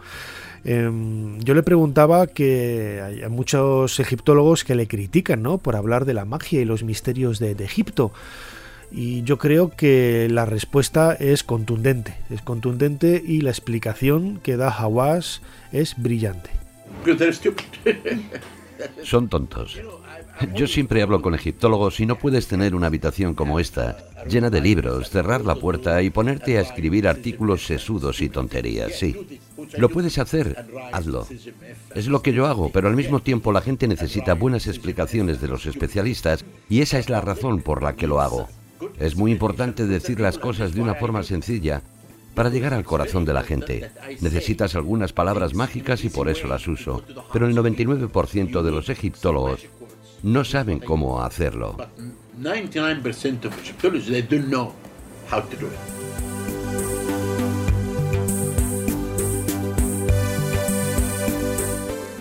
Em, 0.65 1.39
yo 1.39 1.53
le 1.53 1.63
preguntaba 1.63 2.27
que 2.27 3.01
hay 3.03 3.29
muchos 3.29 3.99
egiptólogos 3.99 4.63
que 4.63 4.75
le 4.75 4.87
critican 4.87 5.41
¿no? 5.43 5.57
por 5.57 5.75
hablar 5.75 6.05
de 6.05 6.13
la 6.13 6.25
magia 6.25 6.61
y 6.61 6.65
los 6.65 6.83
misterios 6.83 7.39
de, 7.39 7.55
de 7.55 7.65
Egipto. 7.65 8.13
Y 8.95 9.23
yo 9.23 9.39
creo 9.39 9.71
que 9.75 10.27
la 10.29 10.45
respuesta 10.45 11.13
es 11.13 11.43
contundente, 11.43 12.15
es 12.29 12.43
contundente 12.43 13.23
y 13.25 13.41
la 13.41 13.49
explicación 13.49 14.39
que 14.43 14.55
da 14.55 14.69
Hawass 14.69 15.41
es 15.71 15.95
brillante. 15.97 16.51
Son 19.03 19.27
tontos. 19.29 19.79
Yo 20.55 20.67
siempre 20.67 21.01
hablo 21.01 21.21
con 21.21 21.36
egiptólogos 21.36 21.99
y 21.99 22.05
no 22.05 22.17
puedes 22.17 22.47
tener 22.47 22.75
una 22.75 22.88
habitación 22.88 23.34
como 23.34 23.59
esta, 23.59 23.97
llena 24.27 24.49
de 24.49 24.61
libros, 24.61 25.09
cerrar 25.09 25.45
la 25.45 25.55
puerta 25.55 26.01
y 26.01 26.09
ponerte 26.09 26.57
a 26.57 26.61
escribir 26.61 27.07
artículos 27.07 27.65
sesudos 27.65 28.21
y 28.21 28.29
tonterías, 28.29 28.93
sí. 28.93 29.39
Lo 29.77 29.89
puedes 29.89 30.17
hacer, 30.17 30.65
hazlo. 30.91 31.27
Es 31.95 32.07
lo 32.07 32.21
que 32.21 32.34
yo 32.34 32.47
hago, 32.47 32.71
pero 32.71 32.88
al 32.88 32.95
mismo 32.95 33.19
tiempo 33.19 33.51
la 33.51 33.61
gente 33.61 33.88
necesita 33.88 34.34
buenas 34.34 34.67
explicaciones 34.67 35.39
de 35.39 35.47
los 35.47 35.65
especialistas 35.65 36.43
y 36.69 36.81
esa 36.81 36.99
es 36.99 37.09
la 37.09 37.21
razón 37.21 37.61
por 37.61 37.84
la 37.84 37.95
que 37.95 38.07
lo 38.07 38.19
hago. 38.19 38.47
Es 38.99 39.15
muy 39.15 39.31
importante 39.31 39.86
decir 39.86 40.19
las 40.19 40.38
cosas 40.38 40.73
de 40.73 40.81
una 40.81 40.95
forma 40.95 41.23
sencilla 41.23 41.81
para 42.34 42.49
llegar 42.49 42.73
al 42.73 42.84
corazón 42.84 43.25
de 43.25 43.34
la 43.34 43.43
gente. 43.43 43.91
Necesitas 44.21 44.75
algunas 44.75 45.13
palabras 45.13 45.53
mágicas 45.53 46.03
y 46.03 46.09
por 46.09 46.29
eso 46.29 46.47
las 46.47 46.67
uso, 46.67 47.03
pero 47.31 47.47
el 47.47 47.55
99% 47.55 48.61
de 48.61 48.71
los 48.71 48.89
egiptólogos 48.89 49.67
no 50.23 50.43
saben 50.43 50.79
cómo 50.79 51.21
hacerlo. 51.21 51.77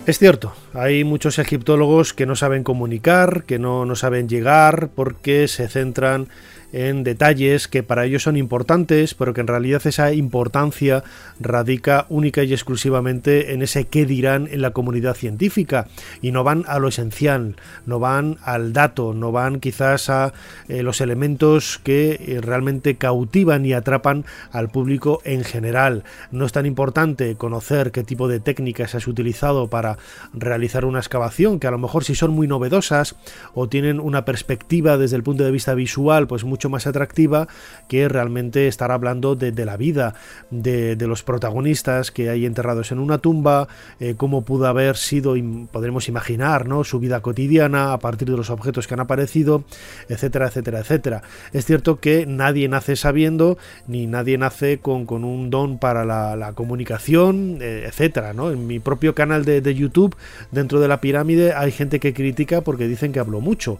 Es 0.05 0.19
cierto, 0.19 0.53
hay 0.75 1.05
muchos 1.05 1.39
egiptólogos 1.39 2.13
que 2.13 2.27
no 2.27 2.35
saben 2.35 2.65
comunicar, 2.65 3.45
que 3.45 3.61
no, 3.61 3.87
no 3.87 3.95
saben 3.95 4.29
llegar 4.29 4.91
porque 4.97 5.47
se 5.47 5.69
centran 5.69 6.29
en 6.73 7.05
detalles 7.05 7.69
que 7.69 7.83
para 7.83 8.05
ellos 8.05 8.23
son 8.23 8.37
importantes, 8.37 9.15
pero 9.15 9.35
que 9.35 9.41
en 9.41 9.47
realidad 9.47 9.87
esa 9.87 10.13
importancia 10.13 11.05
radica 11.39 12.07
única 12.09 12.43
y 12.43 12.53
exclusivamente 12.53 13.53
en 13.53 13.63
ese 13.63 13.85
qué 13.85 14.07
dirán 14.07 14.49
en 14.51 14.63
la 14.63 14.71
comunidad 14.71 15.15
científica 15.15 15.87
y 16.21 16.33
no 16.33 16.45
van 16.45 16.65
a 16.67 16.79
lo 16.79 16.89
esencial, 16.89 17.57
no 17.87 17.99
van 17.99 18.39
al 18.43 18.73
dato, 18.73 19.13
no 19.15 19.33
van 19.33 19.61
quizás 19.61 20.09
a 20.11 20.33
eh, 20.69 20.83
los 20.83 21.01
elementos 21.01 21.81
que 21.83 22.19
eh, 22.21 22.41
realmente 22.41 22.97
cautivan 22.97 23.67
y 23.67 23.73
atrapan 23.73 24.25
al 24.51 24.71
público 24.71 25.21
en 25.25 25.45
general. 25.45 26.05
No 26.31 26.47
es 26.47 26.53
tan 26.53 26.67
importante 26.67 27.37
conocer 27.37 27.93
qué 27.93 28.03
tipo 28.03 28.29
de 28.29 28.41
técnicas 28.41 28.95
has 28.95 29.07
utilizado 29.07 29.69
para 29.69 29.99
realizar 30.33 30.85
una 30.85 30.99
excavación, 30.99 31.61
que 31.61 31.67
a 31.67 31.71
lo 31.71 31.79
mejor 31.79 32.05
si 32.05 32.15
son 32.15 32.31
muy 32.31 32.47
novedosas 32.47 33.17
o 33.55 33.69
tienen 33.69 34.01
una 34.01 34.25
perspectiva 34.25 34.97
desde 34.97 35.17
el 35.17 35.23
punto 35.23 35.45
de 35.45 35.51
vista 35.51 35.75
visual, 35.75 36.27
pues 36.27 36.45
mucho 36.45 36.62
más 36.69 36.87
atractiva 36.87 37.49
que 37.89 38.09
realmente 38.09 38.69
estar 38.69 38.91
hablando 38.91 39.35
de, 39.37 39.53
la 39.65 39.77
vida 39.77 40.15
de, 40.51 40.97
los 40.97 41.23
protagonistas 41.23 42.11
que 42.11 42.31
hay 42.31 42.47
enterrados 42.47 42.93
en 42.93 42.99
una 42.99 43.19
tumba, 43.19 43.69
eh, 44.01 44.15
cómo 44.17 44.43
pudo 44.43 44.67
haber 44.67 44.97
sido, 44.97 45.35
podremos 45.71 46.09
imaginar, 46.09 46.67
¿no? 46.67 46.85
su 46.85 46.99
vida 46.99 47.21
cotidiana 47.21 47.93
a 47.93 47.99
partir 47.99 48.31
de 48.31 48.37
los 48.37 48.51
objetos 48.51 48.87
que 48.87 48.95
han 48.95 49.01
aparecido, 49.01 49.65
etcétera, 50.09 50.49
etcétera, 50.49 50.81
etcétera. 50.81 51.23
Es 51.53 51.65
cierto 51.65 52.01
que 52.01 52.27
nadie 52.27 52.69
nace 52.69 52.97
sabiendo, 52.97 53.59
ni 53.87 54.07
nadie 54.07 54.39
nace 54.39 54.79
con, 54.79 55.07
un 55.09 55.51
don 55.51 55.79
para 55.79 56.05
la, 56.05 56.53
comunicación, 56.55 57.59
eh, 57.61 57.85
etcétera. 57.87 58.33
¿no? 58.33 58.51
En 58.51 58.67
mi 58.67 58.79
propio 58.79 59.15
canal 59.15 59.45
de, 59.45 59.61
de 59.61 59.75
YouTube, 59.75 60.17
dentro 60.51 60.81
de 60.81 60.89
la 60.89 61.01
pirámide, 61.01 61.53
hay 61.55 61.73
gente 61.73 62.01
que 62.01 62.15
critica 62.15 62.61
porque 62.61 62.89
dicen 62.89 63.13
que 63.13 63.21
hablo 63.21 63.41
mucho. 63.41 63.79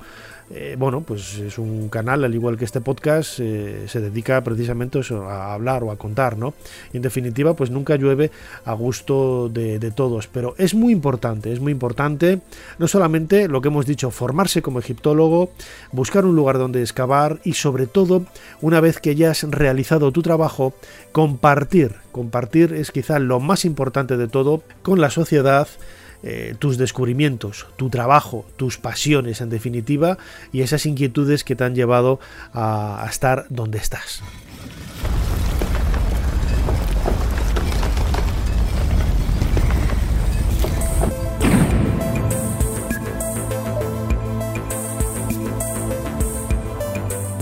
Eh, 0.55 0.77
bueno, 0.79 1.01
pues 1.01 1.39
es 1.39 1.57
un 1.57 1.89
canal, 1.89 2.25
al 2.25 2.35
igual 2.35 2.59
que 2.59 2.67
este 2.67 2.83
podcast, 2.83 3.41
eh, 3.41 3.87
se 3.89 4.01
dedica 4.01 4.45
precisamente 4.45 5.01
a 5.11 5.55
hablar 5.55 5.83
o 5.83 5.91
a 5.91 5.97
contar, 5.97 6.37
¿no? 6.37 6.53
Y 6.93 6.99
en 6.99 7.03
definitiva, 7.03 7.55
pues 7.55 7.71
nunca 7.71 7.97
llueve 7.97 8.31
a 8.67 8.75
gusto 8.75 9.49
de, 9.49 9.79
todos, 9.93 10.27
pero 10.27 10.55
es 10.59 10.75
muy 10.75 10.93
importante, 10.93 11.53
es 11.53 11.61
muy 11.61 11.73
importante, 11.73 12.41
no 12.79 12.87
solamente 12.87 13.49
lo 13.49 13.63
que 13.63 13.69
hemos 13.69 13.87
dicho, 13.87 14.11
formarse 14.11 14.61
como 14.61 14.79
egiptólogo, 14.79 15.51
buscar 15.91 16.27
un 16.27 16.37
lugar 16.37 16.59
donde 16.59 16.83
excavar 16.83 17.41
y 17.45 17.55
sobre 17.55 17.87
todo, 17.87 18.25
una 18.61 18.81
vez 18.81 19.01
que 19.01 19.15
ya 19.15 19.31
has 19.31 19.43
realizado 19.45 20.13
tu 20.13 20.23
trabajo, 20.23 20.75
compartir. 21.13 21.95
Compartir 22.13 22.75
es 22.75 22.91
quizá 22.91 23.19
lo 23.19 23.41
más 23.41 23.65
importante 23.65 24.19
de 24.19 24.29
todo 24.29 24.63
con 24.83 25.01
la 25.01 25.11
sociedad 25.11 25.67
eh, 26.23 26.55
tus 26.59 26.79
descubrimientos, 26.79 27.67
tu 27.77 27.91
trabajo, 27.91 28.45
tus 28.57 28.79
pasiones 28.79 29.41
en 29.41 29.51
definitiva 29.51 30.19
y 30.53 30.63
esas 30.63 30.87
inquietudes 30.87 31.45
que 31.45 31.57
te 31.57 31.65
han 31.65 31.75
llevado 31.75 32.21
a, 32.53 33.05
a 33.05 33.09
estar 33.09 33.47
donde 33.49 33.79
estás. 33.79 34.23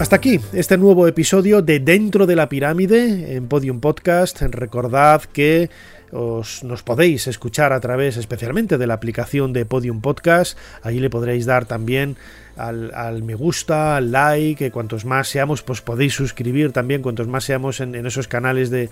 Hasta 0.01 0.16
aquí 0.16 0.41
este 0.55 0.78
nuevo 0.78 1.07
episodio 1.07 1.61
de 1.61 1.78
Dentro 1.78 2.26
de 2.26 2.35
la 2.35 2.49
Pirámide 2.49 3.37
en 3.37 3.49
Podium 3.49 3.81
Podcast. 3.81 4.41
Recordad 4.41 5.22
que 5.24 5.68
os, 6.12 6.62
nos 6.64 6.82
podéis 6.82 7.26
escuchar 7.26 7.72
a 7.72 7.80
través 7.80 8.16
especialmente 8.16 8.78
de 8.78 8.86
la 8.86 8.94
aplicación 8.94 9.52
de 9.52 9.64
Podium 9.64 10.00
Podcast. 10.00 10.58
Allí 10.82 11.00
le 11.00 11.11
podréis 11.11 11.46
dar 11.46 11.66
también 11.66 12.16
al, 12.66 13.22
me 13.22 13.34
gusta, 13.34 13.96
al 13.96 14.12
like, 14.12 14.64
que 14.64 14.70
cuantos 14.70 15.04
más 15.04 15.28
seamos, 15.28 15.62
pues 15.62 15.80
podéis 15.80 16.14
suscribir 16.14 16.72
también, 16.72 17.02
cuantos 17.02 17.26
más 17.28 17.44
seamos 17.44 17.80
en, 17.80 17.94
esos 18.06 18.28
canales 18.28 18.70
de, 18.70 18.88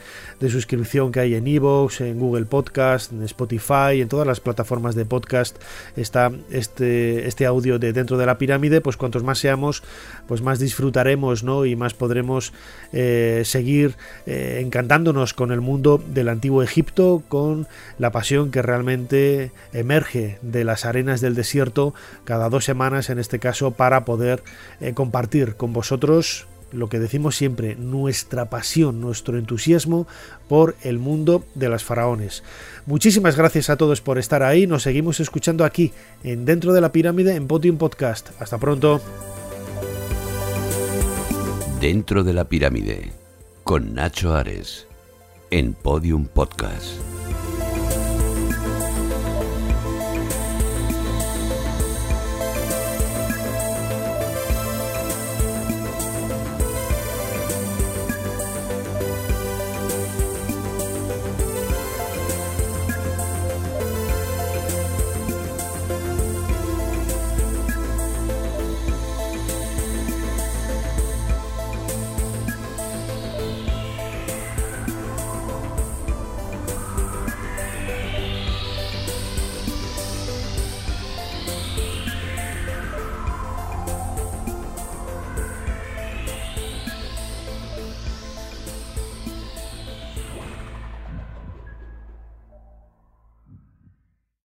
suscripción 0.48 1.12
que 1.12 1.20
hay 1.20 1.34
en 1.34 1.46
Evox, 1.46 2.00
en 2.00 2.18
Google 2.18 2.46
Podcast, 2.46 3.12
en 3.12 3.22
Spotify, 3.24 4.00
en 4.00 4.08
todas 4.08 4.26
las 4.26 4.40
plataformas 4.40 4.94
de 4.94 5.04
podcast 5.04 5.56
está 5.96 6.30
este, 6.50 7.26
este 7.26 7.46
audio 7.46 7.78
de 7.78 7.92
dentro 7.92 8.16
de 8.16 8.26
la 8.26 8.38
pirámide, 8.38 8.80
pues 8.80 8.96
cuantos 8.96 9.22
más 9.22 9.38
seamos, 9.38 9.82
pues 10.26 10.42
más 10.42 10.58
disfrutaremos, 10.58 11.42
¿no? 11.42 11.66
Y 11.66 11.76
más 11.76 11.94
podremos 11.94 12.52
eh, 12.92 13.42
seguir 13.44 13.96
eh, 14.26 14.60
encantándonos 14.62 15.34
con 15.34 15.52
el 15.52 15.60
mundo 15.60 16.02
del 16.06 16.28
antiguo 16.28 16.62
Egipto, 16.62 17.22
con 17.28 17.66
la 17.98 18.10
pasión 18.10 18.50
que 18.50 18.62
realmente 18.62 19.50
emerge 19.72 20.38
de 20.42 20.64
las 20.64 20.84
arenas 20.84 21.20
del 21.20 21.34
desierto 21.34 21.94
cada 22.24 22.48
dos 22.48 22.64
semanas 22.64 23.10
en 23.10 23.18
este 23.18 23.38
caso 23.38 23.57
para 23.72 24.04
poder 24.04 24.42
eh, 24.80 24.94
compartir 24.94 25.56
con 25.56 25.72
vosotros 25.72 26.46
lo 26.72 26.88
que 26.88 26.98
decimos 26.98 27.36
siempre, 27.36 27.76
nuestra 27.76 28.50
pasión, 28.50 29.00
nuestro 29.00 29.38
entusiasmo 29.38 30.06
por 30.48 30.76
el 30.82 30.98
mundo 30.98 31.44
de 31.54 31.68
las 31.68 31.84
faraones. 31.84 32.42
Muchísimas 32.86 33.36
gracias 33.36 33.70
a 33.70 33.76
todos 33.76 34.00
por 34.00 34.18
estar 34.18 34.42
ahí, 34.42 34.66
nos 34.66 34.82
seguimos 34.82 35.20
escuchando 35.20 35.64
aquí, 35.64 35.92
en 36.22 36.44
Dentro 36.44 36.72
de 36.72 36.80
la 36.80 36.92
Pirámide, 36.92 37.34
en 37.34 37.46
Podium 37.46 37.78
Podcast. 37.78 38.30
Hasta 38.40 38.58
pronto. 38.58 39.00
Dentro 41.80 42.24
de 42.24 42.32
la 42.32 42.44
Pirámide, 42.44 43.12
con 43.64 43.94
Nacho 43.94 44.34
Ares, 44.34 44.86
en 45.50 45.74
Podium 45.74 46.26
Podcast. 46.26 47.17